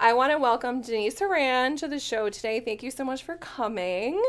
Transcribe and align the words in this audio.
I 0.00 0.12
want 0.12 0.32
to 0.32 0.38
welcome 0.38 0.80
Denise 0.80 1.18
Horan 1.18 1.76
to 1.76 1.88
the 1.88 1.98
show 1.98 2.28
today. 2.30 2.60
Thank 2.60 2.82
you 2.82 2.90
so 2.90 3.04
much 3.04 3.22
for 3.22 3.36
coming. 3.36 4.20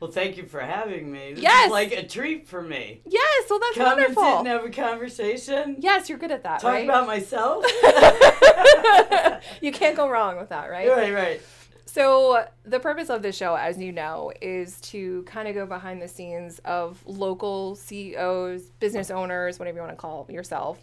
Well, 0.00 0.10
thank 0.10 0.36
you 0.36 0.44
for 0.44 0.60
having 0.60 1.10
me. 1.10 1.34
This 1.34 1.42
Yes. 1.42 1.66
is 1.66 1.70
like 1.72 1.92
a 1.92 2.06
treat 2.06 2.46
for 2.46 2.60
me. 2.60 3.00
Yes, 3.06 3.44
well, 3.48 3.58
that's 3.60 3.76
Come 3.76 3.98
and 3.98 4.08
sit 4.08 4.16
wonderful. 4.16 4.38
and 4.40 4.48
have 4.48 4.64
a 4.64 4.70
conversation. 4.70 5.76
Yes, 5.78 6.08
you're 6.08 6.18
good 6.18 6.30
at 6.32 6.42
that, 6.42 6.60
Talk 6.60 6.72
right? 6.72 6.84
about 6.84 7.06
myself. 7.06 7.64
you 9.60 9.72
can't 9.72 9.96
go 9.96 10.08
wrong 10.08 10.36
with 10.36 10.48
that, 10.50 10.70
right? 10.70 10.88
right, 10.88 11.12
right. 11.14 11.40
So, 11.86 12.44
the 12.64 12.80
purpose 12.80 13.08
of 13.08 13.22
this 13.22 13.36
show, 13.36 13.54
as 13.54 13.78
you 13.78 13.92
know, 13.92 14.32
is 14.42 14.80
to 14.82 15.22
kind 15.24 15.46
of 15.46 15.54
go 15.54 15.64
behind 15.64 16.02
the 16.02 16.08
scenes 16.08 16.58
of 16.64 17.00
local 17.06 17.76
CEOs, 17.76 18.62
business 18.80 19.10
owners, 19.12 19.58
whatever 19.60 19.76
you 19.78 19.82
want 19.82 19.92
to 19.92 20.00
call 20.00 20.26
yourself, 20.28 20.82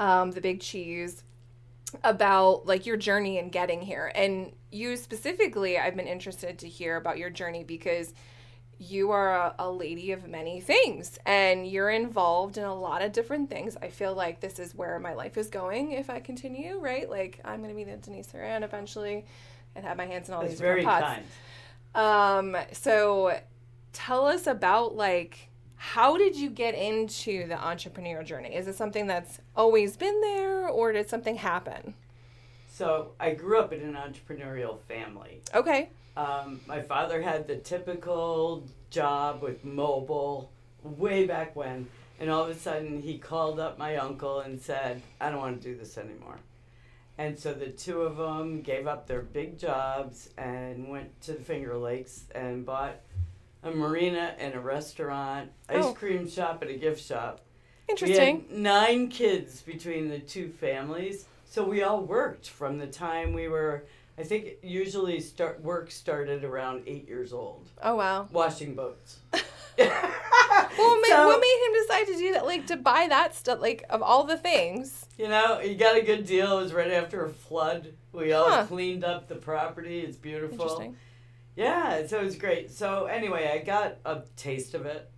um, 0.00 0.32
the 0.32 0.40
big 0.40 0.60
cheese, 0.60 1.22
about 2.04 2.66
like 2.66 2.86
your 2.86 2.96
journey 2.96 3.38
in 3.38 3.50
getting 3.50 3.80
here. 3.82 4.12
And 4.14 4.52
you 4.70 4.96
specifically, 4.96 5.78
I've 5.78 5.96
been 5.96 6.06
interested 6.06 6.58
to 6.60 6.68
hear 6.68 6.96
about 6.96 7.18
your 7.18 7.30
journey 7.30 7.64
because 7.64 8.12
you 8.80 9.10
are 9.10 9.34
a, 9.34 9.54
a 9.58 9.70
lady 9.70 10.12
of 10.12 10.28
many 10.28 10.60
things 10.60 11.18
and 11.26 11.66
you're 11.66 11.90
involved 11.90 12.58
in 12.58 12.64
a 12.64 12.74
lot 12.74 13.02
of 13.02 13.12
different 13.12 13.50
things. 13.50 13.76
I 13.82 13.88
feel 13.88 14.14
like 14.14 14.40
this 14.40 14.58
is 14.58 14.74
where 14.74 14.98
my 15.00 15.14
life 15.14 15.36
is 15.36 15.48
going 15.48 15.92
if 15.92 16.10
I 16.10 16.20
continue, 16.20 16.78
right? 16.78 17.10
Like, 17.10 17.40
I'm 17.44 17.58
going 17.60 17.70
to 17.70 17.74
be 17.74 17.84
the 17.84 17.96
Denise 17.96 18.30
Horan 18.30 18.62
eventually 18.62 19.26
and 19.74 19.84
have 19.84 19.96
my 19.96 20.06
hands 20.06 20.28
in 20.28 20.34
all 20.34 20.42
That's 20.42 20.52
these 20.52 20.60
very 20.60 20.82
different 20.82 21.02
pots. 21.02 21.22
kind. 21.94 22.54
Um, 22.54 22.62
so 22.72 23.40
tell 23.92 24.26
us 24.26 24.46
about 24.46 24.94
like 24.94 25.47
how 25.78 26.16
did 26.16 26.36
you 26.36 26.50
get 26.50 26.74
into 26.74 27.46
the 27.46 27.54
entrepreneurial 27.54 28.24
journey? 28.24 28.54
Is 28.54 28.66
it 28.66 28.74
something 28.74 29.06
that's 29.06 29.38
always 29.56 29.96
been 29.96 30.20
there 30.20 30.68
or 30.68 30.92
did 30.92 31.08
something 31.08 31.36
happen? 31.36 31.94
So 32.68 33.12
I 33.18 33.30
grew 33.34 33.58
up 33.60 33.72
in 33.72 33.80
an 33.80 33.94
entrepreneurial 33.94 34.80
family. 34.82 35.40
Okay. 35.54 35.90
Um, 36.16 36.60
my 36.66 36.82
father 36.82 37.22
had 37.22 37.46
the 37.46 37.56
typical 37.56 38.64
job 38.90 39.40
with 39.40 39.64
Mobil 39.64 40.48
way 40.82 41.26
back 41.26 41.54
when, 41.54 41.86
and 42.18 42.28
all 42.28 42.42
of 42.42 42.50
a 42.50 42.54
sudden 42.54 43.00
he 43.00 43.18
called 43.18 43.60
up 43.60 43.78
my 43.78 43.96
uncle 43.96 44.40
and 44.40 44.60
said, 44.60 45.00
"I 45.20 45.30
don't 45.30 45.38
want 45.38 45.62
to 45.62 45.68
do 45.72 45.78
this 45.78 45.96
anymore." 45.96 46.38
And 47.18 47.38
so 47.38 47.52
the 47.52 47.70
two 47.70 48.02
of 48.02 48.16
them 48.16 48.62
gave 48.62 48.86
up 48.86 49.06
their 49.06 49.22
big 49.22 49.58
jobs 49.58 50.30
and 50.36 50.88
went 50.88 51.20
to 51.22 51.32
the 51.32 51.42
Finger 51.42 51.76
Lakes 51.76 52.24
and 52.34 52.66
bought 52.66 53.00
a 53.62 53.70
marina 53.70 54.34
and 54.38 54.54
a 54.54 54.60
restaurant, 54.60 55.50
ice 55.68 55.84
Oh. 55.84 55.92
cream 55.92 56.28
shop, 56.28 56.62
and 56.62 56.70
a 56.70 56.76
gift 56.76 57.04
shop. 57.04 57.40
Interesting. 57.88 58.44
We 58.48 58.54
had 58.54 58.62
nine 58.62 59.08
kids 59.08 59.62
between 59.62 60.08
the 60.08 60.18
two 60.18 60.48
families, 60.50 61.24
so 61.46 61.64
we 61.64 61.82
all 61.82 62.00
worked 62.02 62.48
from 62.48 62.78
the 62.78 62.86
time 62.86 63.32
we 63.32 63.48
were. 63.48 63.84
I 64.18 64.24
think 64.24 64.54
usually 64.62 65.20
start 65.20 65.62
work 65.62 65.90
started 65.92 66.42
around 66.44 66.82
eight 66.86 67.06
years 67.08 67.32
old, 67.32 67.68
Oh 67.82 67.94
wow. 67.94 68.28
washing 68.32 68.74
boats. 68.74 69.18
Well, 69.78 70.90
what, 70.90 71.00
made, 71.02 71.08
So- 71.08 71.26
what 71.26 71.40
made 71.40 71.66
him 71.66 71.72
decide 71.82 72.06
to 72.08 72.16
do 72.18 72.32
that? 72.34 72.44
Like 72.46 72.66
to 72.66 72.76
buy 72.76 73.06
that 73.08 73.34
stuff? 73.34 73.60
Like 73.60 73.84
of 73.90 74.02
all 74.02 74.24
the 74.24 74.36
things. 74.36 75.06
You 75.16 75.28
know, 75.28 75.58
he 75.60 75.74
got 75.74 75.96
a 75.96 76.02
good 76.02 76.26
deal. 76.26 76.58
It 76.58 76.62
was 76.62 76.72
right 76.72 76.90
after 76.90 77.24
a 77.24 77.28
flood. 77.28 77.92
We 78.12 78.32
all 78.32 78.48
Huh. 78.50 78.64
cleaned 78.66 79.04
up 79.04 79.28
the 79.28 79.34
property. 79.36 80.00
It's 80.00 80.16
beautiful. 80.16 80.54
Interesting. 80.60 80.96
Yeah, 81.58 82.06
so 82.06 82.20
it 82.20 82.24
was 82.24 82.36
great. 82.36 82.70
So 82.70 83.06
anyway, 83.06 83.50
I 83.52 83.64
got 83.64 83.96
a 84.04 84.22
taste 84.36 84.74
of 84.74 84.86
it. 84.86 85.10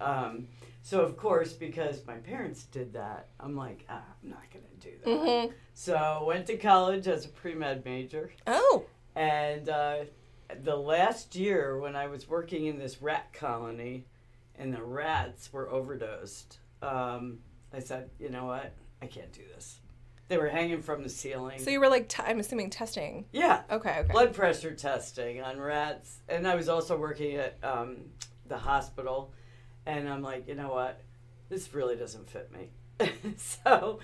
Um, 0.00 0.46
so 0.82 1.00
of 1.00 1.16
course, 1.16 1.52
because 1.52 2.06
my 2.06 2.14
parents 2.14 2.64
did 2.64 2.92
that, 2.92 3.28
I'm 3.40 3.56
like, 3.56 3.84
ah, 3.90 4.02
I'm 4.22 4.30
not 4.30 4.44
gonna 4.52 4.64
do 4.80 4.90
that. 5.04 5.10
Mm-hmm. 5.10 5.52
So 5.74 6.24
went 6.26 6.46
to 6.46 6.56
college 6.56 7.08
as 7.08 7.24
a 7.24 7.28
pre 7.28 7.54
med 7.54 7.84
major, 7.84 8.30
Oh. 8.46 8.84
and 9.16 9.68
uh, 9.68 10.04
the 10.62 10.76
last 10.76 11.34
year 11.34 11.78
when 11.78 11.96
I 11.96 12.06
was 12.06 12.28
working 12.28 12.66
in 12.66 12.78
this 12.78 13.02
rat 13.02 13.32
colony, 13.32 14.06
and 14.56 14.72
the 14.72 14.82
rats 14.82 15.52
were 15.52 15.68
overdosed, 15.70 16.58
um, 16.82 17.38
I 17.72 17.80
said, 17.80 18.10
you 18.18 18.30
know 18.30 18.44
what, 18.46 18.72
I 19.02 19.06
can't 19.06 19.32
do 19.32 19.42
this. 19.54 19.80
They 20.30 20.38
were 20.38 20.48
hanging 20.48 20.80
from 20.80 21.02
the 21.02 21.08
ceiling. 21.08 21.58
So 21.58 21.70
you 21.70 21.80
were 21.80 21.88
like, 21.88 22.08
t- 22.08 22.22
I'm 22.24 22.38
assuming 22.38 22.70
testing. 22.70 23.24
yeah, 23.32 23.62
Okay. 23.68 23.98
Okay. 23.98 24.12
blood 24.12 24.32
pressure 24.32 24.72
testing 24.76 25.42
on 25.42 25.58
rats, 25.58 26.20
and 26.28 26.46
I 26.46 26.54
was 26.54 26.68
also 26.68 26.96
working 26.96 27.34
at 27.34 27.58
um, 27.64 27.96
the 28.46 28.56
hospital, 28.56 29.32
and 29.86 30.08
I'm 30.08 30.22
like, 30.22 30.46
you 30.46 30.54
know 30.54 30.68
what, 30.72 31.00
this 31.48 31.74
really 31.74 31.96
doesn't 31.96 32.30
fit 32.30 32.48
me. 32.52 32.70
so 33.36 33.98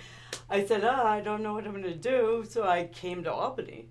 I 0.50 0.66
said, 0.66 0.82
oh, 0.82 1.04
I 1.06 1.20
don't 1.20 1.44
know 1.44 1.54
what 1.54 1.64
I'm 1.64 1.70
going 1.80 1.84
to 1.84 1.94
do. 1.94 2.44
So 2.48 2.64
I 2.66 2.86
came 2.88 3.22
to 3.22 3.32
Albany 3.32 3.86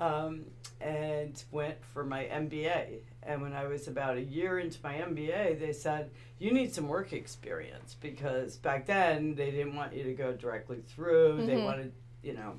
um, 0.00 0.44
and 0.80 1.42
went 1.50 1.82
for 1.92 2.04
my 2.04 2.24
MBA. 2.24 3.00
And 3.22 3.42
when 3.42 3.52
I 3.52 3.66
was 3.66 3.88
about 3.88 4.16
a 4.16 4.22
year 4.22 4.58
into 4.58 4.78
my 4.82 4.94
MBA, 4.94 5.58
they 5.58 5.72
said, 5.72 6.10
you 6.38 6.52
need 6.52 6.72
some 6.74 6.86
work 6.88 7.12
experience 7.12 7.96
because 8.00 8.56
back 8.56 8.86
then 8.86 9.34
they 9.34 9.50
didn't 9.50 9.74
want 9.74 9.94
you 9.94 10.04
to 10.04 10.12
go 10.12 10.32
directly 10.32 10.82
through. 10.86 11.44
They 11.46 11.54
Mhm. 11.54 11.64
wanted, 11.64 11.92
you 12.22 12.34
know. 12.34 12.58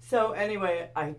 So 0.00 0.32
anyway, 0.32 0.90
I, 0.94 1.14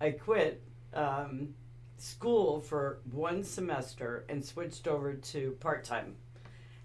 I 0.00 0.10
quit 0.12 0.62
um, 0.94 1.54
school 1.96 2.60
for 2.60 2.98
one 3.10 3.42
semester 3.42 4.24
and 4.28 4.44
switched 4.44 4.86
over 4.86 5.14
to 5.14 5.52
part 5.60 5.84
time 5.84 6.14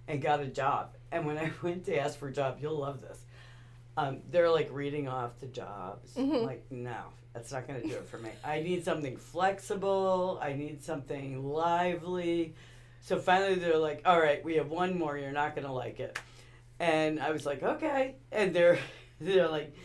and 0.07 0.21
got 0.21 0.39
a 0.39 0.47
job. 0.47 0.95
And 1.11 1.25
when 1.25 1.37
I 1.37 1.51
went 1.61 1.85
to 1.85 1.97
ask 1.99 2.17
for 2.17 2.29
a 2.29 2.33
job, 2.33 2.57
you'll 2.61 2.79
love 2.79 3.01
this. 3.01 3.22
Um, 3.95 4.21
they're 4.31 4.49
like 4.49 4.69
reading 4.71 5.07
off 5.07 5.39
the 5.39 5.45
jobs. 5.47 6.17
I'm 6.17 6.29
Mhm. 6.31 6.45
like, 6.45 6.65
no, 6.71 6.97
that's 7.33 7.51
not 7.51 7.67
going 7.67 7.81
to 7.81 7.87
do 7.87 7.93
it 7.95 8.07
for 8.07 8.17
me. 8.17 8.31
I 8.43 8.61
need 8.61 8.83
something 8.83 9.17
flexible. 9.17 10.39
I 10.41 10.53
need 10.53 10.83
something 10.83 11.43
lively. 11.47 12.55
So 13.01 13.19
finally, 13.19 13.55
they're 13.55 13.77
like, 13.77 14.01
all 14.05 14.19
right, 14.19 14.43
we 14.43 14.55
have 14.55 14.69
one 14.69 14.97
more. 14.97 15.17
You're 15.17 15.31
not 15.31 15.55
going 15.55 15.67
to 15.67 15.73
like 15.73 15.99
it. 15.99 16.17
And 16.79 17.19
I 17.19 17.31
was 17.31 17.45
like, 17.45 17.61
okay. 17.61 18.15
And 18.31 18.55
they're 18.55 18.79
they're 19.21 19.47
like, 19.47 19.75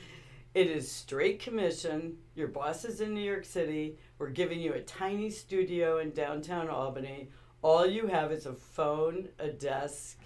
it 0.54 0.68
is 0.68 0.90
straight 0.90 1.40
commission. 1.40 2.16
Your 2.34 2.48
boss 2.48 2.84
is 2.84 3.00
in 3.02 3.12
New 3.14 3.20
York 3.20 3.44
City. 3.44 3.98
We're 4.18 4.30
giving 4.30 4.58
you 4.60 4.72
a 4.72 4.80
tiny 4.80 5.30
studio 5.30 5.98
in 5.98 6.12
downtown 6.12 6.68
Albany. 6.68 7.28
All 7.60 7.86
you 7.86 8.06
have 8.06 8.32
is 8.32 8.46
a 8.46 8.54
phone, 8.54 9.28
a 9.38 9.48
desk, 9.48 10.18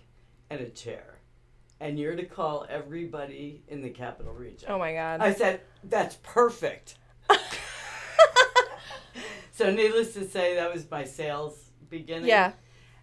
and 0.51 0.61
a 0.61 0.69
chair. 0.69 1.12
And 1.83 1.99
you're 1.99 2.15
to 2.15 2.25
call 2.25 2.65
everybody 2.69 3.65
in 3.67 3.83
the 3.83 3.91
capital 3.91 4.33
region. 4.33 4.69
oh 4.71 4.79
my 4.79 4.93
God. 4.95 5.21
I 5.21 5.35
said, 5.35 5.63
that's 5.83 6.17
perfect. 6.23 6.95
so, 9.53 9.73
needless 9.73 10.15
to 10.15 10.25
say, 10.29 10.55
that 10.55 10.73
was 10.73 10.89
my 10.89 11.03
sales 11.03 11.71
beginning. 11.91 12.29
yeah. 12.29 12.53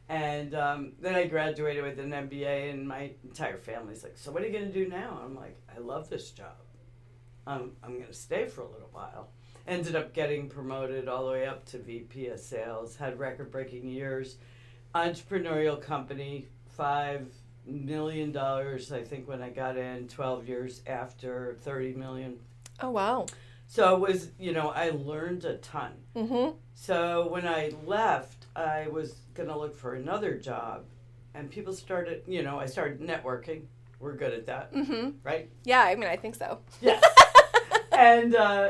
And 0.07 0.55
um, 0.55 0.93
then 1.01 1.13
I 1.13 1.27
graduated 1.27 1.83
with 1.83 1.99
an 1.99 2.11
MBA, 2.11 2.71
and 2.71 2.87
my 2.87 3.11
entire 3.23 3.57
family's 3.57 4.01
like, 4.01 4.17
So, 4.17 4.31
what 4.31 4.41
are 4.41 4.47
you 4.47 4.53
going 4.53 4.71
to 4.71 4.73
do 4.73 4.87
now? 4.89 5.19
I'm 5.23 5.35
like, 5.35 5.61
I 5.75 5.79
love 5.79 6.09
this 6.09 6.31
job. 6.31 6.55
Um, 7.45 7.73
I'm 7.83 7.95
going 7.95 8.07
to 8.07 8.13
stay 8.13 8.45
for 8.47 8.61
a 8.61 8.67
little 8.71 8.89
while. 8.93 9.29
Ended 9.67 9.97
up 9.97 10.13
getting 10.13 10.47
promoted 10.47 11.09
all 11.09 11.25
the 11.25 11.33
way 11.33 11.45
up 11.47 11.65
to 11.65 11.79
VP 11.79 12.27
of 12.27 12.39
sales, 12.39 12.95
had 12.95 13.19
record 13.19 13.51
breaking 13.51 13.89
years. 13.89 14.37
Entrepreneurial 14.95 15.79
company, 15.79 16.47
$5 16.77 17.27
million, 17.71 18.31
dollars, 18.31 18.91
I 18.91 19.03
think, 19.03 19.27
when 19.27 19.41
I 19.41 19.49
got 19.49 19.77
in, 19.77 20.07
12 20.07 20.47
years 20.47 20.81
after, 20.87 21.57
30 21.61 21.93
million. 21.93 22.39
Oh 22.81 22.91
wow. 22.91 23.25
So 23.67 23.95
it 23.95 23.99
was, 23.99 24.29
you 24.39 24.51
know, 24.51 24.69
I 24.69 24.89
learned 24.89 25.45
a 25.45 25.57
ton. 25.57 25.91
Mm-hmm. 26.15 26.57
So 26.73 27.27
when 27.29 27.47
I 27.47 27.71
left, 27.85 28.47
I 28.55 28.87
was 28.87 29.15
going 29.35 29.49
to 29.49 29.57
look 29.57 29.75
for 29.75 29.93
another 29.93 30.35
job. 30.37 30.85
And 31.35 31.51
people 31.51 31.73
started, 31.73 32.23
you 32.27 32.41
know, 32.41 32.59
I 32.59 32.65
started 32.65 32.99
networking. 32.99 33.63
We're 33.99 34.15
good 34.15 34.33
at 34.33 34.47
that, 34.47 34.73
Mm-hmm. 34.73 35.09
right? 35.23 35.49
Yeah. 35.65 35.81
I 35.81 35.93
mean, 35.95 36.09
I 36.09 36.15
think 36.15 36.33
so. 36.35 36.59
Yes. 36.81 37.03
and, 37.91 38.33
uh, 38.35 38.69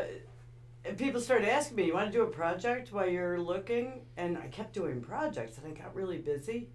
and 0.84 0.98
people 0.98 1.22
started 1.22 1.48
asking 1.48 1.78
me, 1.78 1.86
you 1.86 1.94
want 1.94 2.08
to 2.08 2.12
do 2.12 2.24
a 2.24 2.28
project 2.28 2.92
while 2.92 3.08
you're 3.08 3.40
looking? 3.40 4.02
And 4.18 4.38
I 4.38 4.48
kept 4.48 4.74
doing 4.74 5.00
projects 5.02 5.58
and 5.58 5.68
I 5.68 5.80
got 5.80 5.96
really 5.96 6.18
busy. 6.18 6.68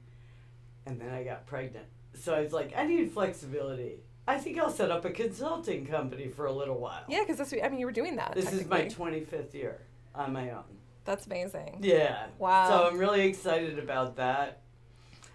And 0.87 0.99
then 1.01 1.11
I 1.11 1.25
got 1.25 1.47
pregnant. 1.47 1.87
So 2.15 2.35
I 2.35 2.41
was 2.41 2.53
like, 2.53 2.73
I 2.77 2.87
need 2.87 3.11
flexibility. 3.13 4.01
I 4.27 4.39
think 4.39 4.59
I'll 4.59 4.71
set 4.71 4.91
up 4.91 5.05
a 5.05 5.11
consulting 5.11 5.87
company 5.87 6.29
for 6.29 6.47
a 6.47 6.53
little 6.53 6.79
while. 6.79 7.05
Yeah, 7.09 7.21
because 7.21 7.37
that's. 7.39 7.53
what- 7.53 7.63
I 7.65 7.69
mean, 7.69 7.79
you 7.81 7.87
were 7.87 7.93
doing 7.93 8.17
that. 8.17 8.35
This 8.35 8.53
is 8.53 8.67
my 8.67 8.87
25th 8.87 9.53
year 9.55 9.83
on 10.15 10.33
my 10.33 10.51
own. 10.51 10.65
That's 11.05 11.27
amazing. 11.27 11.81
Yeah. 11.83 12.27
Wow. 12.39 12.69
So 12.69 12.89
I'm 12.89 12.99
really 12.99 13.27
excited 13.29 13.79
about 13.79 14.17
that. 14.17 14.63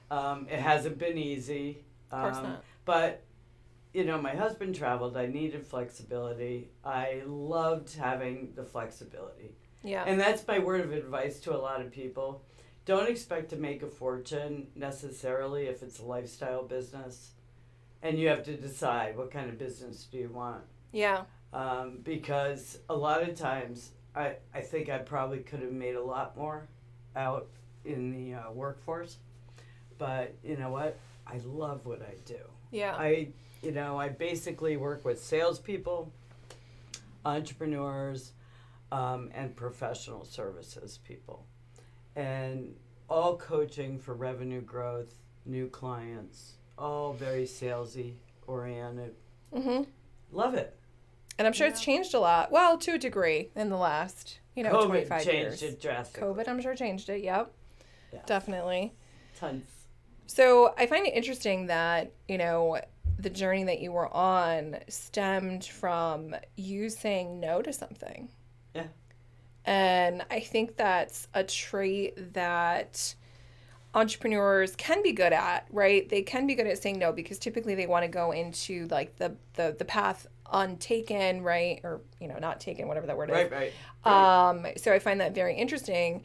Um, 0.09 0.47
it 0.49 0.59
hasn't 0.59 0.97
been 0.97 1.17
easy. 1.19 1.83
Of 2.11 2.21
course 2.21 2.37
um, 2.37 2.43
not. 2.43 2.63
But, 2.85 3.23
you 3.93 4.03
know, 4.05 4.19
my 4.19 4.35
husband 4.35 4.73
traveled. 4.73 5.15
I 5.15 5.27
needed 5.27 5.63
flexibility. 5.63 6.71
I 6.83 7.21
loved 7.27 7.93
having 7.95 8.53
the 8.55 8.63
flexibility. 8.63 9.51
Yeah. 9.83 10.03
And 10.07 10.19
that's 10.19 10.47
my 10.47 10.57
word 10.57 10.81
of 10.81 10.91
advice 10.91 11.39
to 11.41 11.55
a 11.55 11.57
lot 11.59 11.81
of 11.81 11.91
people. 11.91 12.43
Don't 12.89 13.07
expect 13.07 13.51
to 13.51 13.55
make 13.55 13.83
a 13.83 13.87
fortune 13.87 14.65
necessarily 14.75 15.67
if 15.67 15.83
it's 15.83 15.99
a 15.99 16.03
lifestyle 16.03 16.63
business. 16.63 17.33
And 18.01 18.17
you 18.17 18.29
have 18.29 18.41
to 18.45 18.57
decide 18.57 19.15
what 19.15 19.29
kind 19.29 19.47
of 19.47 19.59
business 19.59 20.07
do 20.11 20.17
you 20.17 20.29
want. 20.29 20.63
yeah. 20.91 21.25
um, 21.53 21.99
because 22.01 22.79
a 22.89 22.95
lot 22.95 23.21
of 23.21 23.35
times 23.35 23.91
I, 24.15 24.37
I 24.55 24.61
think 24.61 24.89
I 24.89 24.97
probably 24.97 25.37
could 25.37 25.59
have 25.59 25.71
made 25.71 25.93
a 25.97 26.03
lot 26.03 26.35
more 26.35 26.67
out 27.15 27.49
in 27.85 28.09
the 28.09 28.33
uh, 28.33 28.51
workforce. 28.53 29.17
But 29.99 30.33
you 30.43 30.57
know 30.57 30.71
what? 30.71 30.97
I 31.27 31.37
love 31.45 31.85
what 31.85 32.01
I 32.01 32.15
do. 32.25 32.39
Yeah. 32.71 32.95
I, 32.95 33.27
you 33.61 33.71
know, 33.71 33.99
I 33.99 34.09
basically 34.09 34.77
work 34.77 35.05
with 35.05 35.23
salespeople, 35.23 36.11
entrepreneurs, 37.23 38.31
um, 38.91 39.29
and 39.35 39.55
professional 39.55 40.25
services 40.25 40.97
people, 41.07 41.45
and 42.15 42.75
all 43.09 43.37
coaching 43.37 43.99
for 43.99 44.13
revenue 44.13 44.61
growth, 44.61 45.15
new 45.45 45.67
clients, 45.67 46.53
all 46.77 47.13
very 47.13 47.45
salesy 47.45 48.13
oriented. 48.47 49.15
Mm-hmm. 49.53 49.83
Love 50.31 50.53
it. 50.53 50.75
And 51.37 51.47
I'm 51.47 51.53
sure 51.53 51.67
it's 51.67 51.81
changed 51.81 52.13
a 52.13 52.19
lot. 52.19 52.51
Well, 52.51 52.77
to 52.79 52.95
a 52.95 52.97
degree 52.97 53.49
in 53.55 53.69
the 53.69 53.77
last, 53.77 54.39
you 54.55 54.63
know, 54.63 54.73
COVID 54.73 54.87
25 54.87 55.23
changed 55.23 55.61
years. 55.61 55.63
it 55.63 55.81
drastically. 55.81 56.27
COVID, 56.27 56.47
I'm 56.47 56.61
sure 56.61 56.75
changed 56.75 57.09
it. 57.09 57.23
Yep. 57.23 57.51
Yeah. 58.13 58.19
Definitely. 58.25 58.93
Tons. 59.39 59.63
So 60.27 60.73
I 60.77 60.85
find 60.85 61.07
it 61.07 61.13
interesting 61.13 61.67
that, 61.67 62.11
you 62.27 62.37
know, 62.37 62.79
the 63.17 63.29
journey 63.29 63.63
that 63.65 63.79
you 63.79 63.91
were 63.91 64.13
on 64.13 64.77
stemmed 64.87 65.65
from 65.65 66.35
you 66.55 66.89
saying 66.89 67.39
no 67.39 67.61
to 67.61 67.73
something. 67.73 68.29
Yeah. 68.75 68.87
And 69.69 70.25
I 70.31 70.39
think 70.39 70.77
that's 70.77 71.27
a 71.35 71.43
trait 71.43 72.33
that 72.33 73.13
entrepreneurs 73.93 74.75
can 74.75 75.03
be 75.03 75.11
good 75.11 75.31
at, 75.31 75.67
right? 75.69 76.09
They 76.09 76.23
can 76.23 76.47
be 76.47 76.55
good 76.55 76.65
at 76.65 76.81
saying 76.81 76.97
no 76.97 77.11
because 77.11 77.37
typically 77.37 77.75
they 77.75 77.85
want 77.85 78.03
to 78.03 78.07
go 78.07 78.31
into 78.31 78.87
like 78.87 79.17
the 79.17 79.35
the, 79.53 79.75
the 79.77 79.85
path 79.85 80.25
untaken, 80.51 81.43
right? 81.43 81.81
Or, 81.83 82.01
you 82.19 82.27
know, 82.27 82.39
not 82.39 82.59
taken, 82.59 82.87
whatever 82.87 83.05
that 83.05 83.15
word 83.15 83.29
is. 83.29 83.35
Right, 83.35 83.51
right. 83.51 83.73
right. 84.07 84.49
Um, 84.49 84.65
so 84.75 84.91
I 84.91 84.97
find 84.97 85.21
that 85.21 85.35
very 85.35 85.55
interesting. 85.55 86.23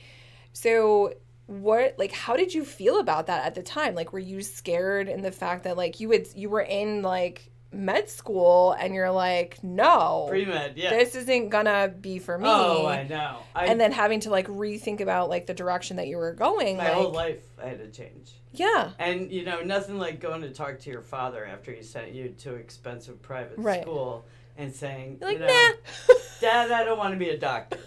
So 0.54 1.12
what 1.44 1.96
like 1.98 2.12
how 2.12 2.36
did 2.36 2.54
you 2.54 2.64
feel 2.64 2.98
about 2.98 3.26
that 3.26 3.44
at 3.44 3.54
the 3.54 3.62
time? 3.62 3.94
Like 3.94 4.14
were 4.14 4.20
you 4.20 4.40
scared 4.40 5.06
in 5.06 5.20
the 5.20 5.32
fact 5.32 5.64
that 5.64 5.76
like 5.76 6.00
you 6.00 6.08
would 6.08 6.28
you 6.34 6.48
were 6.48 6.62
in 6.62 7.02
like 7.02 7.50
med 7.74 8.08
school 8.08 8.72
and 8.78 8.94
you're 8.94 9.10
like, 9.10 9.62
no, 9.62 10.26
Pre 10.28 10.44
med, 10.44 10.76
yeah. 10.76 10.90
this 10.90 11.14
isn't 11.14 11.48
gonna 11.50 11.88
be 11.88 12.18
for 12.18 12.38
me. 12.38 12.46
oh, 12.48 12.86
I 12.86 13.02
know. 13.06 13.38
I, 13.54 13.66
and 13.66 13.80
then 13.80 13.92
having 13.92 14.20
to 14.20 14.30
like 14.30 14.46
rethink 14.48 15.00
about 15.00 15.28
like 15.28 15.46
the 15.46 15.54
direction 15.54 15.96
that 15.96 16.06
you 16.06 16.16
were 16.16 16.32
going. 16.32 16.76
my 16.76 16.84
like, 16.84 16.92
whole 16.94 17.12
life 17.12 17.42
I 17.62 17.66
had 17.68 17.78
to 17.78 17.90
change. 17.90 18.32
Yeah. 18.52 18.90
And 18.98 19.30
you 19.32 19.44
know, 19.44 19.62
nothing 19.62 19.98
like 19.98 20.20
going 20.20 20.42
to 20.42 20.50
talk 20.50 20.78
to 20.80 20.90
your 20.90 21.02
father 21.02 21.44
after 21.44 21.72
he 21.72 21.82
sent 21.82 22.12
you 22.12 22.28
to 22.38 22.54
expensive 22.54 23.20
private 23.20 23.58
Right. 23.58 23.82
school 23.82 24.24
and 24.56 24.72
saying, 24.72 25.18
You're 25.20 25.30
like, 25.30 25.40
you 25.40 25.46
know, 25.46 25.70
nah. 26.08 26.14
Dad, 26.40 26.70
I 26.70 26.84
don't 26.84 26.98
want 26.98 27.12
to 27.14 27.18
be 27.18 27.30
a 27.30 27.38
doctor. 27.38 27.78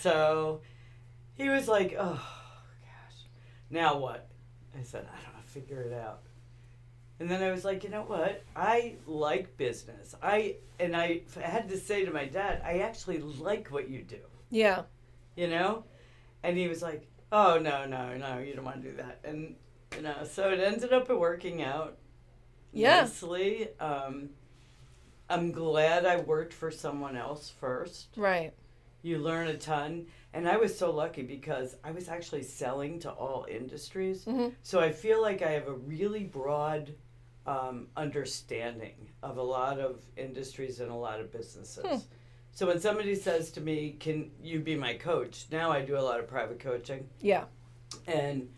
So 0.00 0.60
he 1.34 1.48
was 1.48 1.66
like, 1.68 1.96
oh, 1.98 2.12
gosh, 2.80 3.18
now 3.70 3.98
what? 3.98 4.28
I 4.78 4.82
said, 4.82 5.06
I 5.12 5.16
don't 5.24 5.34
know, 5.34 5.40
figure 5.46 5.80
it 5.82 5.92
out. 5.92 6.20
And 7.22 7.30
then 7.30 7.40
I 7.40 7.52
was 7.52 7.64
like, 7.64 7.84
you 7.84 7.88
know 7.90 8.02
what? 8.02 8.42
I 8.56 8.96
like 9.06 9.56
business. 9.56 10.16
I 10.20 10.56
and 10.80 10.96
I 10.96 11.20
had 11.40 11.68
to 11.68 11.78
say 11.78 12.04
to 12.04 12.12
my 12.12 12.24
dad, 12.24 12.60
I 12.64 12.80
actually 12.80 13.18
like 13.20 13.68
what 13.68 13.88
you 13.88 14.02
do. 14.02 14.18
yeah. 14.50 14.82
You 15.36 15.46
know? 15.46 15.84
And 16.42 16.58
he 16.58 16.66
was 16.66 16.82
like, 16.82 17.06
"Oh 17.30 17.60
no, 17.60 17.86
no, 17.86 18.16
no, 18.16 18.38
you 18.38 18.54
don't 18.54 18.64
want 18.64 18.82
to 18.82 18.90
do 18.90 18.96
that." 18.96 19.20
And 19.22 19.54
you 19.94 20.02
know, 20.02 20.24
so 20.24 20.50
it 20.50 20.58
ended 20.58 20.92
up 20.92 21.08
working 21.10 21.62
out 21.62 21.96
Yeah. 22.72 23.02
nicely. 23.02 23.68
Um, 23.78 24.30
I'm 25.30 25.52
glad 25.52 26.04
I 26.04 26.16
worked 26.16 26.52
for 26.52 26.72
someone 26.72 27.16
else 27.16 27.50
first 27.60 28.08
Right. 28.16 28.52
you 29.02 29.18
learn 29.18 29.46
a 29.46 29.56
ton 29.56 30.06
and 30.34 30.48
i 30.48 30.56
was 30.56 30.76
so 30.78 30.90
lucky 30.90 31.22
because 31.22 31.76
i 31.84 31.90
was 31.90 32.08
actually 32.08 32.42
selling 32.42 32.98
to 33.00 33.10
all 33.10 33.46
industries 33.50 34.24
Mhm. 34.24 34.54
so 34.62 34.78
i 34.80 34.90
feel 34.92 35.20
like 35.20 35.42
i 35.42 35.50
have 35.50 35.66
a 35.68 35.72
really 35.74 36.24
broad 36.24 36.94
um, 37.46 37.88
understanding 37.96 38.94
of 39.22 39.36
a 39.36 39.42
lot 39.42 39.78
of 39.80 40.00
industries 40.16 40.80
and 40.80 40.90
a 40.90 40.94
lot 40.94 41.20
of 41.20 41.32
businesses 41.32 41.84
Hmm. 41.84 41.96
so 42.52 42.66
when 42.66 42.80
somebody 42.80 43.14
says 43.14 43.50
to 43.52 43.60
me 43.60 43.96
can 43.98 44.30
you 44.42 44.60
be 44.60 44.76
my 44.76 44.94
coach 44.94 45.46
now 45.50 45.70
i 45.70 45.82
do 45.82 45.96
a 45.96 46.00
lot 46.00 46.20
of 46.20 46.28
private 46.28 46.60
coaching 46.60 47.08
Yeah. 47.20 47.44
and 48.06 48.48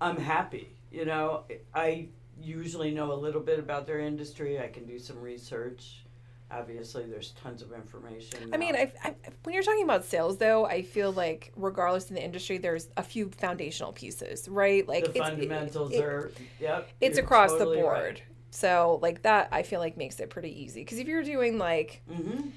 i'm 0.00 0.16
happy 0.16 0.72
you 0.90 1.04
know 1.04 1.44
i 1.74 2.08
usually 2.42 2.90
know 2.90 3.12
a 3.12 3.14
little 3.26 3.42
bit 3.42 3.58
about 3.58 3.86
their 3.86 4.00
industry 4.00 4.58
i 4.58 4.68
can 4.68 4.86
do 4.86 4.98
some 4.98 5.20
research 5.20 6.04
obviously 6.52 7.04
there's 7.04 7.30
tons 7.42 7.62
of 7.62 7.72
information 7.72 8.50
I 8.52 8.56
mean. 8.56 8.74
I, 8.74 8.90
I, 9.04 9.14
when 9.44 9.54
you're 9.54 9.62
talking 9.62 9.84
about 9.84 10.04
sales, 10.04 10.36
though, 10.38 10.66
I 10.66 10.82
feel 10.82 11.12
like 11.12 11.52
regardless 11.54 12.08
in 12.08 12.16
the 12.16 12.24
industry, 12.24 12.58
there's 12.58 12.88
a 12.96 13.04
few 13.04 13.30
foundational 13.38 13.92
pieces, 13.92 14.48
right? 14.48 14.84
Like 14.88 15.04
the 15.04 15.10
it's- 15.10 15.28
it- 15.28 15.30
fundamentals 15.30 15.92
it- 15.92 16.02
are 16.02 16.32
yep 16.58 16.88
it's 17.00 17.18
across 17.18 17.50
totally 17.52 17.76
the 17.76 17.82
board. 17.84 17.96
right. 17.98 18.22
So 18.50 18.98
like 19.02 19.22
that, 19.22 19.48
I 19.52 19.62
feel 19.62 19.80
like 19.80 19.96
makes 19.96 20.18
it 20.20 20.30
pretty 20.30 20.62
easy. 20.62 20.80
Because 20.82 20.98
if 20.98 21.06
you're 21.06 21.22
doing 21.22 21.58
like 21.58 22.02
Mhm. 22.10 22.50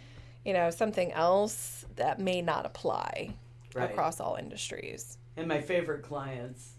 you 0.45 0.53
know 0.53 0.69
something 0.69 1.11
else 1.13 1.85
that 1.95 2.19
may 2.19 2.41
not 2.41 2.65
apply 2.65 3.35
Right. 3.75 3.89
across 3.89 4.19
all 4.19 4.35
industries. 4.35 5.17
and 5.35 5.47
my 5.47 5.59
favorite 5.61 6.03
clients 6.03 6.73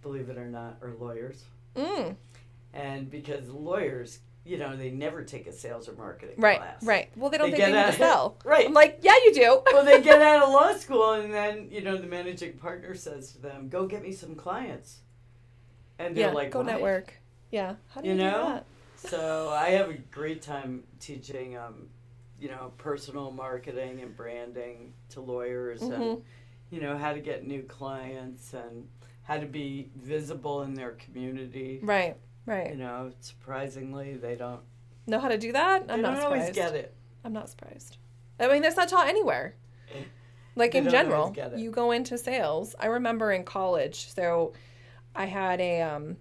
believe 0.00 0.30
it 0.30 0.38
or 0.38 0.46
not 0.46 0.78
are 0.82 0.92
lawyers 0.94 1.44
Mm, 1.76 2.16
and 2.72 3.10
because 3.10 3.48
lawyers 3.50 4.20
you 4.44 4.56
know 4.56 4.74
they 4.76 4.90
never 4.90 5.22
take 5.24 5.46
a 5.46 5.52
sales 5.52 5.88
or 5.90 5.92
marketing 5.92 6.36
right, 6.38 6.58
class 6.58 6.82
right. 6.84 7.10
Well, 7.16 7.28
they 7.30 7.36
don't 7.36 7.50
They 7.50 7.58
think 7.58 7.74
they 7.74 7.78
need 7.80 7.86
to 7.92 7.98
sell. 7.98 8.38
right. 8.44 8.64
I'm 8.66 8.72
like, 8.72 9.00
yeah, 9.02 9.12
you 9.26 9.34
do. 9.34 9.62
well 9.72 9.84
they 9.84 10.00
get 10.00 10.22
out 10.22 10.42
of 10.44 10.48
law 10.50 10.72
school 10.76 11.12
and 11.12 11.32
then 11.34 11.68
you 11.70 11.82
know 11.82 11.96
the 11.98 12.06
managing 12.06 12.54
partner 12.54 12.94
says 12.94 13.32
to 13.32 13.38
them 13.42 13.68
go 13.68 13.86
get 13.86 14.02
me 14.02 14.12
some 14.12 14.34
clients 14.34 15.00
and 15.98 16.16
they're 16.16 16.28
yeah, 16.28 16.32
like 16.32 16.50
go 16.50 16.60
"Why?" 16.60 16.66
network. 16.66 17.14
Yeah, 17.50 17.76
how 17.94 18.00
do 18.00 18.06
you, 18.08 18.14
You 18.14 18.18
do 18.20 18.24
know? 18.26 18.44
that? 18.48 18.64
so 18.96 19.48
i 19.50 19.68
have 19.70 19.90
a 19.90 19.94
great 20.10 20.42
time 20.42 20.82
teaching 20.98 21.56
um, 21.56 21.86
you 22.40 22.48
know 22.48 22.72
personal 22.78 23.30
marketing 23.30 24.00
and 24.00 24.16
branding 24.16 24.92
to 25.10 25.20
lawyers 25.20 25.82
and 25.82 25.92
Mhm. 26.02 26.22
you 26.70 26.80
know 26.80 26.98
how 26.98 27.12
to 27.12 27.20
get 27.20 27.46
new 27.46 27.62
clients 27.62 28.54
and 28.54 28.88
how 29.22 29.38
to 29.38 29.46
be 29.46 29.88
visible 29.94 30.62
in 30.62 30.74
their 30.74 30.90
community 31.04 31.78
Right, 31.80 32.16
right. 32.44 32.70
you 32.70 32.76
know 32.76 33.12
surprisingly 33.20 34.16
they 34.16 34.34
don't 34.34 34.62
Know 35.06 35.20
how 35.20 35.28
to 35.28 35.38
do 35.38 35.52
that? 35.52 35.82
I'm 35.82 35.86
they 35.86 36.02
not 36.02 36.14
don't 36.14 36.22
surprised. 36.22 36.32
always 36.42 36.50
get 36.56 36.74
it 36.74 36.92
I'm 37.24 37.32
not 37.32 37.48
surprised. 37.48 37.98
I 38.40 38.48
mean, 38.48 38.62
that's 38.62 38.76
not 38.76 38.88
taught 38.88 39.06
anywhere. 39.08 39.54
Like 40.56 40.74
in 40.74 40.88
general, 40.88 41.36
you 41.56 41.70
go 41.70 41.92
into 41.92 42.18
sales. 42.18 42.74
I 42.80 42.86
remember 42.86 43.30
in 43.30 43.44
college, 43.44 44.12
so 44.12 44.54
I 45.14 45.26
had 45.26 45.60
a 45.60 45.82
um 45.82 46.16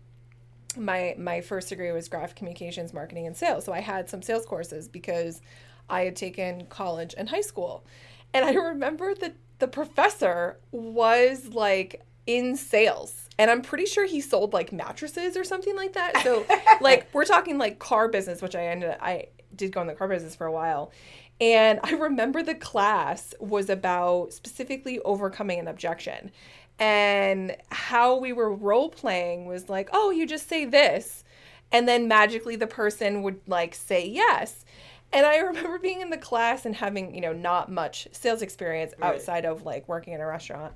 my 0.77 1.15
my 1.17 1.41
first 1.41 1.69
degree 1.69 1.91
was 1.91 2.07
graphic 2.07 2.37
communications, 2.37 2.93
marketing 2.93 3.27
and 3.27 3.35
sales. 3.35 3.65
So 3.65 3.73
I 3.73 3.81
had 3.81 4.09
some 4.09 4.21
sales 4.21 4.45
courses 4.45 4.87
because 4.87 5.41
I 5.89 6.01
had 6.01 6.15
taken 6.15 6.65
college 6.67 7.15
and 7.17 7.29
high 7.29 7.41
school. 7.41 7.85
And 8.33 8.45
I 8.45 8.53
remember 8.69 9.13
that 9.15 9.35
the 9.59 9.67
professor 9.67 10.57
was 10.71 11.47
like 11.47 12.03
in 12.25 12.55
sales. 12.55 13.29
And 13.39 13.51
I'm 13.51 13.61
pretty 13.61 13.85
sure 13.85 14.05
he 14.05 14.21
sold 14.21 14.53
like 14.53 14.71
mattresses 14.71 15.37
or 15.37 15.43
something 15.43 15.75
like 15.75 15.93
that. 15.93 16.21
So 16.23 16.45
like 16.81 17.07
we're 17.13 17.25
talking 17.25 17.57
like 17.57 17.79
car 17.79 18.07
business, 18.07 18.41
which 18.41 18.55
I 18.55 18.67
ended 18.67 18.91
up, 18.91 18.97
I 19.01 19.27
did 19.55 19.71
go 19.71 19.81
in 19.81 19.87
the 19.87 19.93
car 19.93 20.07
business 20.07 20.35
for 20.35 20.45
a 20.45 20.51
while. 20.51 20.91
And 21.39 21.79
I 21.83 21.91
remember 21.91 22.41
the 22.41 22.55
class 22.55 23.33
was 23.39 23.69
about 23.69 24.33
specifically 24.33 24.99
overcoming 24.99 25.59
an 25.59 25.67
objection. 25.67 26.31
And 26.79 27.55
how 27.69 28.17
we 28.17 28.33
were 28.33 28.53
role 28.53 28.89
playing 28.89 29.45
was 29.47 29.67
like, 29.69 29.89
oh, 29.93 30.11
you 30.11 30.27
just 30.27 30.47
say 30.47 30.65
this. 30.65 31.23
And 31.71 31.87
then 31.87 32.07
magically 32.07 32.55
the 32.55 32.67
person 32.67 33.23
would 33.23 33.39
like 33.47 33.73
say 33.75 34.07
yes. 34.07 34.63
And 35.11 35.25
I 35.25 35.37
remember 35.49 35.79
being 35.79 36.01
in 36.01 36.09
the 36.11 36.17
class 36.17 36.65
and 36.65 36.75
having, 36.75 37.15
you 37.15 37.21
know, 37.21 37.33
not 37.33 37.71
much 37.71 38.07
sales 38.11 38.41
experience 38.41 38.93
Right. 38.99 39.15
outside 39.15 39.45
of 39.45 39.63
like 39.65 39.87
working 39.87 40.13
in 40.13 40.21
a 40.21 40.25
restaurant 40.25 40.73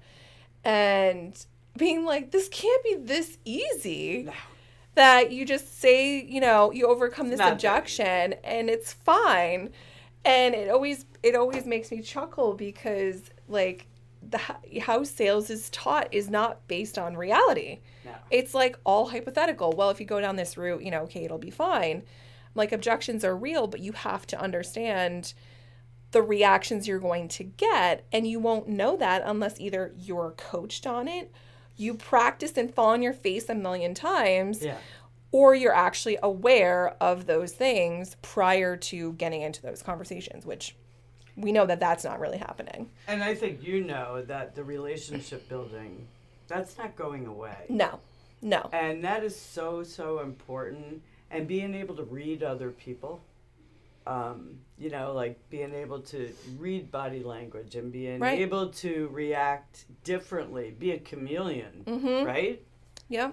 and 0.63 1.45
being 1.77 2.03
like, 2.05 2.31
this 2.31 2.49
can't 2.49 2.83
be 2.83 2.95
this 2.95 3.37
easy 3.45 4.23
No. 4.23 4.33
that 4.95 5.31
you 5.31 5.45
just 5.45 5.79
say, 5.79 6.21
you 6.21 6.41
know, 6.41 6.71
you 6.71 6.87
overcome 6.87 7.29
this 7.29 7.39
objection 7.39 8.33
and 8.43 8.69
it's 8.69 8.91
fine. 8.93 9.71
And 10.25 10.53
it 10.53 10.69
always 10.69 11.05
it 11.23 11.35
always 11.35 11.65
makes 11.65 11.91
me 11.91 12.01
chuckle 12.01 12.53
because 12.53 13.21
like 13.47 13.87
the 14.27 14.39
how 14.81 15.03
sales 15.03 15.49
is 15.49 15.69
taught 15.69 16.07
is 16.11 16.29
not 16.29 16.67
based 16.67 16.97
on 16.97 17.17
reality. 17.17 17.79
no 18.05 18.11
It's 18.29 18.53
like 18.53 18.77
all 18.83 19.09
hypothetical. 19.09 19.71
Well, 19.71 19.89
if 19.89 19.99
you 19.99 20.05
go 20.05 20.21
down 20.21 20.35
this 20.35 20.57
route, 20.57 20.83
you 20.83 20.91
know, 20.91 21.01
okay, 21.03 21.23
it'll 21.23 21.37
be 21.37 21.51
fine. 21.51 22.03
Like 22.53 22.71
objections 22.71 23.23
are 23.23 23.35
real, 23.35 23.67
but 23.67 23.79
you 23.79 23.93
have 23.93 24.27
to 24.27 24.39
understand 24.39 25.33
the 26.11 26.21
reactions 26.21 26.87
you're 26.87 26.99
going 26.99 27.29
to 27.29 27.43
get 27.43 28.05
and 28.11 28.27
you 28.27 28.39
won't 28.39 28.67
know 28.67 28.97
that 28.97 29.23
unless 29.25 29.59
either 29.59 29.93
you're 29.97 30.33
coached 30.37 30.85
on 30.85 31.07
it, 31.07 31.31
you 31.77 31.93
practice 31.93 32.57
and 32.57 32.73
fall 32.73 32.89
on 32.89 33.01
your 33.01 33.13
face 33.13 33.47
a 33.49 33.55
million 33.55 33.93
times, 33.93 34.61
yeah 34.61 34.77
or 35.31 35.55
you're 35.55 35.73
actually 35.73 36.17
aware 36.21 36.95
of 37.01 37.25
those 37.25 37.53
things 37.53 38.15
prior 38.21 38.75
to 38.75 39.13
getting 39.13 39.41
into 39.41 39.61
those 39.61 39.81
conversations, 39.81 40.45
which 40.45 40.75
we 41.35 41.51
know 41.51 41.65
that 41.65 41.79
that's 41.79 42.03
not 42.03 42.19
really 42.19 42.37
happening. 42.37 42.89
And 43.07 43.23
I 43.23 43.33
think 43.35 43.63
you 43.63 43.83
know 43.83 44.21
that 44.23 44.55
the 44.55 44.63
relationship 44.63 45.47
building, 45.49 46.07
that's 46.47 46.77
not 46.77 46.95
going 46.95 47.25
away. 47.27 47.65
No, 47.69 47.99
no. 48.41 48.69
And 48.73 49.03
that 49.03 49.23
is 49.23 49.35
so, 49.39 49.83
so 49.83 50.19
important. 50.19 51.01
And 51.29 51.47
being 51.47 51.73
able 51.73 51.95
to 51.95 52.03
read 52.03 52.43
other 52.43 52.69
people, 52.71 53.21
um, 54.05 54.57
you 54.77 54.89
know, 54.89 55.13
like 55.13 55.37
being 55.49 55.73
able 55.73 56.01
to 56.01 56.33
read 56.57 56.91
body 56.91 57.23
language 57.23 57.75
and 57.75 57.91
being 57.91 58.19
Right. 58.19 58.39
able 58.39 58.69
to 58.69 59.07
react 59.13 59.85
differently, 60.03 60.71
be 60.77 60.91
a 60.91 60.99
chameleon, 60.99 61.83
Mhm. 61.85 62.25
right? 62.25 62.61
Yeah, 63.09 63.31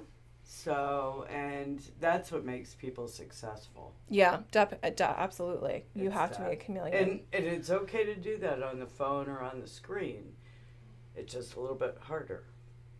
So, 0.50 1.26
and 1.30 1.82
that's 2.00 2.32
what 2.32 2.42
makes 2.42 2.74
people 2.74 3.06
successful. 3.06 3.92
yeah, 4.08 4.38
dep- 4.50 4.78
uh, 4.82 4.88
de- 4.88 5.04
absolutely. 5.04 5.84
You 5.94 6.06
It's 6.06 6.14
have 6.14 6.32
to 6.32 6.40
be 6.40 6.52
a 6.52 6.56
chameleon. 6.56 6.96
And, 6.96 7.20
and 7.34 7.44
it's 7.44 7.68
okay 7.68 8.04
to 8.04 8.14
do 8.16 8.38
that 8.38 8.62
on 8.62 8.78
the 8.80 8.86
phone 8.86 9.28
or 9.28 9.40
on 9.42 9.60
the 9.60 9.66
screen. 9.68 10.32
It's 11.14 11.34
just 11.34 11.54
a 11.56 11.60
little 11.60 11.76
bit 11.76 11.98
harder. 12.00 12.44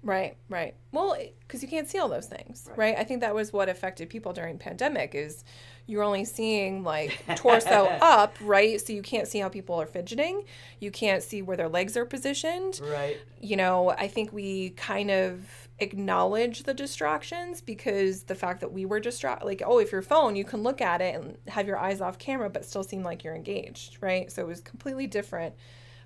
Right, 0.03 0.37
right. 0.51 0.75
Well, 0.93 1.17
because 1.41 1.63
you 1.63 1.69
can't 1.69 1.89
see 1.89 1.99
all 1.99 2.09
those 2.11 2.27
things, 2.27 2.67
right. 2.69 2.79
Right. 2.79 2.99
I 2.99 3.05
think 3.05 3.23
that 3.23 3.35
was 3.35 3.51
what 3.51 3.71
affected 3.71 4.11
people 4.11 4.35
during 4.35 4.59
pandemic 4.59 5.15
is 5.15 5.43
you're 5.87 6.03
only 6.03 6.27
seeing 6.27 6.85
like 6.85 7.19
torso 7.35 7.87
up, 8.03 8.37
right? 8.43 8.79
So 8.79 8.93
you 8.93 9.01
can't 9.03 9.27
see 9.27 9.39
how 9.39 9.49
people 9.49 9.75
are 9.81 9.87
fidgeting. 9.87 10.45
You 10.81 10.91
can't 10.91 11.23
see 11.23 11.41
where 11.41 11.57
their 11.57 11.69
legs 11.71 11.97
are 11.97 12.05
positioned. 12.05 12.79
Right. 12.85 13.17
You 13.41 13.57
know, 13.57 13.89
I 13.91 14.07
think 14.07 14.33
we 14.35 14.71
kind 14.71 15.11
of 15.11 15.68
acknowledge 15.81 16.65
the 16.65 16.75
distractions 16.75 17.61
because 17.61 18.25
the 18.25 18.35
fact 18.35 18.61
that 18.61 18.73
we 18.73 18.85
were 18.85 19.01
distracted, 19.01 19.47
like, 19.47 19.63
oh, 19.65 19.79
if 19.79 19.93
your 19.93 20.03
phone, 20.03 20.35
you 20.37 20.45
can 20.45 20.63
look 20.63 20.81
at 20.81 21.01
it 21.01 21.15
and 21.15 21.37
have 21.47 21.67
your 21.67 21.79
eyes 21.79 22.01
off 22.01 22.19
camera, 22.19 22.51
but 22.51 22.65
still 22.65 22.83
seem 22.83 23.03
like 23.03 23.23
you're 23.23 23.35
engaged, 23.35 23.99
right? 24.01 24.31
So 24.31 24.43
it 24.43 24.49
was 24.49 24.61
completely 24.61 25.07
different. 25.07 25.55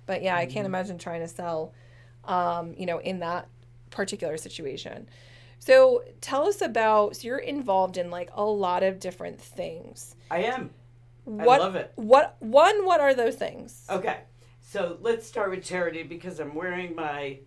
But 0.05 0.21
yeah, 0.21 0.35
I 0.35 0.45
can't 0.45 0.65
imagine 0.65 0.97
trying 0.97 1.21
to 1.21 1.27
sell, 1.27 1.73
um, 2.25 2.73
you 2.77 2.85
know, 2.85 2.99
in 2.99 3.19
that 3.19 3.47
particular 3.89 4.37
situation. 4.37 5.07
So 5.59 6.03
tell 6.19 6.45
us 6.47 6.61
about. 6.61 7.15
So 7.15 7.27
you're 7.27 7.37
involved 7.37 7.97
in 7.97 8.11
like 8.11 8.29
a 8.33 8.43
lot 8.43 8.83
of 8.83 8.99
different 8.99 9.39
things. 9.39 10.15
I 10.29 10.39
am. 10.39 10.71
What? 11.23 11.61
I 11.61 11.63
love 11.63 11.75
it. 11.75 11.93
What? 11.95 12.35
One. 12.39 12.85
What 12.85 12.99
are 12.99 13.13
those 13.13 13.35
things? 13.35 13.85
Okay. 13.89 14.17
So 14.61 14.97
let's 15.01 15.25
start 15.25 15.51
with 15.51 15.63
charity 15.63 16.03
because 16.03 16.39
I'm 16.39 16.53
wearing 16.53 16.95
my 16.95 17.39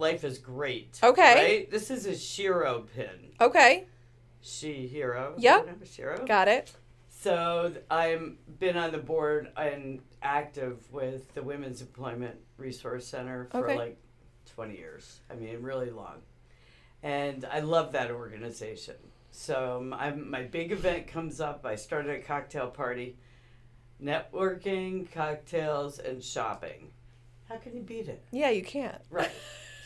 Life 0.00 0.24
is 0.24 0.38
Great. 0.38 0.98
Okay. 1.02 1.34
Right? 1.34 1.70
This 1.70 1.90
is 1.90 2.06
a 2.06 2.16
Shiro 2.16 2.86
pin. 2.96 3.32
Okay, 3.38 3.84
She 4.40 4.86
Hero. 4.88 5.34
Yep. 5.36 5.84
Shiro? 5.84 6.24
got 6.26 6.48
it. 6.48 6.72
So 7.10 7.74
I'm 7.90 8.38
been 8.58 8.78
on 8.78 8.92
the 8.92 8.98
board 8.98 9.52
and 9.58 10.00
active 10.22 10.90
with 10.90 11.34
the 11.34 11.42
Women's 11.42 11.82
Employment 11.82 12.36
Resource 12.56 13.06
Center 13.06 13.48
for 13.50 13.66
Okay. 13.68 13.76
like 13.76 13.98
20 14.54 14.74
years. 14.74 15.20
I 15.30 15.34
mean, 15.34 15.60
really 15.60 15.90
long. 15.90 16.22
And 17.02 17.44
I 17.44 17.60
love 17.60 17.92
that 17.92 18.10
organization. 18.10 18.96
So 19.32 19.76
um, 19.80 19.92
I'm, 19.92 20.30
my 20.30 20.42
big 20.44 20.72
event 20.72 21.08
comes 21.08 21.42
up. 21.42 21.66
I 21.66 21.76
started 21.76 22.18
a 22.18 22.22
cocktail 22.22 22.68
party, 22.68 23.16
networking, 24.02 25.10
cocktails, 25.12 25.98
and 25.98 26.24
shopping. 26.24 26.90
How 27.50 27.56
can 27.56 27.74
you 27.76 27.82
beat 27.82 28.08
it? 28.08 28.22
Yeah, 28.30 28.48
you 28.50 28.62
can't. 28.62 29.00
Right. 29.10 29.30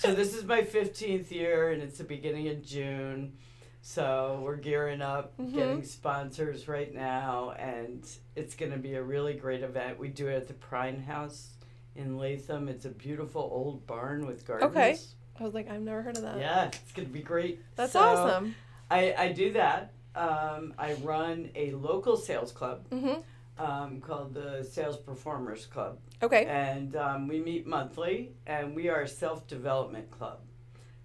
so 0.04 0.14
this 0.14 0.34
is 0.34 0.44
my 0.44 0.60
15th 0.62 1.30
year, 1.30 1.70
and 1.70 1.82
it's 1.82 1.98
the 1.98 2.04
beginning 2.04 2.48
of 2.48 2.62
June. 2.62 3.36
So 3.80 4.40
we're 4.42 4.56
gearing 4.56 5.02
up, 5.02 5.36
Mhm. 5.38 5.54
getting 5.54 5.84
sponsors 5.84 6.68
right 6.68 6.92
now, 6.94 7.50
and 7.52 8.06
it's 8.36 8.54
going 8.54 8.72
to 8.72 8.78
be 8.78 8.94
a 8.94 9.02
really 9.02 9.34
great 9.34 9.62
event. 9.62 9.98
We 9.98 10.08
do 10.08 10.28
it 10.28 10.34
at 10.36 10.48
the 10.48 10.54
Pruyn 10.54 11.04
House 11.04 11.50
in 11.94 12.16
Latham. 12.18 12.68
It's 12.68 12.84
a 12.86 12.90
beautiful 12.90 13.42
old 13.42 13.86
barn 13.86 14.26
with 14.26 14.46
gardens. 14.46 14.70
Okay. 14.70 14.98
I 15.38 15.42
was 15.42 15.52
like, 15.54 15.68
I've 15.70 15.82
never 15.82 16.02
heard 16.02 16.16
of 16.16 16.22
that. 16.22 16.38
Yeah, 16.38 16.64
it's 16.66 16.92
going 16.92 17.08
to 17.08 17.12
be 17.14 17.22
great. 17.22 17.60
That's 17.76 17.92
So 17.92 18.00
awesome. 18.00 18.54
I, 18.90 19.14
I 19.16 19.32
do 19.32 19.52
that. 19.52 19.92
Um, 20.14 20.74
I 20.78 20.94
run 21.02 21.50
a 21.56 21.72
local 21.72 22.16
sales 22.16 22.52
club 22.52 22.86
hmm 22.88 23.14
um, 23.58 24.00
called 24.00 24.34
the 24.34 24.64
Sales 24.64 24.96
Performers 24.96 25.66
Club. 25.66 25.98
Okay. 26.22 26.46
And 26.46 26.96
um, 26.96 27.28
we 27.28 27.40
meet 27.40 27.66
monthly, 27.66 28.32
and 28.46 28.74
we 28.74 28.88
are 28.88 29.02
a 29.02 29.08
self 29.08 29.46
development 29.46 30.10
club. 30.10 30.40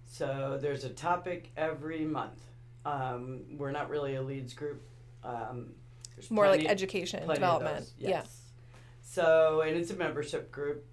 So 0.06 0.58
there's 0.60 0.84
a 0.84 0.90
topic 0.90 1.50
every 1.56 2.04
month. 2.04 2.40
Um, 2.84 3.42
we're 3.56 3.70
not 3.70 3.88
really 3.90 4.16
a 4.16 4.22
leads 4.22 4.54
group. 4.54 4.82
Um, 5.22 5.74
More 6.30 6.48
like 6.48 6.64
education, 6.66 7.22
plenty 7.24 7.38
development. 7.40 7.90
yes. 7.98 8.36
So, 9.02 9.60
and 9.62 9.76
it's 9.76 9.90
a 9.90 9.96
membership 9.96 10.50
group. 10.50 10.86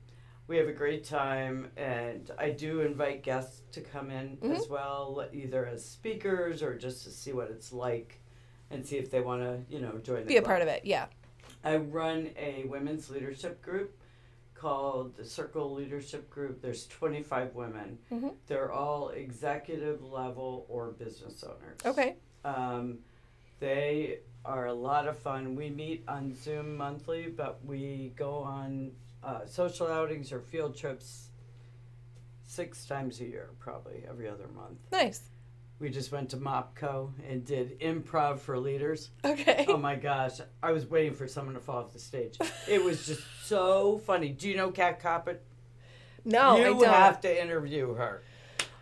We 0.48 0.58
have 0.58 0.68
a 0.68 0.74
great 0.74 1.04
time, 1.04 1.72
and 1.76 2.32
I 2.38 2.52
do 2.52 2.82
invite 2.82 3.22
guests 3.24 3.62
to 3.74 3.82
come 3.82 4.10
in 4.12 4.38
Mhm. 4.38 4.56
as 4.58 4.68
well, 4.70 5.28
either 5.34 5.66
as 5.66 5.84
speakers 5.86 6.64
or 6.64 6.78
just 6.78 7.04
to 7.04 7.12
see 7.12 7.34
what 7.34 7.50
it's 7.52 7.74
like, 7.74 8.22
and 8.70 8.86
see 8.86 8.98
if 8.98 9.12
they 9.12 9.20
want 9.22 9.42
to, 9.42 9.60
you 9.74 9.82
know, 9.82 9.98
join 10.00 10.26
the 10.26 10.34
Yeah. 10.34 10.40
Be 10.40 10.46
a 10.46 10.48
part 10.48 10.62
of 10.62 10.68
it. 10.68 10.86
Yeah. 10.86 11.08
I 11.64 11.78
run 11.78 12.30
a 12.38 12.66
women's 12.66 13.10
leadership 13.10 13.62
group 13.62 13.98
called 14.54 15.16
the 15.16 15.26
Circle 15.26 15.74
Leadership 15.74 16.30
Group. 16.30 16.62
There's 16.62 16.88
25 16.88 17.54
women. 17.56 18.00
Mhm. 18.12 18.36
They're 18.48 18.72
all 18.72 19.10
executive 19.10 20.02
level 20.04 20.66
or 20.70 20.92
business 20.92 21.44
owners. 21.44 21.78
Okay. 21.86 22.16
Um, 22.44 23.00
they 23.60 24.20
are 24.46 24.66
a 24.68 24.74
lot 24.74 25.08
of 25.08 25.18
fun. 25.18 25.56
We 25.56 25.70
meet 25.70 26.04
on 26.08 26.34
Zoom 26.34 26.76
monthly, 26.78 27.28
but 27.28 27.64
we 27.66 28.14
go 28.16 28.36
on 28.38 28.94
uh, 29.24 29.46
social 29.46 29.88
outings 29.88 30.32
or 30.32 30.40
field 30.40 30.76
trips 30.76 31.30
six 32.44 32.86
times 32.86 33.20
a 33.20 33.26
year, 33.26 33.50
probably 33.60 34.04
every 34.08 34.28
other 34.30 34.48
month. 34.48 34.80
Nice. 34.92 35.22
We 35.80 35.90
just 35.90 36.12
went 36.12 36.30
to 36.32 36.38
MOPCO 36.38 37.12
and 37.30 37.46
did 37.46 37.80
improv 37.80 38.40
for 38.40 38.58
leaders. 38.58 39.12
Okay. 39.24 39.66
Oh 39.68 39.78
my 39.78 39.96
gosh, 39.96 40.40
I 40.64 40.72
was 40.72 40.86
waiting 40.88 41.14
for 41.14 41.28
someone 41.28 41.54
to 41.54 41.62
fall 41.62 41.78
off 41.84 41.94
the 41.94 42.00
stage. 42.00 42.38
It 42.68 42.84
was 42.84 43.06
just 43.06 43.22
so 43.46 44.00
funny. 44.00 44.30
Do 44.30 44.50
you 44.50 44.56
know 44.58 44.72
Kat 44.72 45.02
Koppett? 45.02 45.38
no, 46.26 46.58
you 46.58 46.64
I 46.64 46.68
don't. 46.68 46.86
have 46.88 47.22
to 47.22 47.42
interview 47.42 47.94
her. 47.94 48.24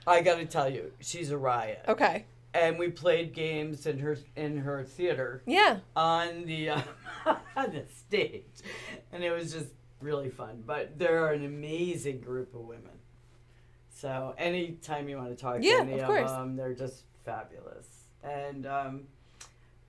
I 0.08 0.22
got 0.22 0.38
to 0.38 0.46
tell 0.46 0.70
you, 0.70 0.92
she's 1.02 1.32
a 1.32 1.38
riot. 1.38 1.84
Okay. 1.88 2.26
And 2.54 2.80
we 2.80 2.88
played 2.90 3.34
games 3.34 3.86
in 3.86 4.00
her 4.00 4.18
in 4.38 4.60
her 4.60 4.84
theater 4.86 5.44
Yeah. 5.46 5.80
on 5.98 6.46
the 6.46 6.70
uh, 6.70 6.82
on 7.58 7.72
the 7.74 7.84
stage, 7.94 8.46
and 9.12 9.22
it 9.22 9.32
was 9.32 9.52
just 9.52 9.68
really 10.00 10.30
fun. 10.30 10.64
But 10.66 10.98
they're 10.98 11.34
an 11.34 11.44
amazing 11.44 12.22
group 12.22 12.56
of 12.56 12.62
women. 12.62 12.92
So 13.96 14.36
anytime 14.38 15.08
you 15.08 15.16
want 15.16 15.30
to 15.30 15.36
talk 15.42 15.60
Yeah, 15.62 15.78
to 15.78 15.82
any 15.84 16.00
of 16.00 16.10
of, 16.10 16.28
them, 16.30 16.58
they're 16.58 16.74
just 16.74 17.04
fabulous. 17.24 17.88
And 18.24 18.66
um, 18.68 19.04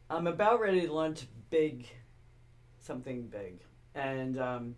I'm 0.09 0.29
about 0.29 0.61
ready 0.61 0.83
to 0.83 0.93
launch 0.93 1.25
big, 1.51 1.89
something 2.79 3.23
big, 3.27 3.59
and 3.97 4.39
um, 4.39 4.77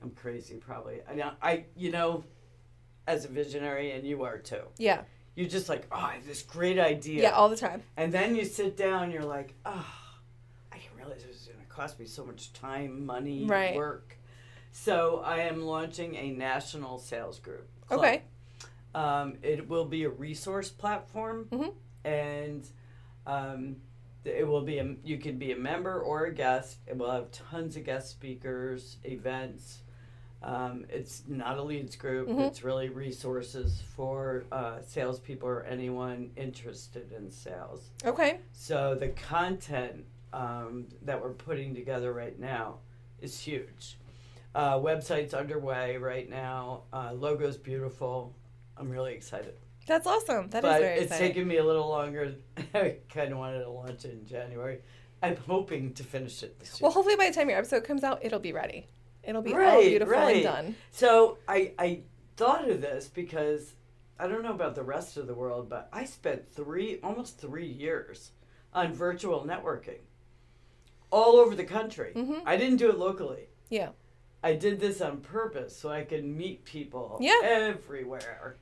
I'm 0.00 0.10
crazy 0.10 0.58
probably. 0.58 1.00
I 1.10 1.14
know 1.14 1.32
I 1.42 1.64
you 1.76 1.90
know, 1.90 2.22
as 3.08 3.24
a 3.24 3.28
visionary, 3.28 3.90
and 3.92 4.06
you 4.06 4.22
are 4.22 4.38
too. 4.38 4.62
Yeah. 4.78 5.02
You're 5.34 5.48
just 5.48 5.68
like, 5.68 5.86
oh, 5.90 5.96
I 5.96 6.12
have 6.14 6.26
this 6.26 6.42
great 6.42 6.78
idea. 6.78 7.22
Yeah. 7.22 7.30
all 7.30 7.48
the 7.48 7.56
time. 7.56 7.82
And 7.96 8.12
then 8.12 8.36
you 8.36 8.44
sit 8.44 8.76
down, 8.76 9.10
you're 9.10 9.24
like, 9.24 9.54
oh, 9.64 9.86
I 10.72 10.76
didn't 10.78 10.96
realize 10.98 11.22
it 11.24 11.28
was 11.28 11.48
going 11.52 11.58
to 11.58 11.66
cost 11.66 11.98
me 11.98 12.06
so 12.06 12.24
much 12.24 12.52
time, 12.52 13.06
money, 13.06 13.46
Right. 13.46 13.74
work. 13.74 14.16
So 14.72 15.22
I 15.24 15.40
am 15.40 15.62
launching 15.62 16.14
a 16.16 16.30
national 16.30 16.98
sales 16.98 17.38
group. 17.38 17.68
club. 17.86 18.00
Okay. 18.00 18.22
Um, 18.94 19.36
it 19.42 19.68
will 19.68 19.84
be 19.84 20.04
a 20.04 20.08
resource 20.08 20.68
platform, 20.70 21.46
Mhm. 21.50 21.74
and 22.04 22.66
um, 23.26 23.76
it 24.24 24.46
will 24.46 24.62
be 24.62 24.78
a, 24.78 24.96
you 25.04 25.18
can 25.18 25.38
be 25.38 25.52
a 25.52 25.56
member 25.56 26.00
or 26.00 26.26
a 26.26 26.34
guest. 26.34 26.78
It 26.86 26.96
will 26.96 27.10
have 27.10 27.30
tons 27.30 27.76
of 27.76 27.84
guest 27.84 28.10
speakers, 28.10 28.96
events. 29.04 29.82
Um, 30.42 30.86
it's 30.88 31.22
not 31.28 31.58
a 31.58 31.62
leads 31.62 31.96
group. 31.96 32.28
Mhm. 32.28 32.48
It's 32.48 32.64
really 32.64 32.88
resources 32.88 33.82
for 33.94 34.44
uh, 34.50 34.80
salespeople 34.86 35.48
or 35.48 35.62
anyone 35.64 36.30
interested 36.36 37.12
in 37.12 37.30
sales. 37.30 37.90
Okay. 38.04 38.40
So 38.52 38.94
the 38.94 39.08
content 39.10 40.04
um, 40.32 40.86
that 41.02 41.20
we're 41.20 41.32
putting 41.32 41.74
together 41.74 42.12
right 42.12 42.38
now 42.38 42.78
is 43.20 43.38
huge. 43.40 43.98
Uh, 44.54 44.74
website's 44.78 45.32
underway 45.34 45.96
right 45.96 46.28
now. 46.28 46.82
Uh, 46.92 47.10
logo's 47.12 47.56
beautiful. 47.56 48.34
I'm 48.76 48.90
really 48.90 49.14
excited. 49.14 49.54
That's 49.86 50.06
awesome. 50.06 50.48
That 50.50 50.64
is 50.64 50.70
but 50.70 50.80
very 50.80 50.94
it's 50.96 51.04
exciting. 51.12 51.28
taken 51.28 51.48
me 51.48 51.56
a 51.58 51.64
little 51.64 51.88
longer. 51.88 52.34
I 52.74 52.96
kind 53.12 53.32
of 53.32 53.38
wanted 53.38 53.60
to 53.62 53.70
launch 53.70 54.04
it 54.04 54.12
in 54.12 54.26
January. 54.26 54.80
I'm 55.22 55.36
hoping 55.36 55.92
to 55.94 56.02
finish 56.04 56.42
it 56.42 56.58
this 56.58 56.72
year. 56.72 56.78
well, 56.82 56.92
hopefully 56.92 57.16
by 57.16 57.28
the 57.28 57.34
time 57.34 57.48
your 57.48 57.58
episode 57.58 57.84
comes 57.84 58.02
out, 58.04 58.24
it'll 58.24 58.38
be 58.40 58.52
ready. 58.52 58.86
It'll 59.22 59.42
be 59.42 59.52
all 59.52 59.58
Right, 59.58 59.84
beautiful 59.88 60.14
and 60.14 60.22
right. 60.24 60.42
done. 60.42 60.76
So 60.90 61.38
I, 61.46 61.72
I 61.78 62.00
thought 62.36 62.68
of 62.70 62.80
this 62.80 63.08
because 63.08 63.74
I 64.18 64.26
don't 64.26 64.42
know 64.42 64.52
about 64.52 64.74
the 64.74 64.82
rest 64.82 65.16
of 65.16 65.26
the 65.26 65.34
world, 65.34 65.68
but 65.68 65.88
I 65.92 66.04
spent 66.06 66.50
three, 66.50 66.98
almost 67.02 67.38
three 67.38 67.66
years 67.66 68.32
on 68.72 68.94
virtual 68.94 69.44
networking 69.44 69.98
all 71.10 71.36
over 71.36 71.54
the 71.54 71.64
country. 71.64 72.12
Mhm. 72.16 72.42
I 72.46 72.56
didn't 72.56 72.76
do 72.78 72.88
it 72.90 72.98
locally. 72.98 73.48
Yeah. 73.68 73.90
I 74.42 74.54
did 74.54 74.80
this 74.80 75.00
on 75.00 75.18
purpose 75.20 75.76
so 75.76 75.90
I 75.90 76.02
could 76.02 76.24
meet 76.24 76.64
people 76.64 77.18
Yeah. 77.20 77.40
everywhere. 77.42 78.56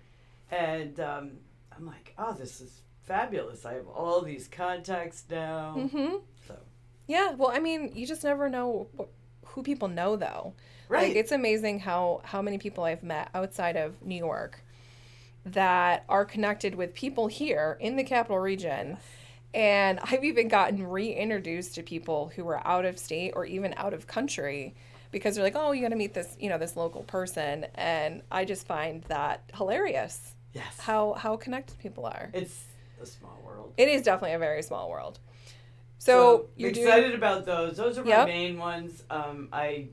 And 0.50 0.98
um, 1.00 1.30
I'm 1.76 1.86
like, 1.86 2.14
oh, 2.18 2.32
this 2.32 2.60
is 2.60 2.80
fabulous. 3.04 3.64
I 3.64 3.74
have 3.74 3.86
all 3.88 4.22
these 4.22 4.48
contacts 4.48 5.24
now. 5.30 5.74
Mm-hmm. 5.78 6.16
So, 6.46 6.56
Yeah. 7.06 7.32
Well, 7.32 7.50
I 7.52 7.58
mean, 7.60 7.92
you 7.94 8.06
just 8.06 8.24
never 8.24 8.48
know 8.48 8.88
who 9.46 9.62
people 9.62 9.88
know, 9.88 10.16
though. 10.16 10.54
right. 10.88 11.08
Like 11.08 11.16
it's 11.16 11.32
amazing 11.32 11.80
how 11.80 12.20
how 12.24 12.42
many 12.42 12.58
people 12.58 12.84
I've 12.84 13.02
met 13.02 13.28
outside 13.34 13.76
of 13.76 14.02
New 14.02 14.16
York 14.16 14.62
that 15.46 16.04
are 16.08 16.24
connected 16.24 16.74
with 16.74 16.92
people 16.94 17.26
here 17.28 17.78
in 17.80 17.96
the 17.96 18.04
capital 18.04 18.38
region. 18.38 18.98
And 19.54 19.98
I've 20.02 20.24
even 20.24 20.48
gotten 20.48 20.86
reintroduced 20.86 21.74
to 21.76 21.82
people 21.82 22.30
who 22.36 22.46
are 22.48 22.66
out 22.66 22.84
of 22.84 22.98
state 22.98 23.32
or 23.34 23.46
even 23.46 23.72
out 23.78 23.94
of 23.94 24.06
country 24.06 24.74
because 25.10 25.34
they're 25.34 25.44
like, 25.44 25.56
"Oh, 25.56 25.72
you 25.72 25.82
got 25.82 25.88
to 25.90 25.96
meet 25.96 26.14
this, 26.14 26.36
you 26.38 26.48
know, 26.48 26.58
this 26.58 26.76
local 26.76 27.02
person." 27.02 27.66
And 27.74 28.22
I 28.30 28.44
just 28.44 28.66
find 28.66 29.02
that 29.04 29.42
hilarious 29.54 30.34
yes. 30.54 30.78
how 30.78 31.14
how 31.14 31.36
connected 31.36 31.78
people 31.78 32.06
are. 32.06 32.30
it's 32.32 32.64
a 33.00 33.06
small 33.06 33.38
world. 33.44 33.72
It 33.76 33.88
is 33.88 34.02
definitely 34.02 34.34
a 34.34 34.38
very 34.38 34.62
small 34.62 34.90
world. 34.90 35.18
So, 36.00 36.46
you're 36.56 36.70
excited 36.70 37.06
doing 37.08 37.14
about 37.16 37.44
those. 37.44 37.76
Those 37.76 37.98
are 37.98 38.04
my 38.04 38.10
Yep. 38.10 38.26
main 38.28 38.56
ones. 38.58 39.02
Um, 39.10 39.48
I, 39.52 39.88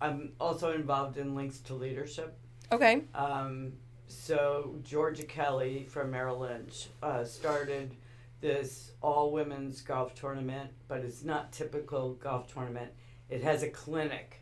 I'm 0.00 0.32
also 0.40 0.72
involved 0.72 1.18
in 1.18 1.36
Links 1.36 1.58
to 1.60 1.74
Leadership. 1.74 2.36
okay. 2.72 3.02
Um, 3.14 3.74
so 4.08 4.74
Georgia 4.82 5.22
Kelly 5.22 5.86
from 5.88 6.10
Merrill 6.10 6.40
Lynch 6.40 6.88
uh, 7.00 7.22
started 7.22 7.94
this 8.40 8.90
all 9.02 9.30
women's 9.30 9.82
golf 9.82 10.14
tournament, 10.14 10.70
but 10.88 11.00
it's 11.00 11.22
not 11.22 11.52
typical 11.52 12.14
golf 12.14 12.52
tournament. 12.52 12.90
It 13.30 13.42
has 13.42 13.62
a 13.62 13.68
clinic, 13.68 14.40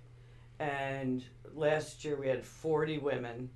and 0.59 1.23
last 1.55 2.05
year 2.05 2.17
we 2.17 2.29
had 2.29 2.45
forty 2.45 2.99
women. 2.99 3.51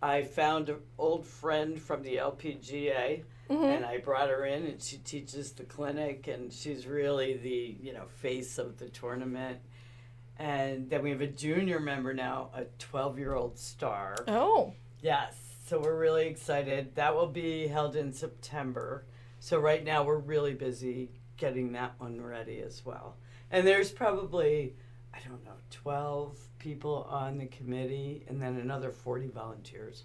I 0.00 0.22
found 0.22 0.68
an 0.68 0.76
old 0.96 1.26
friend 1.26 1.80
from 1.80 2.02
the 2.02 2.16
LPGA, 2.16 3.24
hmm 3.50 3.64
and 3.64 3.84
I 3.84 3.98
brought 3.98 4.28
her 4.28 4.44
in, 4.44 4.64
and 4.66 4.80
she 4.80 4.98
teaches 4.98 5.52
the 5.52 5.64
clinic, 5.64 6.28
and 6.28 6.52
she's 6.52 6.86
really 6.86 7.36
the 7.36 7.76
you 7.82 7.92
know 7.92 8.06
face 8.06 8.58
of 8.58 8.78
the 8.78 8.88
tournament. 8.88 9.58
And 10.38 10.88
then 10.88 11.02
we 11.02 11.10
have 11.10 11.20
a 11.20 11.26
junior 11.26 11.80
member 11.80 12.14
now, 12.14 12.50
a 12.54 12.64
twelve-year-old 12.78 13.58
star. 13.58 14.14
Oh, 14.28 14.74
Yes, 15.00 15.36
so 15.66 15.80
we're 15.80 15.98
really 15.98 16.26
excited. 16.28 16.94
That 16.96 17.14
will 17.14 17.26
be 17.28 17.66
held 17.68 17.94
in 17.96 18.12
September. 18.12 19.04
So 19.40 19.58
right 19.58 19.84
now 19.84 20.02
we're 20.04 20.18
really 20.18 20.54
busy 20.54 21.10
getting 21.36 21.72
that 21.72 21.94
one 21.98 22.20
ready 22.20 22.60
as 22.60 22.84
well. 22.84 23.16
And 23.50 23.66
there's 23.66 23.90
probably, 23.90 24.74
I 25.14 25.18
don't 25.28 25.44
know, 25.44 25.52
12 25.70 26.36
people 26.58 27.06
on 27.10 27.38
the 27.38 27.46
committee 27.46 28.24
and 28.28 28.40
then 28.42 28.56
another 28.56 28.90
40 28.90 29.28
volunteers. 29.28 30.04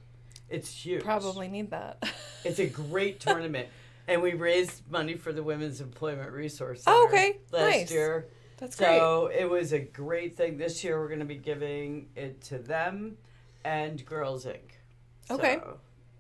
It's 0.50 0.70
huge. 0.70 1.04
probably 1.04 1.48
need 1.48 1.72
that. 1.72 2.04
It's 2.46 2.60
a 2.60 2.68
great 2.68 3.22
tournament. 3.22 3.70
And 4.06 4.22
we 4.22 4.34
raised 4.34 4.82
money 4.92 5.16
for 5.16 5.32
the 5.32 5.42
Women's 5.42 5.80
Employment 5.80 6.30
Resource 6.34 6.84
Oh, 6.86 7.08
Center 7.10 7.24
okay. 7.24 7.38
last 7.54 7.72
Nice. 7.72 7.92
year. 7.92 8.28
That's 8.58 8.76
great. 8.76 8.88
So 9.00 9.28
it 9.28 9.50
was 9.50 9.72
a 9.72 9.80
great 9.80 10.36
thing. 10.36 10.58
This 10.58 10.84
year 10.84 11.00
we're 11.00 11.08
going 11.08 11.20
to 11.22 11.26
be 11.26 11.38
giving 11.38 12.10
it 12.18 12.42
to 12.44 12.58
them 12.58 13.18
and 13.64 14.06
Girls 14.06 14.46
Inc. 14.46 14.60
Okay. 15.32 15.56
So 15.56 15.78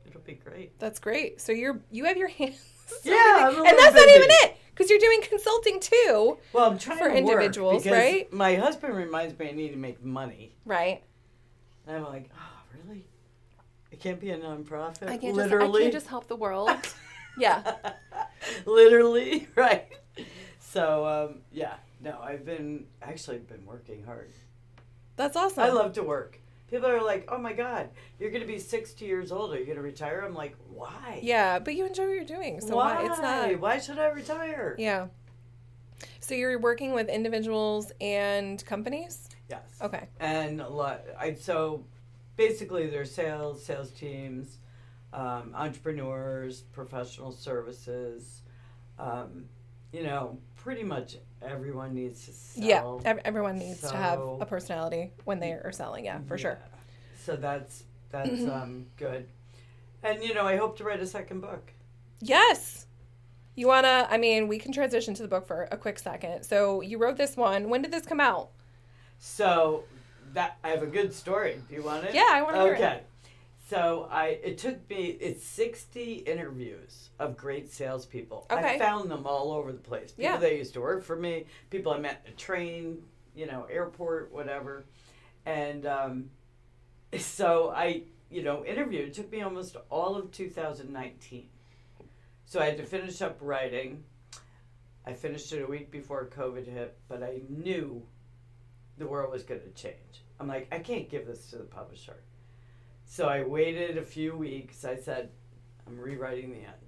it'll 0.08 0.22
be 0.22 0.36
great. 0.36 0.80
That's 0.80 1.00
great. 1.00 1.42
So 1.42 1.51
you're 1.51 1.82
you 1.92 2.06
have 2.06 2.15
your 2.18 2.30
hands. 2.30 2.56
Yeah. 3.03 3.48
And 3.50 3.65
that's 3.80 3.96
not 3.96 4.08
even 4.10 4.27
it 4.30 4.52
because 4.74 4.89
you're 4.89 5.00
doing 5.00 5.22
consulting 5.22 5.80
too, 5.80 6.38
Well, 6.51 6.72
I'm 6.72 6.77
trying 6.77 6.98
For 6.98 7.09
to 7.09 7.16
individuals, 7.16 7.83
because 7.83 7.98
right? 7.98 8.33
My 8.33 8.55
husband 8.55 8.96
reminds 8.96 9.38
me 9.38 9.50
I 9.50 9.51
need 9.51 9.70
to 9.70 9.77
make 9.77 10.03
money, 10.03 10.55
right? 10.66 11.03
and 11.88 11.98
I'm 11.98 12.03
like, 12.05 12.29
oh, 12.36 12.77
really? 12.88 13.05
It 13.92 14.00
can't 14.00 14.20
be 14.20 14.31
a 14.31 14.38
nonprofit. 14.38 15.09
I 15.09 15.18
can't 15.18 15.36
literally. 15.36 15.68
just 15.68 15.75
I 15.75 15.81
can't 15.81 15.94
just 15.94 16.07
help 16.07 16.27
the 16.27 16.36
world. 16.36 16.70
yeah. 17.38 17.75
literally, 18.66 19.48
right? 19.55 19.92
So 20.59 21.05
um, 21.05 21.42
yeah, 21.51 21.75
no, 22.01 22.20
I've 22.22 22.46
been 22.46 22.86
actually 23.01 23.40
been 23.40 23.66
working 23.66 24.03
hard. 24.03 24.31
That's 25.16 25.36
awesome. 25.36 25.64
I 25.64 25.70
love 25.70 25.94
to 25.94 26.03
work. 26.03 26.40
People 26.74 26.90
are 26.90 27.03
like, 27.03 27.29
"Oh 27.31 27.38
my 27.38 27.53
God, 27.53 27.92
you're 28.18 28.31
going 28.31 28.42
to 28.42 28.48
be 28.48 28.57
60 28.57 29.05
years 29.05 29.31
old. 29.31 29.53
Are 29.53 29.59
you 29.59 29.66
going 29.66 29.77
to 29.77 29.83
retire?" 29.83 30.24
I'm 30.25 30.33
like, 30.33 30.55
"Why? 30.70 31.20
Yeah, 31.22 31.59
but 31.59 31.75
you 31.75 31.86
enjoy 31.86 32.07
what 32.07 32.14
you're 32.14 32.25
doing, 32.25 32.62
so 32.62 32.77
why? 32.77 33.05
it's 33.05 33.20
not. 33.20 33.59
Why 33.59 33.77
should 33.77 34.00
I 34.00 34.07
retire?" 34.07 34.75
Yeah. 34.79 35.09
So 36.20 36.33
you're 36.33 36.57
working 36.57 36.94
with 36.94 37.09
individuals 37.09 37.92
and 38.01 38.66
companies. 38.66 39.29
Yes. 39.51 39.62
Okay. 39.83 40.09
And 40.20 40.62
a 40.62 40.68
lot. 40.68 41.01
I 41.20 41.36
so 41.36 41.86
basically 42.38 42.88
there's 42.88 43.14
sales, 43.14 43.64
sales 43.64 43.92
teams, 43.92 44.57
um, 45.14 45.51
entrepreneurs, 45.53 46.62
professional 46.62 47.31
services. 47.31 48.42
Um, 48.98 49.46
you 49.94 50.03
know, 50.03 50.38
pretty 50.56 50.84
much 50.84 51.18
everyone 51.42 51.94
needs 51.94 52.25
to 52.25 52.32
sell. 52.32 53.01
Yeah. 53.06 53.16
Everyone 53.24 53.58
needs 53.58 53.82
to 53.82 53.96
have 53.96 54.20
a 54.20 54.46
personality 54.46 55.14
when 55.24 55.40
they 55.40 55.51
are 55.51 55.72
selling. 55.72 56.06
Yeah, 56.06 56.20
for 56.27 56.38
sure. 56.38 56.60
So 57.24 57.36
that's 57.36 57.84
that's 58.10 58.44
um, 58.46 58.88
good. 58.98 59.27
And 60.01 60.22
you 60.22 60.34
know, 60.34 60.46
I 60.46 60.58
hope 60.58 60.77
to 60.79 60.84
write 60.84 61.00
a 61.00 61.08
second 61.08 61.42
book. 61.42 61.72
Yes. 62.20 62.88
You 63.56 63.68
wanna? 63.68 64.08
I 64.10 64.18
mean, 64.18 64.48
we 64.48 64.58
can 64.58 64.74
transition 64.74 65.14
to 65.14 65.22
the 65.22 65.29
book 65.29 65.46
for 65.46 65.68
a 65.72 65.77
quick 65.77 66.00
second. 66.00 66.44
So 66.44 66.82
you 66.82 66.98
wrote 66.98 67.18
this 67.18 67.38
one. 67.38 67.70
When 67.70 67.82
did 67.82 67.92
this 67.92 68.06
come 68.06 68.20
out? 68.20 68.50
So 69.20 69.84
that 70.34 70.58
I 70.64 70.70
have 70.70 70.82
a 70.82 70.88
good 70.88 71.14
story. 71.14 71.62
Do 71.70 71.75
you 71.75 71.84
want 71.84 72.06
it? 72.06 72.16
Yeah, 72.16 72.29
I 72.32 72.42
want 72.42 72.56
to 72.56 72.62
hear 72.64 72.74
it. 72.74 72.82
Okay. 72.82 73.01
So 73.74 74.07
I 74.12 74.40
it 74.44 74.59
took 74.59 74.88
me 74.88 75.18
it's 75.20 75.44
sixty 75.44 76.14
interviews 76.14 77.09
of 77.18 77.36
great 77.36 77.72
salespeople. 77.72 78.46
Okay. 78.51 78.75
I 78.75 78.77
found 78.77 79.09
them 79.09 79.25
all 79.25 79.51
over 79.51 79.72
the 79.72 79.79
place. 79.79 80.12
People 80.12 80.24
Yeah. 80.25 80.38
that 80.38 80.55
used 80.55 80.74
to 80.75 80.81
work 80.81 81.03
for 81.03 81.16
me, 81.16 81.48
people 81.72 81.92
I 81.92 81.98
met 81.98 82.22
at 82.24 82.33
a 82.33 82.36
train, 82.36 83.01
you 83.36 83.48
know, 83.48 83.64
airport, 83.64 84.31
whatever. 84.31 84.86
And 85.48 85.88
um, 85.88 86.29
so 87.18 87.72
I, 87.72 88.03
you 88.29 88.44
know, 88.44 88.64
interviewed. 88.64 89.07
It 89.07 89.14
took 89.16 89.31
me 89.31 89.42
almost 89.42 89.75
all 89.90 90.16
of 90.16 90.31
2019. 90.31 91.48
So 92.46 92.59
I 92.59 92.66
had 92.66 92.77
to 92.77 92.86
finish 92.86 93.24
up 93.24 93.40
writing. 93.42 94.03
I 95.03 95.14
finished 95.14 95.51
it 95.51 95.64
a 95.64 95.68
week 95.68 95.90
before 95.90 96.27
COVID 96.27 96.68
hit, 96.68 96.96
but 97.07 97.24
I 97.24 97.42
knew 97.50 98.03
the 99.00 99.07
world 99.07 99.31
was 99.31 99.42
going 99.42 99.62
to 99.62 99.72
change. 99.72 100.24
I'm 100.40 100.48
like, 100.48 100.68
I 100.72 100.77
can't 100.77 101.09
give 101.09 101.25
this 101.25 101.48
to 101.48 101.57
the 101.57 101.64
publisher. 101.64 102.18
So 103.13 103.27
I 103.27 103.43
waited 103.43 103.99
a 103.99 104.01
few 104.01 104.35
weeks. 104.35 104.83
I 104.83 104.95
said, 104.95 105.29
I'm 105.85 105.99
rewriting 105.99 106.49
the 106.49 106.57
end 106.65 106.87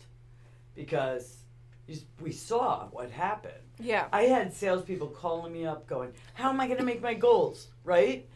because 0.74 1.38
we 2.20 2.32
saw 2.32 2.88
what 2.88 3.12
happened. 3.12 3.62
Yeah. 3.80 4.08
I 4.12 4.24
had 4.24 4.52
salespeople 4.52 5.10
calling 5.10 5.54
me 5.54 5.68
up, 5.68 5.86
going, 5.86 6.14
"How 6.34 6.50
am 6.50 6.60
I 6.60 6.66
going 6.66 6.80
to 6.80 6.84
make 6.84 7.00
my 7.00 7.14
goals?" 7.14 7.68
Right? 7.84 8.28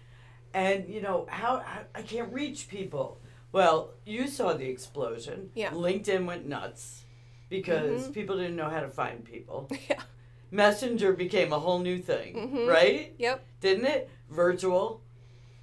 And 0.54 0.88
you 0.88 1.02
know 1.02 1.26
how, 1.32 1.62
how 1.66 1.82
I 1.96 2.04
can't 2.04 2.32
reach 2.32 2.68
people. 2.70 3.20
Well, 3.52 3.90
you 4.06 4.28
saw 4.28 4.54
the 4.54 4.68
explosion. 4.70 5.50
Yeah. 5.56 5.72
LinkedIn 5.72 6.28
went 6.28 6.46
nuts 6.46 7.06
because 7.50 8.08
Mhm. 8.10 8.14
people 8.14 8.38
didn't 8.38 8.56
know 8.56 8.70
how 8.70 8.82
to 8.82 8.90
find 8.90 9.26
people. 9.26 9.68
Yeah. 9.90 10.04
Messenger 10.52 11.14
became 11.14 11.54
a 11.54 11.60
whole 11.60 11.80
new 11.80 11.98
thing, 12.00 12.36
Mhm. 12.36 12.68
right? 12.68 13.16
Yep. 13.18 13.44
Didn't 13.62 13.86
it? 13.86 14.10
Virtual, 14.30 15.02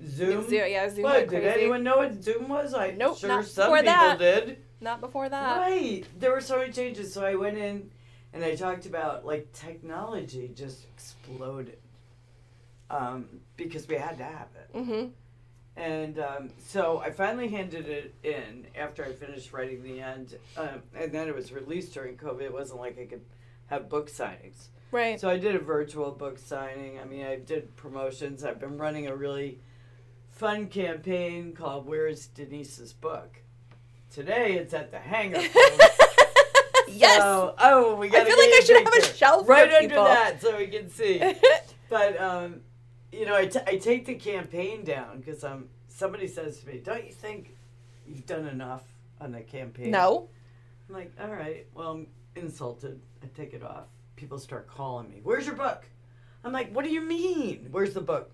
Zoom. 0.05 0.49
Zoom, 0.49 0.53
yeah, 0.53 0.89
Zoom 0.91 1.05
What? 1.05 1.29
Did 1.29 1.45
anyone 1.45 1.83
know 1.83 1.99
what 1.99 2.23
Zoom 2.23 2.49
was? 2.49 2.75
I 2.75 2.91
Nope, 2.91 3.19
sure 3.19 3.29
not 3.29 3.47
some 3.47 3.73
people 3.73 3.85
that. 3.85 4.19
did. 4.19 4.59
Not 4.81 5.01
before 5.01 5.29
that. 5.29 5.59
Right. 5.59 6.05
There 6.19 6.33
were 6.33 6.41
so 6.41 6.59
many 6.59 6.73
changes. 6.73 7.13
So 7.13 7.25
I 7.25 7.35
went 7.35 7.57
in 7.57 7.91
and 8.33 8.45
I 8.45 8.55
talked 8.55 8.87
about 8.87 9.25
like 9.25 9.53
technology 9.53 10.51
just 10.55 10.85
exploded 10.85 11.79
um, 12.91 13.27
because 13.57 13.89
we 13.89 13.97
had 13.97 14.19
to 14.19 14.25
have 14.25 14.49
it. 14.55 14.77
Mm-hmm. 14.77 15.07
And 15.79 16.19
um, 16.19 16.51
so 16.59 16.99
I 16.99 17.11
finally 17.11 17.49
handed 17.49 17.87
it 17.87 18.15
in 18.23 18.67
after 18.79 19.05
I 19.05 19.13
finished 19.13 19.53
writing 19.53 19.83
the 19.83 20.01
end. 20.01 20.37
Um, 20.57 20.83
and 20.95 21.13
then 21.13 21.29
it 21.29 21.35
was 21.35 21.53
released 21.53 21.93
during 21.95 22.17
COVID. 22.17 22.43
It 22.43 22.53
wasn't 22.53 22.81
like 22.81 22.99
I 22.99 23.05
could 23.07 23.25
have 23.67 23.89
book 23.89 24.11
signings. 24.11 24.69
Right. 24.91 25.21
So 25.21 25.29
I 25.29 25.37
did 25.37 25.55
a 25.55 25.59
virtual 25.59 26.13
book 26.13 26.39
signing. 26.39 26.99
I 26.99 27.05
mean, 27.05 27.27
I 27.27 27.37
did 27.37 27.77
promotions. 27.77 28.45
I've 28.45 28.61
been 28.61 28.79
running 28.79 29.09
a 29.09 29.17
really 29.17 29.61
fun 30.37 30.69
campaign 30.69 31.53
called 31.53 31.87
Where's 31.87 32.27
Denise's 32.29 32.93
Book? 32.93 33.43
Today 34.11 34.55
it's 34.55 34.73
at 34.73 34.91
the 34.91 34.99
hangar. 34.99 35.41
yes. 36.89 37.19
So, 37.19 37.55
oh, 37.59 37.97
we 37.97 38.09
I 38.09 38.11
got 38.11 38.27
feel 38.27 38.39
like 38.39 38.49
I 38.49 38.61
should 38.65 38.77
have 38.77 38.95
a 38.95 39.15
shelf 39.17 39.49
right 39.49 39.73
under 39.73 39.89
people. 39.89 40.05
that 40.05 40.41
so 40.41 40.57
we 40.57 40.69
can 40.69 40.89
see. 40.89 41.21
but 41.91 42.21
um, 42.21 42.61
you 43.13 43.27
know, 43.27 43.37
I, 43.37 43.47
t- 43.47 43.61
I 43.67 43.77
take 43.77 44.07
the 44.07 44.15
campaign 44.15 44.85
down 44.85 45.19
because 45.19 45.43
um, 45.43 45.69
somebody 45.89 46.29
says 46.29 46.61
to 46.61 46.69
me, 46.69 46.79
"Don't 46.79 47.05
you 47.05 47.13
think 47.13 47.57
you've 48.07 48.27
done 48.27 48.47
enough?" 48.47 48.85
on 49.21 49.33
the 49.33 49.41
campaign? 49.41 49.91
No. 49.91 50.29
I'm 50.89 50.95
like, 50.95 51.13
all 51.21 51.29
right, 51.29 51.67
well, 51.75 51.91
I'm 51.93 52.07
insulted. 52.35 53.01
I 53.23 53.27
take 53.37 53.55
it 53.55 53.63
off. 53.63 53.87
People 54.15 54.39
start 54.39 54.69
calling 54.69 55.09
me. 55.09 55.21
Where's 55.23 55.47
your 55.47 55.57
book? 55.57 55.85
I'm 56.45 56.53
like, 56.53 56.75
what 56.75 56.85
do 56.85 56.93
you 56.93 57.01
mean? 57.01 57.69
Where's 57.71 57.95
the 57.95 58.01
book? 58.01 58.31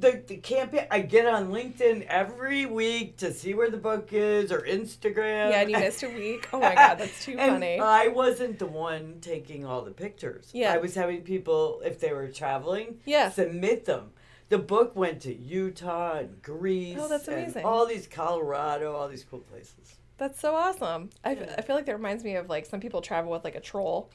The, 0.00 0.22
the 0.26 0.36
campaign, 0.38 0.86
I 0.90 1.00
get 1.00 1.26
on 1.26 1.50
LinkedIn 1.50 2.06
every 2.06 2.64
week 2.66 3.18
to 3.18 3.32
see 3.32 3.54
where 3.54 3.70
the 3.70 3.76
book 3.76 4.08
is 4.12 4.50
or 4.50 4.60
Instagram. 4.60 5.50
Yeah, 5.50 5.60
and 5.60 5.70
you 5.70 5.78
missed 5.78 6.02
a 6.02 6.08
week. 6.14 6.48
Oh 6.52 6.60
my 6.60 6.74
god, 6.74 6.94
that's 6.98 7.24
too 7.24 7.36
and 7.38 7.52
funny. 7.54 7.78
I 7.78 8.08
wasn't 8.08 8.58
the 8.58 8.66
one 8.66 9.18
taking 9.20 9.66
all 9.66 9.82
the 9.82 9.90
pictures. 9.90 10.50
Yeah. 10.52 10.72
I 10.72 10.78
was 10.78 10.94
having 10.94 11.22
people, 11.22 11.82
if 11.84 12.00
they 12.00 12.12
were 12.12 12.28
traveling, 12.28 13.00
Yeah. 13.04 13.30
submit 13.30 13.84
them. 13.84 14.10
The 14.48 14.58
book 14.58 14.96
went 14.96 15.20
to 15.22 15.34
Utah 15.34 16.18
and 16.18 16.40
Greece. 16.42 16.96
Oh, 16.98 17.06
that's 17.06 17.28
and 17.28 17.36
amazing. 17.42 17.64
all 17.64 17.86
these 17.86 18.06
Colorado, 18.06 18.96
all 18.96 19.06
these 19.08 19.24
cool 19.24 19.40
places. 19.40 19.96
That's 20.18 20.40
so 20.40 20.54
awesome. 20.54 21.10
I, 21.24 21.32
Yeah. 21.32 21.54
I 21.58 21.62
feel 21.62 21.76
like 21.76 21.86
that 21.86 21.94
reminds 21.96 22.24
me 22.24 22.36
of 22.36 22.48
like 22.48 22.66
some 22.66 22.80
people 22.80 23.00
travel 23.00 23.30
with 23.30 23.44
like 23.44 23.54
a 23.54 23.60
troll 23.60 24.10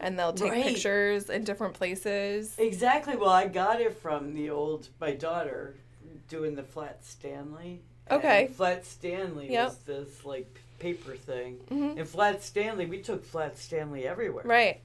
and 0.00 0.18
they'll 0.18 0.32
take 0.32 0.52
Right. 0.52 0.64
pictures 0.64 1.30
in 1.30 1.44
different 1.44 1.74
places. 1.74 2.54
Exactly. 2.58 3.16
Well, 3.16 3.30
I 3.30 3.46
got 3.46 3.80
it 3.80 3.96
from 3.96 4.34
the 4.34 4.50
old 4.50 4.88
my 5.00 5.12
daughter 5.12 5.74
doing 6.28 6.54
the 6.54 6.62
Flat 6.62 7.04
Stanley. 7.04 7.82
And 8.08 8.18
Okay. 8.18 8.46
Flat 8.48 8.84
Stanley 8.84 9.50
Yep. 9.50 9.64
was 9.68 9.78
this 9.78 10.24
like 10.24 10.60
paper 10.78 11.16
thing. 11.16 11.54
hmm 11.68 11.98
And 11.98 12.08
Flat 12.08 12.42
Stanley, 12.42 12.86
we 12.86 13.00
took 13.00 13.24
Flat 13.24 13.58
Stanley 13.58 14.06
everywhere. 14.06 14.44
Right. 14.44 14.80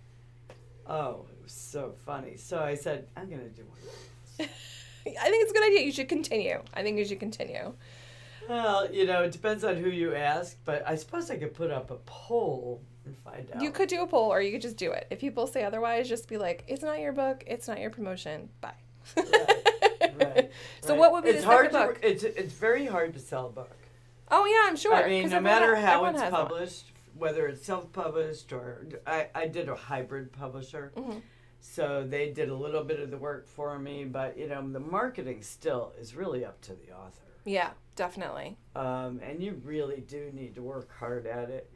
Oh, 0.87 1.25
it 1.37 1.43
was 1.43 1.51
so 1.51 1.93
funny. 2.05 2.37
So 2.37 2.59
I 2.59 2.75
said, 2.75 3.07
I'm 3.15 3.29
gonna 3.29 3.43
do 3.49 3.63
one. 3.63 4.49
I 5.05 5.29
think 5.29 5.41
it's 5.43 5.51
a 5.51 5.53
good 5.53 5.65
idea. 5.67 5.81
You 5.81 5.91
should 5.91 6.09
continue. 6.09 6.61
I 6.73 6.83
think 6.83 6.97
you 6.97 7.05
should 7.05 7.19
continue. 7.19 7.73
Well, 8.49 8.91
you 8.91 9.05
know, 9.05 9.23
it 9.23 9.31
depends 9.31 9.63
on 9.63 9.77
who 9.77 9.89
you 9.89 10.13
ask, 10.15 10.57
but 10.65 10.83
I 10.87 10.95
suppose 10.95 11.29
I 11.31 11.37
could 11.37 11.53
put 11.53 11.71
up 11.71 11.89
a 11.91 11.95
poll 12.05 12.81
and 13.11 13.17
find 13.23 13.51
out. 13.55 13.61
You 13.61 13.71
could 13.71 13.89
do 13.89 14.01
a 14.01 14.07
poll 14.07 14.29
or 14.31 14.41
you 14.41 14.51
could 14.51 14.61
just 14.61 14.77
do 14.77 14.91
it. 14.91 15.07
If 15.09 15.19
people 15.19 15.47
say 15.47 15.63
otherwise, 15.63 16.07
just 16.09 16.27
be 16.27 16.37
like, 16.37 16.63
it's 16.67 16.81
not 16.83 16.99
your 16.99 17.11
book, 17.13 17.43
it's 17.47 17.67
not 17.67 17.79
your 17.79 17.89
promotion. 17.89 18.49
Bye. 18.61 18.73
right, 19.17 20.51
So 20.81 20.89
Right. 20.93 20.99
what 20.99 21.11
would 21.13 21.23
be 21.23 21.31
it's 21.31 21.41
the 21.41 21.45
hard 21.47 21.71
second 21.71 21.87
book? 21.87 22.01
To, 22.01 22.07
it's 22.09 22.23
it's 22.23 22.53
very 22.53 22.85
hard 22.85 23.13
to 23.13 23.19
sell 23.19 23.47
a 23.47 23.49
book. 23.49 23.75
Oh 24.29 24.45
yeah, 24.45 24.69
I'm 24.69 24.77
sure. 24.77 24.93
I 24.95 25.09
mean, 25.09 25.29
no 25.29 25.41
matter 25.41 25.75
ha- 25.75 25.81
how 25.81 26.05
it's 26.05 26.21
has 26.21 26.31
one. 26.31 26.41
published, 26.41 26.85
whether 27.17 27.47
it's 27.47 27.65
self-published 27.65 28.53
or 28.53 28.87
I, 29.05 29.27
I 29.35 29.47
did 29.47 29.67
a 29.69 29.75
hybrid 29.75 30.31
publisher, 30.31 30.93
Mhm. 30.95 31.21
so 31.59 32.05
they 32.07 32.29
did 32.31 32.49
a 32.49 32.55
little 32.55 32.83
bit 32.83 32.99
of 32.99 33.11
the 33.11 33.17
work 33.17 33.47
for 33.47 33.77
me, 33.77 34.05
but 34.05 34.37
you 34.37 34.47
know, 34.47 34.65
the 34.71 34.79
marketing 34.79 35.41
still 35.41 35.93
is 35.99 36.15
really 36.15 36.45
up 36.45 36.61
to 36.61 36.73
the 36.73 36.91
author. 36.93 37.23
Yeah, 37.43 37.71
definitely. 37.95 38.57
um, 38.75 39.19
and 39.23 39.41
you 39.41 39.59
really 39.65 40.01
do 40.01 40.29
need 40.31 40.53
to 40.55 40.61
work 40.61 40.89
hard 40.95 41.25
at 41.25 41.49
it. 41.49 41.70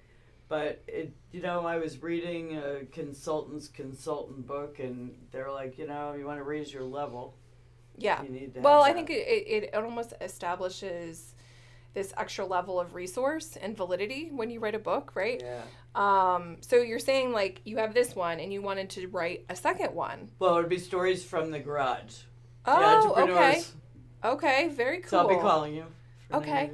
But 0.47 0.83
it, 0.87 1.13
you 1.31 1.41
know, 1.41 1.65
I 1.65 1.77
was 1.77 2.01
reading 2.03 2.57
a 2.57 2.85
consultant's 2.91 3.67
consultant 3.67 4.45
book, 4.45 4.79
and 4.79 5.15
they're 5.31 5.51
like, 5.51 5.77
you 5.77 5.87
know, 5.87 6.13
you 6.13 6.25
want 6.25 6.39
to 6.39 6.43
raise 6.43 6.71
your 6.71 6.83
level, 6.83 7.35
Yeah. 7.97 8.21
you 8.21 8.29
need 8.29 8.53
to. 8.53 8.59
Well, 8.59 8.83
I 8.83 8.93
think 8.93 9.09
it, 9.09 9.27
it, 9.27 9.63
it 9.63 9.75
almost 9.75 10.13
establishes 10.21 11.33
this 11.95 12.13
extra 12.17 12.45
level 12.45 12.79
of 12.79 12.93
resource 12.93 13.57
and 13.59 13.75
validity 13.75 14.29
when 14.31 14.49
you 14.51 14.59
write 14.59 14.75
a 14.75 14.79
book, 14.79 15.13
right? 15.15 15.41
Yeah. 15.41 15.61
Um, 15.95 16.57
so 16.59 16.75
you're 16.75 16.99
saying 16.99 17.31
like 17.31 17.61
you 17.63 17.77
have 17.77 17.93
this 17.93 18.15
one 18.15 18.39
and 18.41 18.51
you 18.51 18.61
wanted 18.61 18.89
to 18.91 19.07
write 19.07 19.45
a 19.49 19.55
second 19.55 19.95
one. 19.95 20.29
Well, 20.37 20.57
it'd 20.57 20.69
be 20.69 20.77
stories 20.77 21.23
from 21.23 21.51
the 21.51 21.59
garage. 21.59 22.17
Oh, 22.65 23.15
okay. 23.17 23.63
Okay, 24.23 24.67
very 24.69 24.99
cool. 24.99 25.09
So 25.09 25.19
I'll 25.19 25.29
be 25.29 25.35
calling 25.35 25.73
you. 25.73 25.85
Okay. 26.33 26.69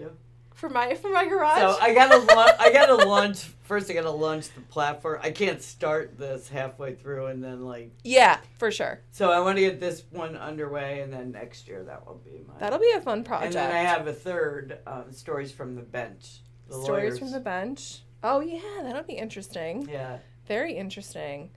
For 0.62 0.70
my 0.70 0.94
for 0.96 1.10
my 1.12 1.26
garage. 1.28 1.60
So 1.60 1.78
I 1.82 1.94
gotta 1.94 2.20
launch. 2.34 2.52
I 2.60 2.72
gotta 2.72 2.96
launch 2.96 3.44
first. 3.64 3.90
I 3.90 3.94
gotta 3.94 4.12
launch 4.12 4.50
the 4.54 4.62
platform. 4.62 5.20
I 5.24 5.32
can't 5.32 5.62
start 5.62 6.18
this 6.18 6.48
halfway 6.48 6.94
through 6.96 7.26
and 7.26 7.44
then 7.44 7.66
like. 7.66 7.92
yeah, 8.04 8.40
for 8.60 8.72
sure. 8.72 9.02
So 9.12 9.32
I 9.32 9.40
want 9.42 9.58
to 9.58 9.62
get 9.62 9.80
this 9.80 10.04
one 10.12 10.38
underway, 10.38 11.02
and 11.02 11.12
then 11.12 11.32
next 11.32 11.68
year 11.68 11.84
that 11.84 12.06
will 12.06 12.22
be 12.24 12.44
my. 12.48 12.54
That'll 12.60 12.80
be 12.80 12.92
a 12.96 13.02
fun 13.02 13.24
project. 13.24 13.56
And 13.56 13.56
then 13.56 13.72
I 13.72 13.80
have 13.80 14.08
a 14.08 14.14
third, 14.14 14.78
um, 14.88 15.12
stories 15.12 15.52
from 15.52 15.76
the 15.76 15.82
bench. 15.82 16.40
The 16.70 16.76
Stories 16.84 16.88
lawyers. 17.10 17.20
from 17.20 17.32
the 17.32 17.40
bench. 17.40 18.00
Oh 18.24 18.40
yeah, 18.40 18.62
that'll 18.84 19.04
be 19.04 19.14
interesting. 19.14 19.90
Yeah. 19.92 20.20
Very 20.48 20.74
interesting. 20.78 21.50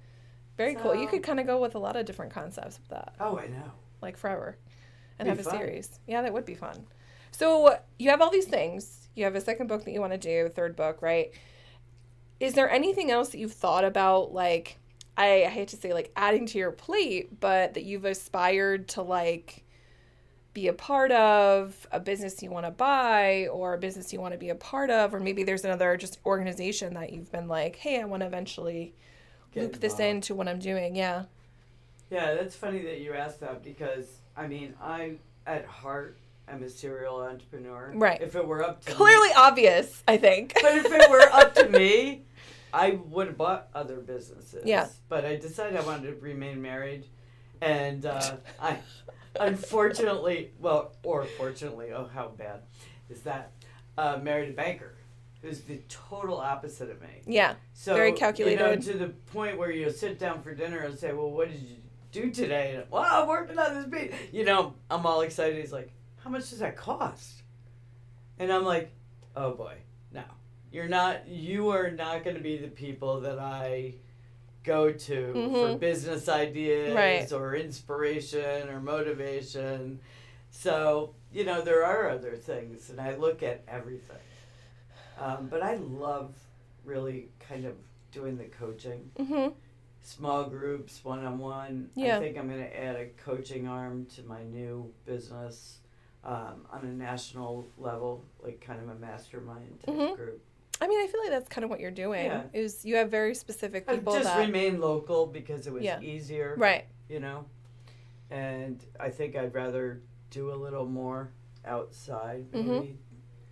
Very 0.57 0.75
cool. 0.77 0.95
You 0.95 1.09
could 1.09 1.23
kind 1.23 1.39
of 1.41 1.47
go 1.47 1.61
with 1.61 1.75
a 1.75 1.79
lot 1.79 1.95
of 1.97 2.07
different 2.07 2.33
concepts 2.33 2.79
with 2.79 2.89
that, 2.89 3.15
Oh, 3.21 3.37
I 3.39 3.49
know. 3.49 3.73
like 4.01 4.17
forever, 4.17 4.57
and 5.19 5.29
have 5.29 5.41
a 5.41 5.43
fun. 5.43 5.59
series. 5.59 5.99
Yeah, 6.07 6.23
that 6.23 6.33
would 6.33 6.45
be 6.47 6.55
fun. 6.55 6.87
So 7.37 7.77
you 7.99 8.11
have 8.11 8.23
all 8.23 8.31
these 8.31 8.47
things. 8.47 9.09
You 9.17 9.25
have 9.25 9.35
a 9.35 9.41
second 9.41 9.67
book 9.67 9.85
that 9.85 9.91
you 9.91 10.01
want 10.01 10.13
to 10.13 10.19
do, 10.19 10.49
third 10.49 10.77
book, 10.77 11.03
right? 11.03 11.33
Is 12.39 12.55
there 12.55 12.71
anything 12.71 13.11
else 13.11 13.31
that 13.31 13.39
you've 13.39 13.53
thought 13.53 13.85
about, 13.85 14.33
like 14.33 14.79
I, 15.17 15.45
I 15.45 15.49
hate 15.49 15.69
to 15.69 15.77
say 15.77 15.93
like 15.93 16.13
adding 16.15 16.47
to 16.47 16.59
your 16.59 16.71
plate, 16.71 17.41
but 17.41 17.75
that 17.75 17.83
you've 17.85 18.05
aspired 18.05 18.89
to 18.91 19.03
like 19.03 19.65
be 20.53 20.69
a 20.69 20.73
part 20.73 21.11
of, 21.11 21.89
a 21.91 21.99
business 21.99 22.41
you 22.41 22.51
want 22.51 22.67
to 22.67 22.71
buy, 22.71 23.49
or 23.49 23.75
a 23.75 23.79
business 23.79 24.13
you 24.13 24.21
want 24.21 24.33
to 24.33 24.39
be 24.39 24.51
a 24.51 24.55
part 24.55 24.91
of, 24.91 25.13
or 25.13 25.19
maybe 25.19 25.43
there's 25.43 25.65
another 25.65 25.97
just 25.97 26.21
organization 26.25 26.95
that 26.95 27.13
you've 27.13 27.33
been 27.33 27.49
like, 27.49 27.75
hey, 27.77 28.01
I 28.01 28.05
want 28.05 28.21
to 28.21 28.27
eventually 28.27 28.95
Get 29.53 29.63
loop 29.65 29.81
this 29.81 29.95
involved. 29.95 30.15
into 30.15 30.35
what 30.37 30.47
I'm 30.47 30.61
doing. 30.61 30.95
Yeah. 30.95 31.25
Yeah, 32.11 32.35
that's 32.35 32.55
funny 32.55 32.83
that 32.83 33.01
you 33.01 33.13
asked 33.13 33.41
that 33.41 33.65
because 33.65 34.07
I 34.37 34.47
mean 34.47 34.75
I 34.81 35.17
at 35.47 35.65
heart 35.65 36.17
am 36.49 36.63
a 36.63 36.69
serial 36.69 37.17
entrepreneur. 37.23 37.93
Right. 37.95 38.21
If 38.21 38.37
it 38.37 38.47
were 38.47 38.63
up 38.63 38.85
to 38.85 38.93
Clearly 38.93 39.29
me, 39.29 39.35
obvious, 39.37 40.03
I 40.07 40.17
think. 40.17 40.55
but 40.55 40.75
if 40.77 40.87
it 40.87 41.11
were 41.11 41.29
up 41.33 41.55
to 41.57 41.69
me, 41.69 42.23
I 42.73 42.99
would 43.09 43.29
have 43.29 43.37
bought 43.37 43.69
other 43.75 43.97
businesses. 43.97 44.63
Yeah. 44.67 44.89
But 45.09 45.25
I 45.25 45.37
decided 45.37 45.77
I 45.79 45.83
wanted 45.85 46.11
to 46.15 46.21
remain 46.21 46.61
married, 46.61 47.05
and 47.61 48.05
uh, 48.07 48.37
I 48.61 48.79
unfortunately, 49.49 50.53
well, 50.59 50.93
or 51.03 51.25
fortunately, 51.25 51.93
oh 51.93 52.09
how 52.13 52.29
bad 52.29 52.61
is 53.09 53.21
that? 53.23 53.53
Uh, 53.97 54.19
married 54.21 54.51
a 54.51 54.53
banker, 54.53 54.97
who's 55.41 55.61
the 55.61 55.81
total 55.89 56.39
opposite 56.39 56.91
of 56.91 57.01
me. 57.01 57.09
yeah. 57.27 57.55
So 57.75 57.95
Very 57.95 58.09
You 58.09 58.15
know, 58.15 58.19
calculated. 58.19 58.83
to 58.83 58.95
the 58.99 59.09
point 59.33 59.57
where 59.57 59.71
you 59.71 59.91
sit 59.91 60.19
down 60.19 60.43
for 60.43 60.53
dinner 60.55 60.79
and 60.81 60.99
say, 60.99 61.13
"Well, 61.13 61.31
what 61.31 61.49
did 61.51 61.61
you 61.61 61.77
do 62.11 62.31
today?" 62.33 62.75
And, 62.77 62.91
well, 62.91 63.05
I'm 63.09 63.29
working 63.29 63.57
on 63.59 63.75
this 63.77 63.87
beat. 63.87 64.13
You 64.33 64.45
know, 64.45 64.75
I'm 64.91 65.07
all 65.07 65.21
excited. 65.21 65.61
He's 65.61 65.73
like, 65.73 65.93
"How 66.25 66.31
much 66.31 66.51
does 66.51 66.59
that 66.61 66.77
cost?" 66.77 67.43
And 68.39 68.51
I'm 68.53 68.65
like, 68.65 68.91
"Oh 69.37 69.53
boy, 69.53 69.77
no, 70.11 70.25
you're 70.73 70.89
not. 70.89 71.29
You 71.29 71.69
are 71.69 71.91
not 71.91 72.25
going 72.25 72.37
to 72.37 72.43
be 72.43 72.57
the 72.57 72.69
people 72.69 73.21
that 73.21 73.39
I." 73.39 73.95
Go 74.65 74.91
to 74.91 75.33
for 75.35 75.39
Mhm. 75.75 75.79
business 75.79 76.27
ideas 76.27 76.95
Right. 76.97 77.31
or 77.33 77.55
inspiration 77.55 78.71
or 78.71 78.81
motivation. 78.81 80.01
So, 80.49 81.15
you 81.31 81.45
know, 81.45 81.61
there 81.61 81.85
are 81.85 82.09
other 82.09 82.35
things, 82.39 82.89
and 82.89 82.99
I 82.99 83.15
look 83.17 83.43
at 83.43 83.63
everything. 83.69 84.17
Um, 85.19 85.49
but 85.49 85.63
I 85.63 85.75
love 85.77 86.35
really 86.83 87.29
kind 87.41 87.67
of 87.67 87.77
doing 88.11 88.39
the 88.39 88.47
coaching, 88.47 89.11
hmm 89.19 89.49
small 90.01 90.45
groups, 90.45 91.05
one 91.05 91.23
on 91.27 91.39
one. 91.39 91.91
I 92.17 92.21
think 92.21 92.39
I'm 92.39 92.49
going 92.49 92.61
to 92.63 92.81
add 92.83 92.97
a 92.97 93.07
coaching 93.23 93.69
arm 93.69 94.07
to 94.17 94.23
my 94.23 94.43
new 94.45 94.91
business 95.05 95.81
um, 96.25 96.67
on 96.73 96.81
a 96.85 96.93
national 96.93 97.67
level, 97.79 98.25
like 98.43 98.61
kind 98.61 98.81
of 98.81 98.89
a 98.89 98.95
mastermind 98.95 99.81
type 99.85 99.95
Mhm. 99.95 100.17
group. 100.17 100.43
I 100.81 100.89
mean, 100.89 101.01
I 101.01 101.07
feel 101.07 101.21
like 101.21 101.31
that's 101.31 101.49
kind 101.49 101.65
of 101.65 101.71
what 101.71 101.81
you're 101.81 101.91
doing. 101.91 102.25
Yeah. 102.27 102.45
Is 102.53 102.85
you 102.85 102.97
have 102.97 103.11
very 103.11 103.35
specific 103.35 103.87
people. 103.87 104.13
I've 104.15 104.23
just 104.23 104.35
that 104.35 104.45
remained 104.47 104.81
local 104.81 105.27
because 105.27 105.67
it 105.67 105.73
was 105.73 105.85
Yeah. 105.85 106.01
easier, 106.01 106.55
right. 106.57 106.87
you 107.09 107.21
know. 107.21 107.45
And 108.31 108.85
I 108.99 109.11
think 109.11 109.37
I'd 109.37 109.55
rather 109.55 110.01
do 110.31 110.53
a 110.53 110.57
little 110.57 110.87
more 110.87 111.31
outside. 111.65 112.47
Maybe. 112.53 112.69
Mhm. 112.69 112.97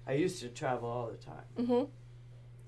I 0.06 0.12
used 0.14 0.40
to 0.40 0.48
travel 0.48 0.88
all 0.88 1.06
the 1.08 1.16
time. 1.18 1.44
hmm 1.56 1.84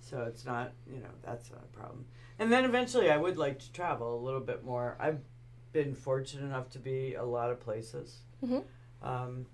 So 0.00 0.22
it's 0.24 0.44
not, 0.44 0.72
you 0.86 0.98
know, 1.00 1.10
that's 1.22 1.50
not 1.50 1.62
a 1.64 1.76
problem. 1.76 2.04
And 2.38 2.52
then 2.52 2.64
eventually 2.64 3.10
I 3.10 3.16
would 3.16 3.38
like 3.38 3.58
to 3.60 3.72
travel 3.72 4.14
a 4.14 4.22
little 4.22 4.40
bit 4.40 4.62
more. 4.62 4.96
I've 5.00 5.20
been 5.72 5.94
fortunate 5.94 6.44
enough 6.44 6.68
to 6.70 6.78
be 6.78 7.14
a 7.14 7.24
lot 7.24 7.50
of 7.50 7.58
places. 7.58 8.22
Mhm. 8.44 8.64
Um, 9.02 9.46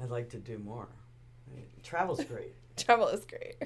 I'd 0.00 0.10
like 0.10 0.28
to 0.30 0.38
do 0.38 0.58
more. 0.58 0.88
Travel's 1.82 2.22
great. 2.24 2.54
Travel 2.76 3.08
is 3.08 3.24
great. 3.24 3.56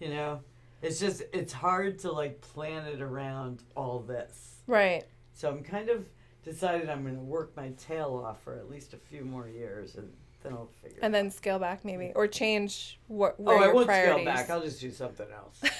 you 0.00 0.08
know, 0.08 0.40
it's 0.82 0.98
just, 1.00 1.22
it's 1.32 1.52
hard 1.52 1.98
to 2.00 2.10
like 2.12 2.40
plan 2.40 2.84
it 2.86 3.00
around 3.00 3.62
all 3.76 4.00
this. 4.00 4.56
Right. 4.66 5.04
So 5.32 5.48
I'm 5.48 5.62
kind 5.62 5.88
of 5.88 6.04
decided 6.42 6.88
I'm 6.90 7.02
going 7.02 7.16
to 7.16 7.20
work 7.22 7.56
my 7.56 7.70
tail 7.70 8.22
off 8.26 8.42
for 8.42 8.54
at 8.54 8.70
least 8.70 8.92
a 8.94 8.96
few 8.96 9.24
more 9.24 9.48
years 9.48 9.94
and 9.96 10.10
then 10.42 10.52
I'll 10.54 10.70
figure 10.82 10.98
And 11.02 11.14
then 11.14 11.30
scale 11.30 11.58
back 11.58 11.84
maybe, 11.84 12.12
or 12.14 12.26
change 12.26 12.98
what 13.08 13.32
out. 13.32 13.40
where 13.40 13.58
Oh, 13.58 13.62
I 13.62 13.72
won't 13.72 13.86
priorities. 13.86 14.22
scale 14.24 14.34
back. 14.34 14.50
I'll 14.50 14.62
just 14.62 14.80
do 14.80 14.90
something 14.90 15.26
else. 15.34 15.60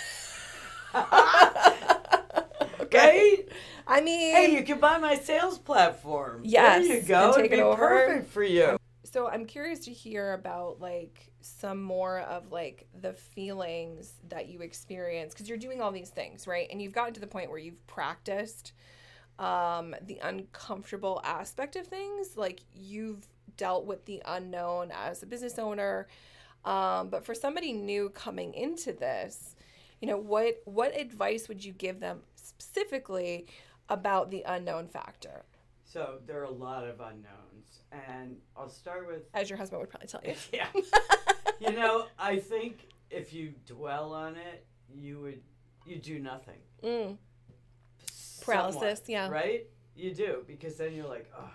okay. 2.81 2.99
Right? 3.39 3.49
I 3.87 4.01
mean, 4.01 4.35
Hey, 4.35 4.53
you 4.55 4.63
can 4.65 4.79
buy 4.81 4.99
my 4.99 5.15
sales 5.17 5.59
platform. 5.59 6.43
Yes, 6.45 6.87
There 6.87 6.97
you 6.97 7.03
go. 7.03 7.35
It'd 7.39 7.51
be 7.51 7.61
over. 7.61 7.77
perfect 7.77 8.31
for 8.33 8.43
you. 8.43 8.77
So 9.13 9.29
I'm 9.29 9.45
curious 9.45 9.81
to 9.87 9.93
hear 9.93 10.35
about 10.35 10.81
like 10.81 11.33
some 11.41 11.83
more 11.83 12.21
of 12.21 12.53
like 12.53 12.87
the 13.01 13.13
feelings 13.13 14.15
that 14.29 14.49
you 14.49 14.61
experience 14.61 15.35
because 15.35 15.49
you're 15.49 15.59
doing 15.59 15.81
all 15.81 15.91
these 15.91 16.11
things, 16.11 16.47
right? 16.47 16.69
And 16.71 16.81
you've 16.81 16.93
gotten 16.93 17.15
to 17.15 17.21
the 17.21 17.27
point 17.27 17.51
where 17.51 17.59
you've 17.59 17.85
practiced 17.89 18.73
um, 19.41 19.97
the 20.07 20.21
uncomfortable 20.23 21.21
aspect 21.25 21.75
of 21.75 21.89
things. 21.89 22.37
Like 22.37 22.63
you've 22.73 23.27
dealt 23.57 23.85
with 23.85 24.05
the 24.05 24.23
unknown 24.27 24.93
as 24.93 25.25
a 25.25 25.27
business 25.27 25.59
owner. 25.59 26.07
Um, 26.65 27.09
but 27.09 27.25
for 27.25 27.35
somebody 27.35 27.73
new 27.73 28.11
coming 28.11 28.55
into 28.55 28.93
this, 28.93 29.57
you 30.01 30.07
know, 30.07 30.19
what 30.19 30.61
what 30.67 30.97
advice 30.97 31.49
would 31.49 31.65
you 31.65 31.73
give 31.73 31.99
them 31.99 32.21
specifically 32.37 33.47
about 33.89 34.31
the 34.31 34.45
unknown 34.47 34.87
factor? 34.87 35.45
So 35.93 36.19
there 36.25 36.39
are 36.39 36.45
a 36.45 36.51
lot 36.53 36.85
of 36.87 37.01
unknowns, 37.01 37.83
and 37.91 38.37
I'll 38.57 38.69
start 38.69 39.09
with 39.09 39.23
As 39.35 39.51
your 39.51 39.57
husband 39.57 39.81
would 39.81 39.91
probably 39.91 40.07
tell 40.07 40.21
you. 40.25 40.35
yeah. 40.53 40.69
you 41.59 41.73
know, 41.73 42.07
I 42.17 42.39
think 42.39 42.87
if 43.11 43.33
you 43.33 43.55
dwell 43.67 44.13
on 44.13 44.37
it, 44.37 44.65
you 44.95 45.19
would 45.19 45.41
you 45.85 45.97
do 45.97 46.21
nothing. 46.21 46.61
Mm. 46.85 47.17
Paralysis, 48.41 49.03
yeah. 49.09 49.29
Right? 49.29 49.67
You 49.97 50.15
do 50.15 50.45
because 50.47 50.77
then 50.77 50.95
you're 50.95 51.09
like, 51.09 51.29
oh, 51.37 51.51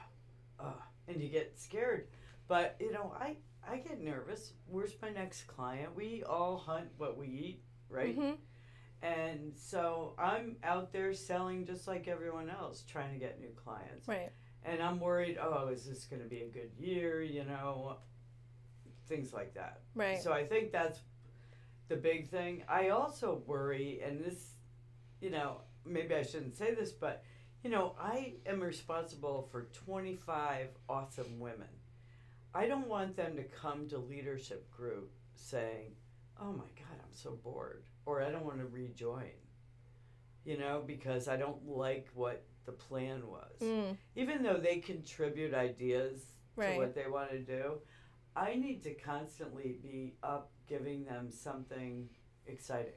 oh, 0.59 0.83
and 1.07 1.21
you 1.21 1.29
get 1.29 1.57
scared. 1.57 2.09
But 2.49 2.75
you 2.81 2.91
know, 2.91 3.15
I 3.17 3.37
I 3.65 3.77
get 3.77 4.01
nervous. 4.01 4.51
Where's 4.67 4.95
my 5.01 5.11
next 5.11 5.43
client? 5.43 5.95
We 5.95 6.23
all 6.23 6.57
hunt 6.57 6.89
what 6.97 7.17
we 7.17 7.27
eat, 7.27 7.63
right? 7.87 8.19
Mhm. 8.19 8.35
And 9.05 9.53
so 9.55 10.15
I'm 10.17 10.55
out 10.63 10.91
there 10.91 11.13
selling 11.13 11.65
just 11.65 11.87
like 11.87 12.07
everyone 12.07 12.49
else, 12.49 12.83
trying 12.89 13.13
to 13.13 13.19
get 13.19 13.39
new 13.39 13.51
clients. 13.55 14.07
Right. 14.07 14.31
And 14.63 14.81
I'm 14.81 14.99
worried, 14.99 15.37
oh, 15.39 15.67
is 15.67 15.85
this 15.85 16.05
going 16.05 16.23
to 16.23 16.27
be 16.27 16.41
a 16.41 16.47
good 16.47 16.71
year? 16.75 17.21
You 17.21 17.45
know, 17.45 17.97
things 19.07 19.31
like 19.31 19.53
that. 19.53 19.81
Right. 19.93 20.19
So 20.19 20.33
I 20.33 20.43
think 20.47 20.71
that's 20.71 20.99
the 21.87 21.95
big 21.95 22.29
thing. 22.29 22.63
I 22.67 22.89
also 22.89 23.43
worry, 23.45 24.01
and 24.03 24.25
this, 24.25 24.53
you 25.21 25.29
know, 25.29 25.61
maybe 25.85 26.15
I 26.15 26.23
shouldn't 26.23 26.57
say 26.57 26.73
this, 26.73 26.91
but, 26.91 27.23
you 27.63 27.69
know, 27.69 27.93
I 28.01 28.33
am 28.47 28.59
responsible 28.59 29.47
for 29.51 29.67
25 29.85 30.69
awesome 30.89 31.39
women. 31.39 31.67
I 32.55 32.65
don't 32.65 32.87
want 32.87 33.15
them 33.15 33.35
to 33.35 33.43
come 33.43 33.87
to 33.89 33.99
leadership 33.99 34.71
group 34.71 35.11
saying, 35.35 35.91
oh 36.41 36.51
my 36.51 36.63
God, 36.77 36.97
I'm 36.99 37.13
so 37.13 37.31
bored, 37.43 37.83
or 38.05 38.21
I 38.21 38.31
don't 38.31 38.45
want 38.45 38.59
to 38.59 38.67
rejoin, 38.67 39.31
you 40.43 40.57
know, 40.57 40.83
because 40.85 41.27
I 41.27 41.37
don't 41.37 41.67
like 41.67 42.07
what 42.13 42.43
the 42.65 42.71
plan 42.71 43.27
was. 43.27 43.59
Mm. 43.61 43.97
Even 44.15 44.43
though 44.43 44.57
they 44.57 44.77
contribute 44.77 45.53
ideas 45.53 46.21
Right. 46.55 46.73
to 46.73 46.77
what 46.79 46.95
they 46.95 47.07
want 47.09 47.31
to 47.31 47.39
do, 47.39 47.79
I 48.35 48.55
need 48.55 48.81
to 48.83 48.93
constantly 48.93 49.77
be 49.81 50.15
up 50.23 50.51
giving 50.67 51.03
them 51.05 51.31
something 51.31 52.09
exciting. 52.47 52.93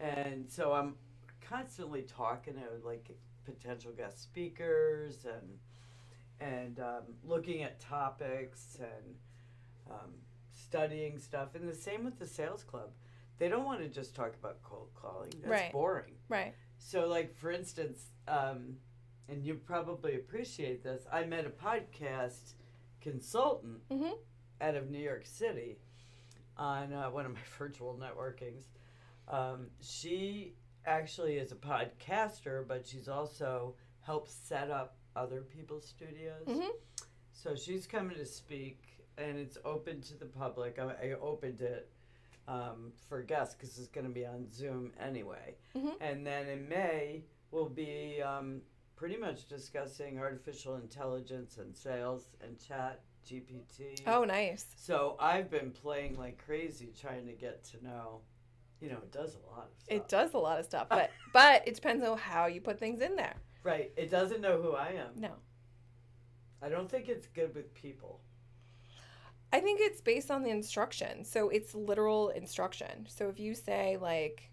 And 0.00 0.50
so 0.50 0.72
I'm 0.72 0.96
constantly 1.40 2.02
talking 2.02 2.54
to 2.54 2.86
like 2.86 3.10
potential 3.44 3.92
guest 3.92 4.22
speakers 4.22 5.24
and 5.24 5.58
and 6.38 6.80
um, 6.80 7.04
looking 7.24 7.62
at 7.62 7.80
topics 7.80 8.76
and 8.78 9.14
um, 9.90 10.10
studying 10.70 11.18
stuff. 11.18 11.54
And 11.54 11.68
the 11.68 11.74
same 11.74 12.04
with 12.04 12.18
the 12.18 12.26
sales 12.26 12.64
club. 12.64 12.90
They 13.38 13.48
don't 13.48 13.64
want 13.64 13.80
to 13.80 13.88
just 13.88 14.14
talk 14.14 14.34
about 14.34 14.62
cold 14.62 14.88
calling. 14.94 15.30
That's 15.40 15.46
Right. 15.50 15.72
boring. 15.72 16.14
Right. 16.28 16.54
So, 16.78 17.06
like 17.06 17.34
for 17.34 17.50
instance, 17.50 18.10
um, 18.28 18.76
and 19.28 19.44
you 19.44 19.54
probably 19.56 20.14
appreciate 20.16 20.82
this. 20.82 21.06
I 21.12 21.24
met 21.24 21.44
a 21.46 21.50
podcast 21.50 22.54
consultant 23.00 23.86
Mhm. 23.88 24.18
out 24.60 24.74
of 24.74 24.90
New 24.90 24.98
York 24.98 25.26
City 25.26 25.78
on 26.56 26.92
uh, 26.92 27.10
one 27.10 27.26
of 27.26 27.32
my 27.32 27.40
virtual 27.58 27.96
networkings. 27.96 28.64
Um, 29.28 29.70
she 29.80 30.54
actually 30.84 31.36
is 31.36 31.52
a 31.52 31.56
podcaster, 31.56 32.66
but 32.66 32.86
she's 32.86 33.08
also 33.08 33.74
helped 34.00 34.30
set 34.30 34.70
up 34.70 34.96
other 35.16 35.42
people's 35.42 35.84
studios. 35.86 36.46
Mhm. 36.46 36.70
So 37.36 37.54
she's 37.54 37.86
coming 37.86 38.16
to 38.16 38.24
speak, 38.24 38.82
and 39.18 39.38
it's 39.38 39.58
open 39.64 40.00
to 40.02 40.14
the 40.16 40.24
public. 40.24 40.78
I, 40.78 41.08
I 41.08 41.12
opened 41.20 41.60
it 41.60 41.90
um, 42.48 42.92
for 43.08 43.22
guests 43.22 43.54
because 43.54 43.78
it's 43.78 43.88
going 43.88 44.06
to 44.06 44.12
be 44.12 44.24
on 44.24 44.50
Zoom 44.50 44.92
anyway. 44.98 45.54
Mhm. 45.76 45.92
And 46.00 46.26
then 46.26 46.48
in 46.48 46.66
May, 46.66 47.24
we'll 47.50 47.68
be 47.68 48.22
um, 48.22 48.62
pretty 48.96 49.18
much 49.18 49.48
discussing 49.48 50.18
artificial 50.18 50.76
intelligence 50.76 51.58
and 51.58 51.76
sales 51.76 52.30
and 52.40 52.58
chat 52.58 53.02
GPT. 53.28 54.00
Oh, 54.06 54.24
nice. 54.24 54.66
So 54.76 55.16
I've 55.20 55.50
been 55.50 55.72
playing 55.72 56.16
like 56.16 56.42
crazy 56.42 56.92
trying 56.98 57.26
to 57.26 57.32
get 57.32 57.62
to 57.64 57.84
know. 57.84 58.22
You 58.80 58.88
know, 58.90 58.98
it 58.98 59.12
does 59.12 59.34
a 59.34 59.50
lot 59.50 59.68
of 59.70 59.78
stuff. 59.78 59.96
It 59.96 60.08
does 60.08 60.34
a 60.34 60.38
lot 60.38 60.58
of 60.58 60.64
stuff, 60.64 60.88
but 60.88 61.10
but 61.34 61.68
it 61.68 61.74
depends 61.74 62.04
on 62.04 62.16
how 62.16 62.46
you 62.46 62.62
put 62.62 62.78
things 62.78 63.02
in 63.02 63.14
there. 63.14 63.34
Right. 63.62 63.92
It 63.96 64.10
doesn't 64.10 64.40
know 64.40 64.60
who 64.62 64.72
I 64.72 64.88
am. 64.88 65.20
No. 65.20 65.30
I 66.62 66.68
don't 66.68 66.90
think 66.90 67.08
it's 67.08 67.26
good 67.26 67.54
with 67.54 67.72
people. 67.74 68.20
I 69.52 69.60
think 69.60 69.80
it's 69.80 70.00
based 70.00 70.30
on 70.30 70.42
the 70.42 70.50
instruction. 70.50 71.24
So 71.24 71.48
it's 71.48 71.74
literal 71.74 72.30
instruction. 72.30 73.06
So 73.08 73.28
if 73.28 73.38
you 73.38 73.54
say 73.54 73.96
like 74.00 74.50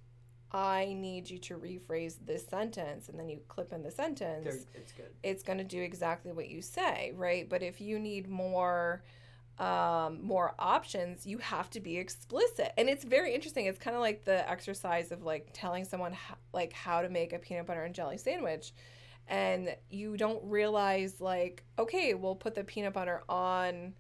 I 0.52 0.94
need 0.94 1.30
you 1.30 1.39
to 1.39 1.58
rephrase 1.58 2.16
this 2.24 2.46
sentence 2.46 3.10
and 3.10 3.18
then 3.18 3.28
you 3.28 3.39
clip 3.48 3.74
in 3.74 3.82
the 3.82 3.89
sentence, 3.89 4.44
They're, 4.44 4.82
it's 4.82 4.92
good. 4.92 5.10
it's 5.24 5.44
going 5.44 5.58
to 5.58 5.63
do 5.63 5.82
exactly 5.82 6.32
what 6.32 6.48
you 6.48 6.62
say, 6.62 7.12
right? 7.16 7.50
But 7.50 7.63
if 7.63 7.82
you 7.82 8.00
need 8.00 8.30
more 8.30 9.04
um 9.60 10.20
more 10.24 10.56
options 10.58 11.28
you 11.28 11.38
have 11.38 11.70
to 11.70 11.80
be 11.80 11.98
explicit 11.98 12.74
and 12.76 12.89
it's 12.89 13.04
very 13.04 13.36
interesting 13.36 13.68
it's 13.68 13.78
kind 13.78 13.96
of 13.96 14.02
like 14.02 14.26
the 14.26 14.50
exercise 14.50 15.12
of 15.12 15.22
like 15.22 15.48
telling 15.54 15.86
someone 15.86 16.12
how, 16.12 16.36
like 16.54 16.74
how 16.74 17.04
to 17.04 17.10
make 17.10 17.34
a 17.34 17.38
peanut 17.38 17.68
butter 17.68 17.84
and 17.84 17.94
jelly 17.94 18.18
sandwich 18.18 18.74
and 19.28 19.76
you 19.90 20.18
don't 20.18 20.44
realize 20.44 21.22
like 21.22 21.64
okay 21.80 22.14
we'll 22.14 22.36
put 22.36 22.56
the 22.56 22.64
peanut 22.64 22.94
butter 22.94 23.22
on 23.30 23.94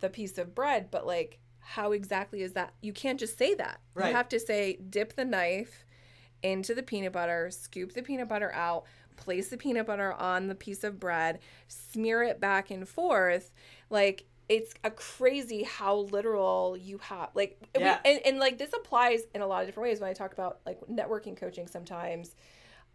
the 0.00 0.08
piece 0.08 0.38
of 0.38 0.54
bread 0.54 0.90
but 0.90 1.06
like 1.06 1.38
how 1.60 1.92
exactly 1.92 2.42
is 2.42 2.52
that 2.52 2.72
you 2.82 2.92
can't 2.92 3.18
just 3.20 3.36
say 3.38 3.54
that 3.54 3.80
Right. 3.94 4.08
you 4.10 4.14
have 4.14 4.28
to 4.30 4.38
say 4.40 4.78
dip 4.90 5.14
the 5.14 5.24
knife 5.24 5.84
into 6.42 6.74
the 6.74 6.82
peanut 6.82 7.12
butter, 7.12 7.50
scoop 7.50 7.92
the 7.94 8.02
peanut 8.02 8.28
butter 8.28 8.52
out, 8.52 8.84
place 9.16 9.48
the 9.48 9.56
peanut 9.56 9.86
butter 9.86 10.12
on 10.12 10.46
the 10.48 10.54
piece 10.54 10.84
of 10.84 11.00
bread, 11.00 11.40
smear 11.66 12.22
it 12.22 12.38
back 12.40 12.70
and 12.70 12.86
forth. 12.88 13.50
Like 13.90 14.26
it's 14.48 14.74
a 14.84 14.90
crazy 14.92 15.64
how 15.64 15.96
literal 15.96 16.76
you 16.76 16.98
have 16.98 17.30
like 17.34 17.58
we- 17.76 17.82
and, 17.82 18.20
and 18.24 18.38
like 18.38 18.58
this 18.58 18.72
applies 18.74 19.22
in 19.34 19.40
a 19.40 19.46
lot 19.46 19.62
of 19.62 19.66
different 19.66 19.88
ways 19.88 19.98
when 19.98 20.08
I 20.10 20.12
talk 20.12 20.32
about 20.34 20.60
like 20.66 20.78
networking 20.88 21.36
coaching 21.36 21.66
sometimes. 21.66 22.36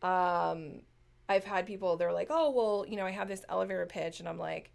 Um 0.02 0.82
I've 1.32 1.44
had 1.46 1.66
people 1.66 1.98
they're 1.98 2.14
like, 2.14 2.28
"Oh, 2.30 2.52
well, 2.52 2.86
you 2.88 2.98
know, 2.98 3.06
I 3.06 3.12
have 3.12 3.28
this 3.28 3.44
elevator 3.50 3.86
pitch." 3.86 4.20
And 4.20 4.28
I'm 4.30 4.38
like, 4.38 4.72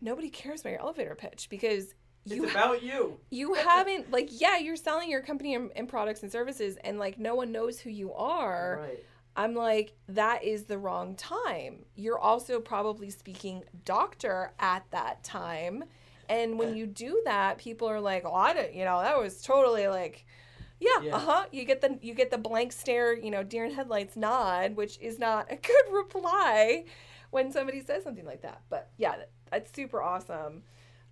"Nobody 0.00 0.28
cares 0.30 0.60
about 0.60 0.70
your 0.70 0.80
elevator 0.80 1.14
pitch 1.14 1.48
because 1.50 1.94
you 2.24 2.44
It's 2.44 2.52
ha- 2.52 2.64
about 2.64 2.82
you. 2.82 3.18
you 3.30 3.54
haven't 3.54 4.10
like 4.10 4.28
yeah 4.32 4.58
you're 4.58 4.74
selling 4.76 5.08
your 5.10 5.20
company 5.22 5.54
and, 5.54 5.70
and 5.76 5.88
products 5.88 6.22
and 6.24 6.32
services 6.32 6.76
and 6.82 6.98
like 6.98 7.18
no 7.20 7.36
one 7.36 7.52
knows 7.52 7.78
who 7.78 7.88
you 7.90 8.12
are 8.14 8.80
Right. 8.82 9.04
i'm 9.36 9.54
like 9.54 9.92
that 10.08 10.42
is 10.42 10.64
the 10.64 10.76
wrong 10.76 11.14
time 11.14 11.84
you're 11.94 12.18
also 12.18 12.58
probably 12.58 13.10
speaking 13.10 13.62
doctor 13.84 14.52
at 14.58 14.82
that 14.90 15.22
time 15.22 15.84
and 16.28 16.58
when 16.58 16.74
you 16.74 16.84
do 16.88 17.22
that 17.26 17.58
people 17.58 17.88
are 17.88 18.00
like 18.00 18.24
oh 18.26 18.34
i 18.34 18.52
didn't 18.52 18.74
you 18.74 18.84
know 18.84 19.00
that 19.00 19.16
was 19.16 19.40
totally 19.40 19.86
like 19.86 20.26
yeah, 20.80 20.88
Yeah. 21.02 21.16
uh-huh 21.16 21.44
you 21.52 21.64
get 21.64 21.80
the 21.80 21.98
you 22.02 22.14
get 22.14 22.30
the 22.30 22.38
blank 22.38 22.72
stare 22.72 23.14
you 23.16 23.30
know 23.30 23.42
deer 23.42 23.64
in 23.64 23.72
headlights 23.72 24.16
nod 24.16 24.76
which 24.76 24.98
is 25.00 25.18
not 25.18 25.50
a 25.50 25.56
good 25.70 25.86
reply 25.92 26.84
when 27.30 27.50
somebody 27.52 27.80
says 27.82 28.04
something 28.04 28.24
like 28.26 28.42
that 28.42 28.60
but 28.68 28.90
yeah 28.98 29.16
that, 29.16 29.30
that's 29.50 29.72
super 29.74 30.02
awesome 30.02 30.62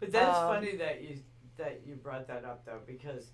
But 0.01 0.13
that's 0.13 0.39
Um, 0.39 0.49
funny 0.49 0.77
that 0.77 1.03
you 1.03 1.21
that 1.57 1.83
you 1.87 1.95
brought 1.95 2.27
that 2.29 2.45
up 2.45 2.65
though 2.67 2.81
because 2.87 3.31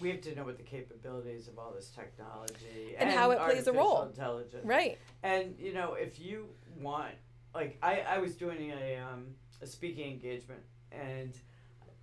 we 0.00 0.10
have 0.10 0.20
to 0.22 0.34
know 0.34 0.44
what 0.44 0.56
the 0.56 0.62
capabilities 0.62 1.48
of 1.48 1.58
all 1.58 1.72
this 1.72 1.88
technology 1.90 2.96
And 2.98 3.10
how 3.10 3.30
it 3.30 3.38
plays 3.40 3.66
a 3.66 3.72
role. 3.72 4.02
Intelligence. 4.02 4.64
right 4.64 4.98
And 5.22 5.54
you 5.58 5.72
know, 5.74 5.94
if 5.94 6.18
you 6.18 6.48
want, 6.80 7.14
like, 7.54 7.78
I, 7.82 8.00
I 8.00 8.18
was 8.18 8.34
doing 8.34 8.70
a 8.70 8.96
um, 8.96 9.26
a 9.60 9.66
speaking 9.66 10.10
engagement, 10.10 10.62
and 10.90 11.32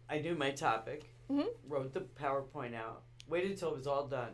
I 0.10 0.20
knew 0.20 0.36
my 0.36 0.52
topic, 0.52 1.10
Mhm. 1.30 1.48
wrote 1.68 1.92
the 1.94 2.02
PowerPoint 2.02 2.76
out, 2.76 3.02
waited 3.30 3.52
until 3.52 3.70
it 3.70 3.78
was 3.78 3.88
all 3.88 4.08
done, 4.08 4.34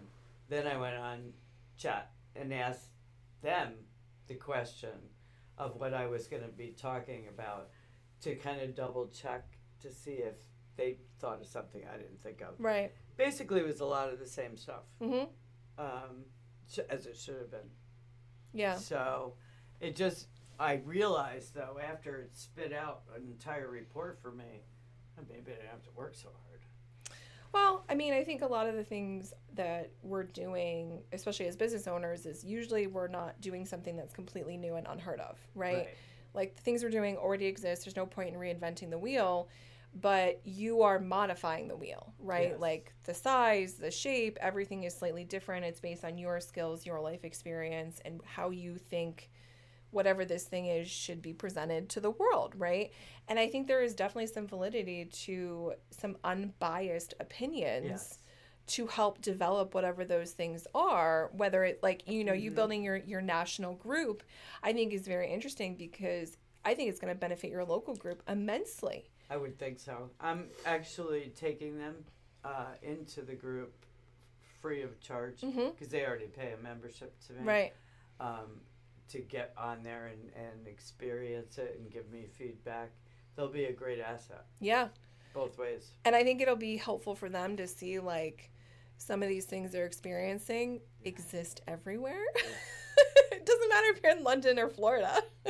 then 0.49 0.67
I 0.67 0.77
went 0.77 0.95
on 0.95 1.33
chat 1.77 2.11
and 2.35 2.53
asked 2.53 2.89
them 3.41 3.73
the 4.27 4.35
question 4.35 4.91
of 5.57 5.75
what 5.75 5.93
I 5.93 6.07
was 6.07 6.27
going 6.27 6.43
to 6.43 6.49
be 6.49 6.75
talking 6.77 7.27
about, 7.27 7.69
to 8.21 8.35
kind 8.35 8.61
of 8.61 8.75
double 8.75 9.07
check 9.07 9.45
to 9.81 9.91
see 9.91 10.13
if 10.13 10.35
they 10.75 10.97
thought 11.19 11.41
of 11.41 11.47
something 11.47 11.81
I 11.91 11.97
didn't 11.97 12.21
think 12.21 12.41
of. 12.41 12.55
right 12.59 12.91
Basically, 13.17 13.61
it 13.61 13.65
was 13.65 13.79
a 13.79 13.85
lot 13.85 14.11
of 14.11 14.19
the 14.19 14.27
same 14.27 14.57
stuff, 14.57 14.83
mm-hmm 15.01 15.25
um, 15.77 16.25
as 16.89 17.05
it 17.05 17.17
should 17.17 17.35
have 17.37 17.51
been. 17.51 17.69
yeah 18.53 18.75
So 18.77 19.33
it 19.79 19.95
just 19.95 20.27
I 20.59 20.81
realized 20.85 21.53
though 21.53 21.77
after 21.83 22.21
it 22.21 22.31
spit 22.33 22.73
out 22.73 23.03
an 23.15 23.23
entire 23.27 23.69
report 23.69 24.19
for 24.21 24.31
me, 24.31 24.63
maybe 25.29 25.51
I 25.51 25.55
didn't 25.55 25.69
have 25.71 25.83
to 25.83 25.91
work 25.95 26.15
so 26.15 26.29
hard. 26.29 26.54
Well, 27.55 27.85
I 27.87 27.95
mean, 27.95 28.13
I 28.13 28.21
think 28.25 28.41
a 28.41 28.47
lot 28.47 28.67
of 28.67 28.75
the 28.75 28.83
things 28.83 29.33
that 29.53 29.89
we're 30.03 30.23
doing, 30.23 31.03
especially 31.13 31.47
as 31.47 31.55
business 31.55 31.87
owners, 31.87 32.25
is 32.25 32.43
usually 32.43 32.85
we're 32.85 33.07
not 33.07 33.39
doing 33.39 33.65
something 33.65 33.95
that's 33.95 34.13
completely 34.13 34.57
new 34.57 34.75
and 34.75 34.85
unheard 34.85 35.21
of, 35.21 35.39
right? 35.55 35.77
Right. 35.77 35.87
Like 36.33 36.57
the 36.57 36.61
things 36.63 36.83
we're 36.83 36.89
doing 36.89 37.15
already 37.15 37.45
exist. 37.45 37.85
There's 37.85 37.95
no 37.95 38.05
point 38.05 38.33
in 38.33 38.35
reinventing 38.35 38.89
the 38.89 38.97
wheel, 38.97 39.47
but 40.01 40.41
you 40.43 40.81
are 40.81 40.99
modifying 40.99 41.69
the 41.69 41.77
wheel, 41.77 42.13
right? 42.19 42.49
Yes. 42.49 42.59
Like 42.59 42.93
the 43.05 43.13
size, 43.13 43.75
the 43.75 43.89
shape, 43.89 44.37
everything 44.41 44.83
is 44.83 44.93
slightly 44.93 45.23
different. 45.23 45.63
It's 45.63 45.79
based 45.79 46.03
on 46.03 46.17
your 46.17 46.41
skills, 46.41 46.85
your 46.85 46.99
life 46.99 47.23
experience, 47.23 48.01
and 48.03 48.19
how 48.25 48.49
you 48.49 48.75
think 48.77 49.29
whatever 49.95 50.25
this 50.25 50.43
thing 50.43 50.65
is 50.67 50.87
should 50.89 51.21
be 51.21 51.33
presented 51.33 51.89
to 51.89 51.99
the 52.01 52.11
world, 52.11 52.53
right? 52.57 52.91
And 53.27 53.39
I 53.39 53.47
think 53.47 53.65
there 53.67 53.81
is 53.81 53.95
definitely 53.95 54.27
some 54.27 54.45
validity 54.45 55.05
to 55.05 55.73
some 55.89 56.17
unbiased 56.23 57.13
opinions 57.19 57.85
Yes. 57.85 58.19
to 58.67 58.87
help 58.87 59.21
develop 59.21 59.73
whatever 59.73 60.03
those 60.03 60.31
things 60.31 60.65
are 60.73 61.29
whether 61.33 61.63
it 61.63 61.79
like 61.83 62.01
you 62.07 62.23
know 62.23 62.33
you 62.33 62.49
building 62.49 62.83
your 62.83 62.95
your 62.97 63.21
national 63.21 63.75
group 63.75 64.23
i 64.63 64.73
think 64.73 64.91
is 64.91 65.05
very 65.05 65.31
interesting 65.31 65.75
because 65.75 66.35
i 66.65 66.73
think 66.73 66.89
it's 66.89 66.99
going 66.99 67.13
to 67.13 67.19
benefit 67.19 67.51
your 67.51 67.63
local 67.63 67.95
group 67.95 68.23
immensely 68.27 69.07
I 69.29 69.37
would 69.37 69.57
think 69.57 69.79
so. 69.79 70.09
I'm 70.19 70.49
actually 70.67 71.31
taking 71.35 71.77
them 71.79 71.95
uh, 72.43 72.73
into 72.83 73.21
the 73.23 73.33
group 73.33 73.73
free 74.61 74.81
of 74.83 74.99
charge 74.99 75.41
because 75.41 75.55
Mhm. 75.87 75.89
they 75.89 76.05
already 76.05 76.27
pay 76.27 76.51
a 76.53 76.57
membership 76.63 77.11
to 77.27 77.33
me. 77.33 77.39
right 77.43 77.73
Um, 78.19 78.61
to 79.09 79.19
get 79.19 79.53
on 79.57 79.83
there 79.83 80.07
and, 80.07 80.31
and 80.35 80.67
experience 80.67 81.57
it 81.57 81.77
and 81.79 81.91
give 81.91 82.09
me 82.11 82.25
feedback. 82.37 82.91
They'll 83.35 83.49
be 83.51 83.65
a 83.65 83.73
great 83.73 83.99
asset 83.99 84.45
yeah 84.61 84.87
both 85.33 85.57
ways. 85.57 85.91
and 86.05 86.15
i 86.15 86.23
think 86.23 86.39
it'll 86.41 86.55
be 86.55 86.77
helpful 86.77 87.13
for 87.15 87.27
them 87.27 87.57
to 87.57 87.67
see 87.67 87.99
like 87.99 88.49
some 88.97 89.21
of 89.21 89.27
these 89.27 89.43
things 89.43 89.73
they're 89.73 89.85
experiencing 89.85 90.79
exist 91.03 91.59
everywhere 91.67 92.23
it 93.33 93.45
doesn't 93.45 93.67
matter 93.69 93.87
if 93.89 93.99
you're 94.01 94.15
in 94.15 94.23
london 94.23 94.57
or 94.57 94.69
florida 94.69 95.21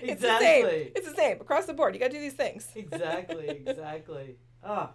it's 0.00 0.22
the 0.22 0.38
same 0.38 0.64
Exactly. 0.64 0.92
it's 0.96 1.06
the 1.10 1.14
same 1.14 1.38
across 1.42 1.66
the 1.66 1.74
board 1.74 1.94
you 1.94 2.00
got 2.00 2.06
to 2.06 2.12
do 2.16 2.20
these 2.20 2.32
things 2.32 2.66
exactly, 2.74 3.48
exactly. 3.66 4.36
Oh, 4.64 4.88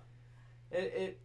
it, 0.71 0.93
it, 0.97 1.19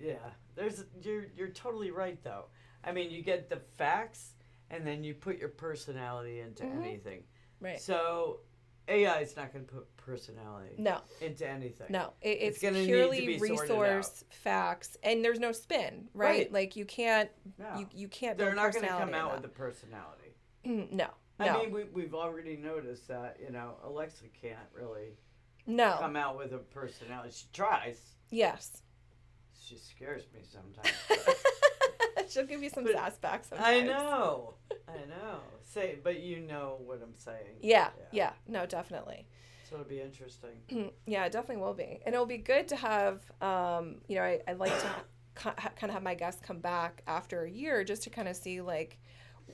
yeah. 0.00 0.14
There's 0.54 0.84
you're 1.02 1.24
you're 1.36 1.48
totally 1.48 1.90
right 1.90 2.22
though. 2.22 2.44
I 2.84 2.92
mean, 2.92 3.10
you 3.10 3.22
get 3.22 3.48
the 3.50 3.60
facts 3.76 4.33
and 4.70 4.86
then 4.86 5.04
you 5.04 5.14
put 5.14 5.38
your 5.38 5.48
personality 5.50 6.40
into 6.40 6.64
Mhm. 6.64 6.84
anything. 6.84 7.24
right 7.60 7.80
So 7.80 8.40
AI 8.88 9.20
is 9.20 9.36
not 9.36 9.52
going 9.52 9.64
to 9.64 9.72
put 9.72 9.96
personality 9.96 10.74
no 10.76 11.00
into 11.22 11.48
anything. 11.48 11.86
No, 11.88 12.12
it, 12.20 12.28
It's 12.28 12.56
it's, 12.56 12.62
gonna 12.62 12.74
need 12.80 12.86
to 12.86 12.92
purely 12.92 13.38
resource 13.38 14.24
facts, 14.28 14.98
and 15.02 15.24
there's 15.24 15.40
no 15.40 15.52
spin, 15.52 16.08
right? 16.12 16.28
Right. 16.28 16.52
Like 16.52 16.76
you 16.76 16.84
can't, 16.84 17.30
No. 17.58 17.78
you, 17.78 17.88
you 17.94 18.08
can't. 18.08 18.36
They're 18.36 18.54
not 18.54 18.72
going 18.72 18.84
to 18.84 18.90
come 18.90 19.14
out 19.14 19.32
with 19.32 19.42
the 19.42 19.48
personality. 19.48 20.36
Mm, 20.66 20.92
no, 20.92 21.08
I 21.38 21.46
no, 21.46 21.62
mean, 21.62 21.72
we, 21.72 21.84
we've 21.84 22.14
already 22.14 22.56
noticed 22.56 23.08
that, 23.08 23.38
you 23.42 23.50
know, 23.50 23.76
Alexa 23.84 24.24
can't 24.40 24.58
really 24.74 25.16
no. 25.66 25.96
come 25.98 26.16
out 26.16 26.36
with 26.36 26.52
a 26.52 26.58
personality. 26.58 27.30
She 27.34 27.46
tries. 27.52 28.16
Yes, 28.30 28.82
She 29.62 29.76
scares 29.78 30.24
me 30.34 30.40
sometimes. 30.42 30.94
she'll 32.30 32.46
give 32.46 32.62
you 32.62 32.70
some 32.70 32.84
But 32.84 32.94
sass 32.94 33.16
back 33.18 33.44
I 33.58 33.80
know. 33.80 34.54
I 34.88 35.06
know. 35.08 35.38
Say, 35.62 35.98
but 36.02 36.20
you 36.20 36.40
know 36.40 36.76
what 36.84 37.00
I'm 37.02 37.14
saying. 37.16 37.58
Yeah, 37.60 37.88
yeah, 38.12 38.32
no, 38.46 38.66
definitely. 38.66 39.26
So 39.68 39.76
it'll 39.76 39.88
be 39.88 40.00
interesting. 40.00 40.50
yeah, 41.06 41.24
it 41.24 41.32
definitely 41.32 41.62
will 41.62 41.74
be, 41.74 42.00
and 42.04 42.14
it'll 42.14 42.26
be 42.26 42.38
good 42.38 42.68
to 42.68 42.76
have. 42.76 43.20
Um, 43.40 43.96
you 44.08 44.16
know, 44.16 44.22
I, 44.22 44.40
I 44.46 44.52
like 44.52 44.72
to 44.80 44.88
kind 45.34 45.84
of 45.84 45.90
have 45.90 46.02
my 46.02 46.14
guests 46.14 46.40
come 46.44 46.60
back 46.60 47.02
after 47.06 47.42
a 47.42 47.50
year 47.50 47.82
just 47.82 48.02
to 48.04 48.10
kind 48.10 48.28
of 48.28 48.36
see 48.36 48.60
like 48.60 48.98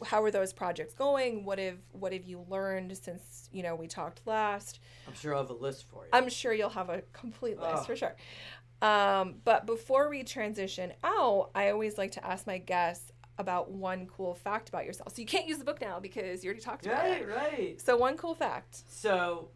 how 0.06 0.22
are 0.22 0.30
those 0.30 0.52
projects 0.52 0.94
going 0.94 1.44
what 1.44 1.58
have 1.58 1.78
what 1.92 2.12
have 2.12 2.22
you 2.24 2.44
learned 2.48 2.96
since 2.96 3.48
you 3.52 3.62
know 3.62 3.74
we 3.74 3.86
talked 3.88 4.20
last 4.24 4.78
I'm 5.06 5.14
sure 5.14 5.34
I'll 5.34 5.42
have 5.42 5.50
a 5.50 5.54
list 5.54 5.84
for 5.90 6.04
you. 6.04 6.10
I'm 6.12 6.28
sure 6.28 6.52
you'll 6.52 6.68
have 6.70 6.90
a 6.90 7.02
complete 7.12 7.58
list 7.58 7.74
Oh. 7.78 7.84
for 7.84 7.96
sure. 7.96 8.14
Um, 8.82 9.36
but 9.44 9.66
before 9.66 10.08
we 10.08 10.24
transition 10.24 10.92
out, 11.04 11.50
I 11.54 11.70
always 11.70 11.98
like 11.98 12.12
to 12.12 12.26
ask 12.26 12.46
my 12.46 12.58
guests 12.58 13.12
about 13.38 13.70
one 13.70 14.06
cool 14.06 14.34
fact 14.34 14.68
about 14.68 14.84
yourself. 14.84 15.14
So 15.14 15.20
you 15.20 15.26
can't 15.26 15.46
use 15.46 15.58
the 15.58 15.64
book 15.64 15.80
now 15.80 15.98
because 16.00 16.42
you 16.44 16.48
already 16.48 16.62
talked 16.62 16.86
about 16.86 17.02
right, 17.04 17.22
it. 17.22 17.28
right. 17.28 17.36
Right. 17.52 17.80
So 17.80 17.96
one 17.96 18.16
cool 18.16 18.34
fact. 18.34 18.82
So, 18.88 19.50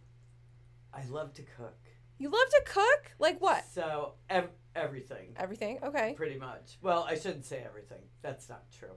I 0.92 1.04
love 1.10 1.32
to 1.34 1.42
cook. 1.42 1.76
You 2.18 2.30
love 2.30 2.48
to 2.50 2.62
cook? 2.66 3.12
Like 3.18 3.40
what? 3.40 3.64
So 3.72 4.14
ev- 4.30 4.50
everything, 4.74 5.34
Everything? 5.36 5.78
Okay. 5.82 6.14
pretty 6.16 6.38
much. 6.38 6.78
Well, 6.80 7.04
I 7.08 7.14
shouldn't 7.16 7.44
say 7.44 7.62
everything. 7.66 8.02
That's 8.22 8.48
not 8.48 8.64
true. 8.78 8.94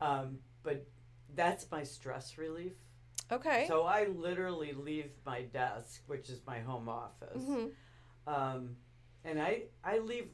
Um, 0.00 0.38
but 0.62 0.86
that's 1.34 1.70
my 1.70 1.84
stress 1.84 2.36
relief. 2.36 2.72
Okay. 3.30 3.66
So 3.68 3.82
I 3.84 4.06
literally 4.06 4.72
leave 4.72 5.10
my 5.24 5.42
desk, 5.42 6.02
which 6.06 6.28
is 6.30 6.40
my 6.46 6.60
home 6.60 6.88
office, 6.88 7.42
Mhm. 7.42 7.70
um, 8.26 8.76
and 9.24 9.40
I 9.40 9.64
I 9.84 9.98
leave 9.98 10.28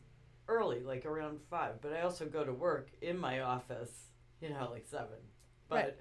early, 0.49 0.81
like 0.81 1.07
around 1.07 1.41
five. 1.51 1.81
But 1.81 1.93
I 1.93 2.03
also 2.03 2.27
go 2.27 2.45
to 2.45 2.53
work 2.53 2.91
in 3.03 3.19
my 3.19 3.41
office, 3.41 4.11
you 4.41 4.51
know, 4.51 4.69
like 4.71 4.87
seven. 4.87 5.19
But 5.69 5.99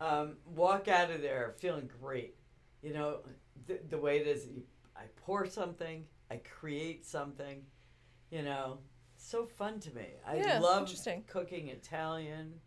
um, 0.00 0.36
walk 0.44 0.88
out 0.88 1.10
of 1.10 1.22
there 1.22 1.54
feeling 1.58 1.90
great. 2.00 2.36
You 2.82 2.92
know, 2.92 3.18
the, 3.66 3.80
the 3.90 3.98
way 3.98 4.18
it 4.18 4.26
is. 4.26 4.48
I 4.96 5.02
pour 5.16 5.46
something, 5.46 6.04
I 6.30 6.36
create 6.38 7.06
something. 7.06 7.62
You 8.30 8.42
know, 8.42 8.78
so 9.16 9.46
fun 9.46 9.80
to 9.80 9.94
me. 9.94 10.06
I 10.26 10.36
Yeah, 10.36 10.58
love 10.60 10.88
cooking 11.26 11.68
Italian 11.68 12.60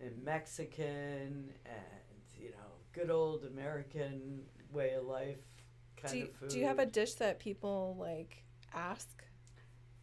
and 0.00 0.22
Mexican 0.22 1.52
and 1.64 2.20
you 2.36 2.50
know 2.50 2.56
good 2.92 3.10
old 3.10 3.44
American 3.44 4.42
way 4.72 4.92
of 4.94 5.04
life 5.04 5.38
kind 5.96 6.12
Do 6.12 6.18
you, 6.18 6.24
of 6.24 6.32
food. 6.34 6.48
do 6.50 6.58
you 6.58 6.66
have 6.66 6.78
a 6.78 6.86
dish 6.86 7.14
that 7.14 7.38
people 7.38 7.96
like 7.98 8.44
ask 8.74 9.08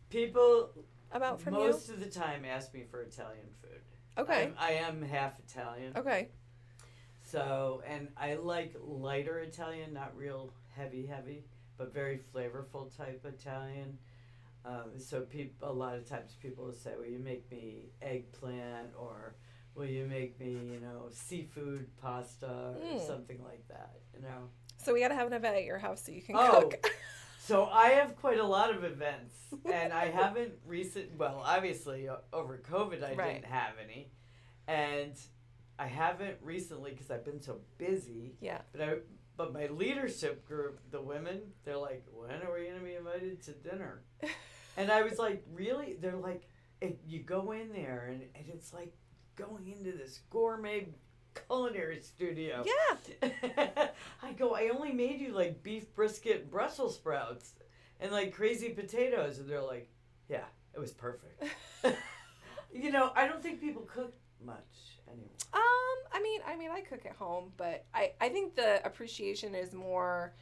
people 0.10 0.71
about 1.12 1.41
from 1.41 1.54
most 1.54 1.89
of 1.89 1.99
the 1.99 2.06
time 2.06 2.45
ask 2.45 2.73
me 2.73 2.84
for 2.89 3.01
Italian 3.01 3.47
food. 3.62 3.82
Okay. 4.17 4.43
I'm, 4.45 4.56
I 4.58 4.71
am 4.73 5.01
half 5.01 5.34
Italian, 5.39 5.93
Okay. 5.95 6.30
so 7.23 7.82
and 7.88 8.10
I 8.17 8.36
like 8.36 8.75
lighter 8.82 9.39
Italian, 9.39 9.93
not 9.93 10.15
real 10.15 10.51
heavy 10.75 11.06
heavy, 11.06 11.43
but 11.78 11.93
very 11.93 12.19
flavorful 12.34 12.95
type 12.95 13.25
Italian. 13.25 13.97
Um, 14.63 14.97
so 14.97 15.21
people, 15.21 15.69
a 15.69 15.73
lot 15.73 15.95
of 15.95 16.08
times 16.10 16.36
people 16.41 16.65
will 16.65 16.73
say, 16.73 16.91
"Will 16.97 17.06
you 17.06 17.19
make 17.19 17.49
me 17.51 17.89
eggplant?" 18.01 18.89
or 18.97 19.36
"Will 19.75 19.86
you 19.86 20.08
make 20.08 20.39
me, 20.39 20.51
you 20.73 20.80
know, 20.80 21.08
seafood 21.12 21.88
pasta 22.01 22.47
or 22.47 22.97
Mm. 22.97 23.06
something 23.08 23.43
like 23.43 23.67
that?" 23.67 23.99
You 24.15 24.21
know. 24.21 24.49
So 24.78 24.93
we 24.93 25.01
got 25.01 25.10
to 25.10 25.15
have 25.15 25.28
an 25.28 25.34
event 25.34 25.56
at 25.56 25.63
your 25.65 25.78
house 25.78 26.04
so 26.06 26.12
you 26.12 26.21
can 26.21 26.36
Oh. 26.38 26.62
cook. 26.69 26.91
So 27.45 27.65
I 27.65 27.89
have 27.89 28.15
quite 28.15 28.39
a 28.39 28.43
lot 28.43 28.73
of 28.75 28.84
events, 28.84 29.36
and 29.71 29.93
I 29.93 30.05
haven't 30.10 30.53
recent. 30.65 31.15
Well, 31.17 31.43
obviously 31.45 32.10
over 32.34 32.58
COVID, 32.69 33.03
I 33.03 33.13
Right. 33.13 33.34
didn't 33.36 33.45
have 33.51 33.73
any, 33.84 34.12
and 34.67 35.13
I 35.77 35.86
haven't 35.86 36.38
recently 36.41 36.91
because 36.91 37.12
I've 37.12 37.23
been 37.23 37.41
so 37.41 37.60
busy. 37.77 38.36
yeah. 38.41 38.62
But 38.71 38.81
I, 38.81 38.93
but 39.38 39.53
my 39.53 39.67
leadership 39.67 40.45
group, 40.47 40.79
the 40.89 41.01
women, 41.01 41.41
they're 41.65 41.77
like, 41.77 42.03
when 42.12 42.41
are 42.41 42.51
we 42.53 42.67
gonna 42.67 42.79
be 42.84 42.95
invited 42.95 43.41
to 43.43 43.51
dinner? 43.51 44.03
And 44.77 44.91
I 44.91 45.03
was 45.03 45.17
like, 45.17 45.41
really? 45.53 45.95
They're 46.01 46.17
like, 46.17 46.49
it, 46.81 46.99
you 47.08 47.19
go 47.23 47.53
in 47.53 47.71
there, 47.71 48.10
and, 48.12 48.23
and 48.36 48.45
it's 48.49 48.73
like 48.73 48.93
going 49.38 49.69
into 49.69 49.97
this 49.97 50.19
gourmet 50.29 50.89
culinary 51.47 52.01
studio. 52.01 52.63
Yeah. 52.65 53.87
I 54.23 54.33
go, 54.33 54.55
I 54.55 54.69
only 54.69 54.91
made 54.91 55.19
you 55.19 55.33
like 55.33 55.63
beef 55.63 55.93
brisket 55.93 56.49
Brussels 56.49 56.95
sprouts 56.95 57.53
and 57.99 58.11
like 58.11 58.33
crazy 58.33 58.69
potatoes. 58.69 59.39
And 59.39 59.49
they're 59.49 59.61
like, 59.61 59.89
yeah, 60.29 60.45
it 60.73 60.79
was 60.79 60.91
perfect. 60.91 61.43
you 62.73 62.91
know, 62.91 63.11
I 63.15 63.27
don't 63.27 63.41
think 63.41 63.61
people 63.61 63.83
cook 63.83 64.13
much 64.43 64.99
anymore. 65.07 65.29
Um, 65.53 65.61
I 66.13 66.21
mean, 66.21 66.41
I 66.47 66.55
mean, 66.55 66.69
I 66.71 66.81
cook 66.81 67.05
at 67.05 67.15
home, 67.15 67.51
but 67.57 67.86
I, 67.93 68.11
I 68.19 68.29
think 68.29 68.55
the 68.55 68.86
appreciation 68.86 69.55
is 69.55 69.73
more, 69.73 70.33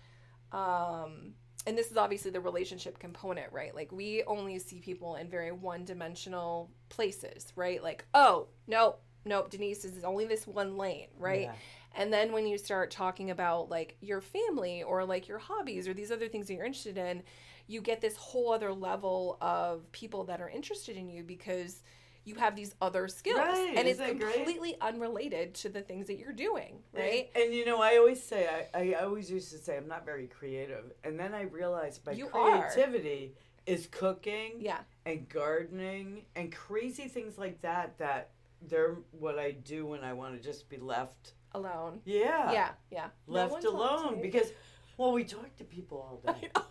um, 0.51 1.33
and 1.65 1.77
this 1.77 1.91
is 1.91 1.97
obviously 1.97 2.31
the 2.31 2.41
relationship 2.41 2.99
component, 2.99 3.51
right? 3.53 3.73
Like 3.73 3.91
we 3.91 4.23
only 4.23 4.59
see 4.59 4.79
people 4.79 5.15
in 5.15 5.29
very 5.29 5.51
one-dimensional 5.51 6.71
places, 6.89 7.53
right? 7.55 7.81
Like, 7.81 8.05
oh, 8.13 8.47
no, 8.67 8.95
nope, 9.25 9.49
Denise 9.49 9.85
is 9.85 10.03
only 10.03 10.25
this 10.25 10.45
one 10.47 10.77
lane, 10.77 11.07
right? 11.17 11.43
Yeah. 11.43 11.53
And 11.95 12.11
then 12.11 12.31
when 12.31 12.47
you 12.47 12.57
start 12.57 12.89
talking 12.91 13.29
about 13.29 13.69
like 13.69 13.95
your 14.01 14.19
family 14.21 14.81
or 14.83 15.05
like 15.05 15.27
your 15.27 15.37
hobbies 15.39 15.87
or 15.87 15.93
these 15.93 16.11
other 16.11 16.27
things 16.27 16.47
that 16.47 16.55
you're 16.55 16.65
interested 16.65 16.97
in, 16.97 17.21
you 17.67 17.81
get 17.81 18.01
this 18.01 18.15
whole 18.15 18.51
other 18.51 18.73
level 18.73 19.37
of 19.41 19.89
people 19.91 20.23
that 20.25 20.41
are 20.41 20.49
interested 20.49 20.97
in 20.97 21.07
you 21.09 21.23
because 21.23 21.83
you 22.25 22.35
have 22.35 22.55
these 22.55 22.73
other 22.81 23.07
skills, 23.09 23.37
Right, 23.37 23.73
and 23.75 23.85
it's 23.87 23.99
isn't 23.99 24.17
great? 24.17 24.33
completely 24.33 24.75
unrelated 24.79 25.53
to 25.55 25.69
the 25.69 25.81
things 25.81 26.07
that 26.07 26.17
you're 26.17 26.31
doing, 26.31 26.77
right? 26.93 27.29
And, 27.35 27.45
and, 27.45 27.53
you 27.53 27.65
know, 27.65 27.81
I 27.81 27.97
always 27.97 28.23
say, 28.23 28.47
I, 28.73 28.79
I 28.79 28.93
always 29.03 29.29
used 29.29 29.51
to 29.51 29.57
say, 29.57 29.75
I'm 29.75 29.89
not 29.89 30.05
very 30.05 30.27
creative. 30.27 30.85
And 31.03 31.19
then 31.19 31.33
I 31.33 31.41
realized 31.43 31.99
my 32.05 32.13
You 32.13 32.29
are. 32.33 32.69
creativity 32.69 33.33
is 33.65 33.87
cooking 33.91 34.53
Yeah, 34.59 34.79
and 35.05 35.27
gardening 35.29 36.23
and 36.35 36.49
crazy 36.51 37.07
things 37.09 37.37
like 37.37 37.61
that, 37.61 37.97
that 37.97 38.29
they're 38.67 38.95
what 39.11 39.39
I 39.39 39.51
do 39.51 39.85
when 39.85 40.03
I 40.03 40.13
want 40.13 40.35
to 40.35 40.41
just 40.41 40.69
be 40.69 40.77
left. 40.77 41.33
alone. 41.53 41.99
Yeah. 42.05 42.51
Yeah, 42.51 42.69
yeah. 42.91 43.07
Left 43.27 43.61
to 43.61 43.69
alone. 43.69 44.21
Because, 44.21 44.51
well, 44.97 45.11
we 45.11 45.23
talk 45.23 45.55
to 45.57 45.63
people 45.63 45.97
all 45.99 46.21
I 46.35 46.39
day. 46.39 46.49
know. 46.55 46.63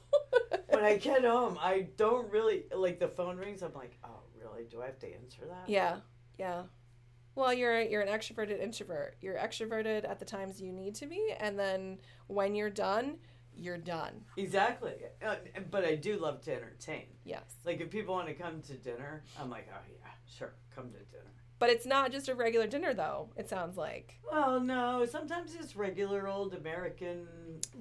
when 0.69 0.85
I 0.85 0.97
get 0.97 1.25
home, 1.25 1.59
I 1.61 1.89
don't 1.97 2.31
really, 2.31 2.65
like, 2.75 2.99
the 2.99 3.09
phone 3.09 3.37
rings, 3.37 3.63
I'm 3.63 3.75
like, 3.75 3.97
oh, 4.05 4.21
really? 4.41 4.65
Do 4.65 4.83
I 4.83 4.87
have 4.87 4.99
to 5.01 5.15
answer 5.15 5.43
that? 5.49 5.69
Yeah, 5.69 5.97
yeah. 6.39 6.63
Well, 7.35 7.55
you're 7.55 7.81
you're 7.81 8.03
an 8.03 8.09
extroverted 8.09 8.61
introvert. 8.61 9.17
You're 9.23 9.37
extroverted 9.37 10.07
at 10.09 10.19
the 10.19 10.25
times 10.27 10.61
you 10.61 10.71
need 10.71 10.95
to 10.97 11.07
be, 11.07 11.33
and 11.41 11.59
then 11.59 11.97
when 12.27 12.55
you're 12.55 12.69
done, 12.69 13.17
you're 13.57 13.79
done. 13.79 14.21
Exactly. 14.37 14.93
Uh, 15.27 15.37
but 15.71 15.83
I 15.83 15.95
do 15.95 16.19
love 16.19 16.43
to 16.43 16.53
entertain. 16.55 17.07
Yes. 17.25 17.45
Like 17.65 17.81
if 17.81 17.89
people 17.89 18.15
want 18.15 18.29
to 18.29 18.35
come 18.35 18.61
to 18.63 18.75
dinner, 18.75 19.25
I'm 19.41 19.49
like, 19.49 19.67
oh 19.75 19.81
yeah, 19.91 20.11
sure, 20.39 20.53
come 20.77 20.91
to 20.91 20.99
dinner. 20.99 21.33
But 21.63 21.71
it's 21.71 21.87
not 21.87 22.11
just 22.11 22.29
a 22.29 22.35
regular 22.35 22.67
dinner, 22.67 22.93
though. 22.93 23.29
It 23.37 23.49
sounds 23.49 23.77
like 23.77 24.19
Well, 24.29 24.59
no, 24.59 25.07
sometimes 25.07 25.55
it's 25.55 25.77
regular 25.77 26.27
old 26.27 26.55
American 26.55 27.29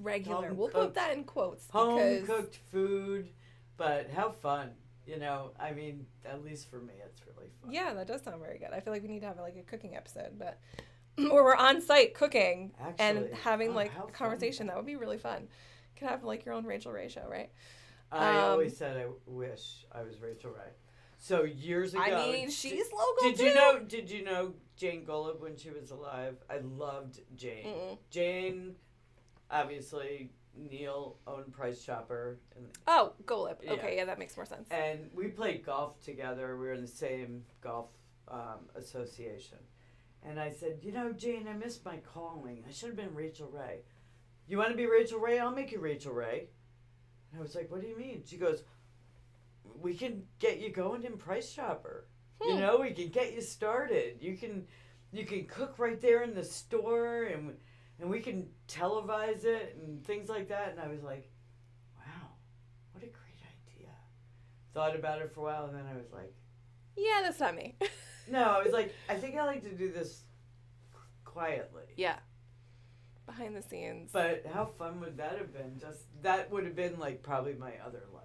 regular. 0.00 0.54
We'll 0.54 0.68
put 0.68 0.94
that 0.94 1.12
in 1.16 1.24
quotes 1.24 1.68
home 1.68 2.24
cooked 2.24 2.60
food, 2.70 3.30
but 3.76 4.08
have 4.10 4.36
fun. 4.36 4.70
You 5.04 5.18
know, 5.18 5.50
I 5.58 5.72
mean, 5.72 6.06
at 6.24 6.44
least 6.44 6.70
for 6.70 6.78
me, 6.78 6.92
it's 7.04 7.22
really 7.26 7.50
fun. 7.60 7.72
yeah, 7.72 7.92
that 7.94 8.06
does 8.06 8.22
sound 8.22 8.40
very 8.40 8.58
good. 8.58 8.68
I 8.72 8.78
feel 8.78 8.92
like 8.92 9.02
we 9.02 9.08
need 9.08 9.22
to 9.22 9.26
have 9.26 9.38
like 9.38 9.56
a 9.56 9.64
cooking 9.68 9.96
episode, 9.96 10.38
but 10.38 10.60
where 11.16 11.42
we're 11.42 11.56
on 11.56 11.80
site 11.80 12.14
cooking 12.14 12.70
and 13.00 13.30
having 13.42 13.70
oh, 13.70 13.74
like 13.74 13.90
how 13.92 14.02
a 14.04 14.06
fun. 14.06 14.12
conversation. 14.12 14.68
That 14.68 14.76
would 14.76 14.86
be 14.86 14.94
really 14.94 15.18
fun. 15.18 15.48
Could 15.96 16.06
have 16.06 16.22
like 16.22 16.44
your 16.44 16.54
own 16.54 16.66
Rachael 16.66 16.92
Ray 16.92 17.08
show, 17.08 17.26
right? 17.28 17.50
I 18.12 18.30
Um, 18.30 18.50
always 18.52 18.76
said 18.76 18.96
I 18.96 19.06
wish 19.26 19.84
I 19.90 20.02
was 20.02 20.20
Rachael 20.20 20.50
Ray. 20.52 20.70
So 21.22 21.44
years 21.44 21.94
ago, 21.94 22.02
I 22.02 22.32
mean, 22.32 22.50
she's 22.50 22.86
local 22.92 23.30
Did 23.30 23.36
too. 23.36 23.44
you 23.44 23.54
know? 23.54 23.78
Did 23.78 24.10
you 24.10 24.24
know 24.24 24.54
Jane 24.76 25.06
Golub 25.06 25.38
when 25.38 25.56
she 25.56 25.70
was 25.70 25.92
alive? 25.92 26.34
I 26.50 26.58
loved 26.58 27.20
Jane. 27.36 27.64
Mm-mm. 27.64 27.98
Jane, 28.10 28.74
obviously, 29.48 30.32
Neil 30.56 31.18
owned 31.28 31.52
Price 31.52 31.80
Chopper, 31.84 32.40
and 32.56 32.66
Oh, 32.88 33.12
Golub. 33.24 33.58
Yeah. 33.62 33.74
Okay, 33.74 33.96
yeah, 33.98 34.04
that 34.06 34.18
makes 34.18 34.36
more 34.36 34.44
sense. 34.44 34.66
and 34.72 35.10
we 35.14 35.28
played 35.28 35.64
golf 35.64 36.02
together. 36.02 36.56
We 36.56 36.66
were 36.66 36.72
in 36.72 36.82
the 36.82 36.88
same 36.88 37.44
golf 37.60 37.90
um, 38.26 38.68
association. 38.74 39.58
And 40.24 40.40
I 40.40 40.50
said, 40.50 40.80
you 40.82 40.90
know, 40.90 41.12
Jane, 41.12 41.46
I 41.46 41.52
missed 41.52 41.84
my 41.84 41.98
calling. 41.98 42.64
I 42.68 42.72
should 42.72 42.88
have 42.88 42.96
been 42.96 43.14
Rachael 43.14 43.46
Ray. 43.48 43.82
You 44.48 44.58
want 44.58 44.70
to 44.70 44.76
be 44.76 44.86
Rachael 44.86 45.20
Ray? 45.20 45.38
I'll 45.38 45.52
make 45.52 45.70
you 45.70 45.78
Rachael 45.78 46.14
Ray. 46.14 46.48
And 47.30 47.38
I 47.38 47.42
was 47.42 47.54
like, 47.54 47.70
what 47.70 47.80
do 47.80 47.86
you 47.86 47.96
mean? 47.96 48.24
She 48.26 48.38
goes, 48.38 48.64
we 49.80 49.94
can 49.94 50.24
get 50.38 50.60
you 50.60 50.70
going 50.70 51.04
in 51.04 51.16
Price 51.16 51.52
Chopper. 51.52 52.06
You 52.44 52.54
Hmm. 52.54 52.60
know, 52.60 52.78
we 52.78 52.90
can 52.92 53.08
get 53.08 53.32
you 53.34 53.40
started. 53.40 54.18
You 54.20 54.36
can, 54.36 54.66
you 55.12 55.24
can 55.24 55.46
cook 55.46 55.78
right 55.78 56.00
there 56.00 56.22
in 56.22 56.34
the 56.34 56.44
store, 56.44 57.24
and 57.24 57.56
and 58.00 58.10
we 58.10 58.20
can 58.20 58.48
televise 58.66 59.44
it 59.44 59.76
and 59.80 60.04
things 60.04 60.28
like 60.28 60.48
that. 60.48 60.70
And 60.72 60.80
I 60.80 60.88
was 60.88 61.02
like, 61.04 61.30
wow, 61.96 62.30
what 62.92 63.04
a 63.04 63.06
great 63.06 63.40
idea. 63.76 63.90
Thought 64.74 64.96
about 64.96 65.20
it 65.20 65.32
for 65.32 65.40
a 65.40 65.44
while, 65.44 65.66
and 65.66 65.74
then 65.76 65.86
I 65.86 65.96
was 65.96 66.10
like, 66.12 66.34
Yeah, 66.96 67.20
that's 67.22 67.38
not 67.40 67.54
me. 67.54 67.76
no, 68.30 68.42
I 68.42 68.62
was 68.62 68.72
like, 68.72 68.92
I 69.08 69.14
think 69.14 69.36
I 69.36 69.44
like 69.44 69.62
to 69.62 69.72
do 69.74 69.92
this 69.92 70.24
quietly. 71.24 71.84
yeah. 71.96 72.18
Behind 73.24 73.54
the 73.54 73.62
scenes. 73.62 74.10
But 74.12 74.44
how 74.52 74.66
fun 74.66 74.98
would 75.00 75.16
that 75.18 75.38
have 75.38 75.52
been? 75.52 75.78
Just 75.80 76.06
that 76.22 76.50
would 76.50 76.64
have 76.64 76.74
been 76.74 76.98
like 76.98 77.22
probably 77.22 77.54
my 77.54 77.72
other 77.86 78.02
life. 78.12 78.21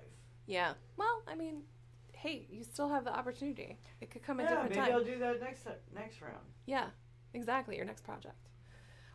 Yeah. 0.47 0.73
Well, 0.95 1.21
I 1.27 1.35
mean, 1.35 1.61
hey, 2.13 2.47
you 2.49 2.63
still 2.63 2.89
have 2.89 3.03
the 3.05 3.15
opportunity. 3.15 3.77
It 4.01 4.09
could 4.09 4.23
come 4.23 4.39
at 4.39 4.43
a 4.43 4.45
yeah, 4.45 4.49
different 4.55 4.75
maybe 4.75 4.87
time. 4.87 4.95
I'll 4.95 5.03
do 5.03 5.19
that 5.19 5.41
next 5.41 5.67
uh, 5.67 5.71
next 5.93 6.21
round. 6.21 6.45
Yeah, 6.65 6.87
exactly. 7.33 7.75
Your 7.75 7.85
next 7.85 8.03
project. 8.03 8.35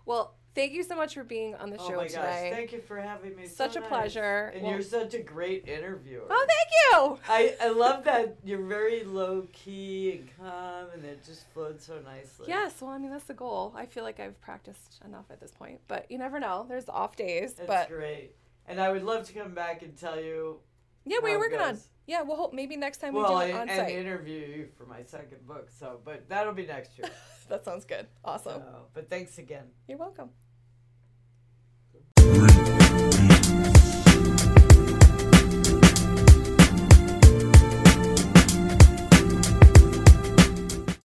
Well, 0.05 0.35
thank 0.55 0.73
you 0.73 0.83
so 0.83 0.97
much 0.97 1.15
for 1.15 1.23
being 1.23 1.55
on 1.55 1.71
the 1.71 1.79
oh 1.79 1.89
show 1.89 1.97
my 1.97 2.03
gosh, 2.05 2.11
today. 2.11 2.51
thank 2.53 2.73
you 2.73 2.81
for 2.81 3.01
having 3.01 3.37
me. 3.37 3.47
Such 3.47 3.75
so 3.75 3.79
a 3.79 3.81
nice. 3.83 3.89
pleasure. 3.89 4.53
And 4.53 4.63
Well- 4.63 4.73
you're 4.73 4.83
such 4.83 5.15
a 5.15 5.21
great 5.21 5.69
interviewer. 5.69 6.27
oh, 6.29 6.47
thank 6.49 6.69
you. 6.73 7.19
I, 7.29 7.55
I 7.61 7.71
love 7.71 8.03
that 8.05 8.37
you're 8.45 8.67
very 8.67 9.05
low 9.05 9.47
key 9.53 10.11
and 10.19 10.29
calm, 10.37 10.87
and 10.93 11.05
it 11.05 11.25
just 11.25 11.49
flowed 11.53 11.81
so 11.81 12.01
nicely. 12.01 12.47
Yes, 12.49 12.81
well, 12.81 12.91
I 12.91 12.99
mean 12.99 13.11
that's 13.13 13.25
the 13.25 13.35
goal. 13.35 13.73
I 13.77 13.87
feel 13.87 14.03
like 14.03 14.19
I've 14.19 14.41
practiced 14.41 15.01
enough 15.05 15.27
at 15.31 15.39
this 15.41 15.53
point, 15.53 15.81
but 15.87 16.11
you 16.11 16.19
never 16.19 16.41
know. 16.41 16.67
There's 16.69 16.89
off 16.89 17.15
days, 17.15 17.55
That's 17.55 17.69
but 17.69 17.89
great. 17.89 18.33
And 18.67 18.81
I 18.81 18.91
would 18.91 19.05
love 19.05 19.25
to 19.29 19.33
come 19.33 19.55
back 19.55 19.83
and 19.83 19.97
tell 19.97 20.21
you. 20.21 20.59
Yeah, 21.05 21.19
we're 21.23 21.39
working 21.39 21.61
on? 21.61 21.79
Yeah, 22.07 22.23
we'll 22.23 22.37
hope 22.37 22.53
maybe 22.53 22.77
next 22.77 22.99
time 22.99 23.15
we 23.15 23.23
Well, 23.23 23.39
do 23.41 23.47
it 23.47 23.55
on 23.55 23.69
and 23.69 23.79
site. 23.79 23.93
interview 23.95 24.41
you 24.41 24.69
for 24.77 24.87
my 24.87 25.03
second 25.05 25.47
book. 25.47 25.71
So, 25.71 26.01
but 26.05 26.29
that'll 26.29 26.53
be 26.53 26.67
next 26.67 26.99
year. 26.99 27.09
that 27.49 27.65
sounds 27.65 27.85
good. 27.85 28.07
Awesome. 28.25 28.61
So, 28.61 28.87
but 28.93 29.09
thanks 29.09 29.39
again. 29.39 29.67
You're 29.87 29.99
welcome. 29.99 30.31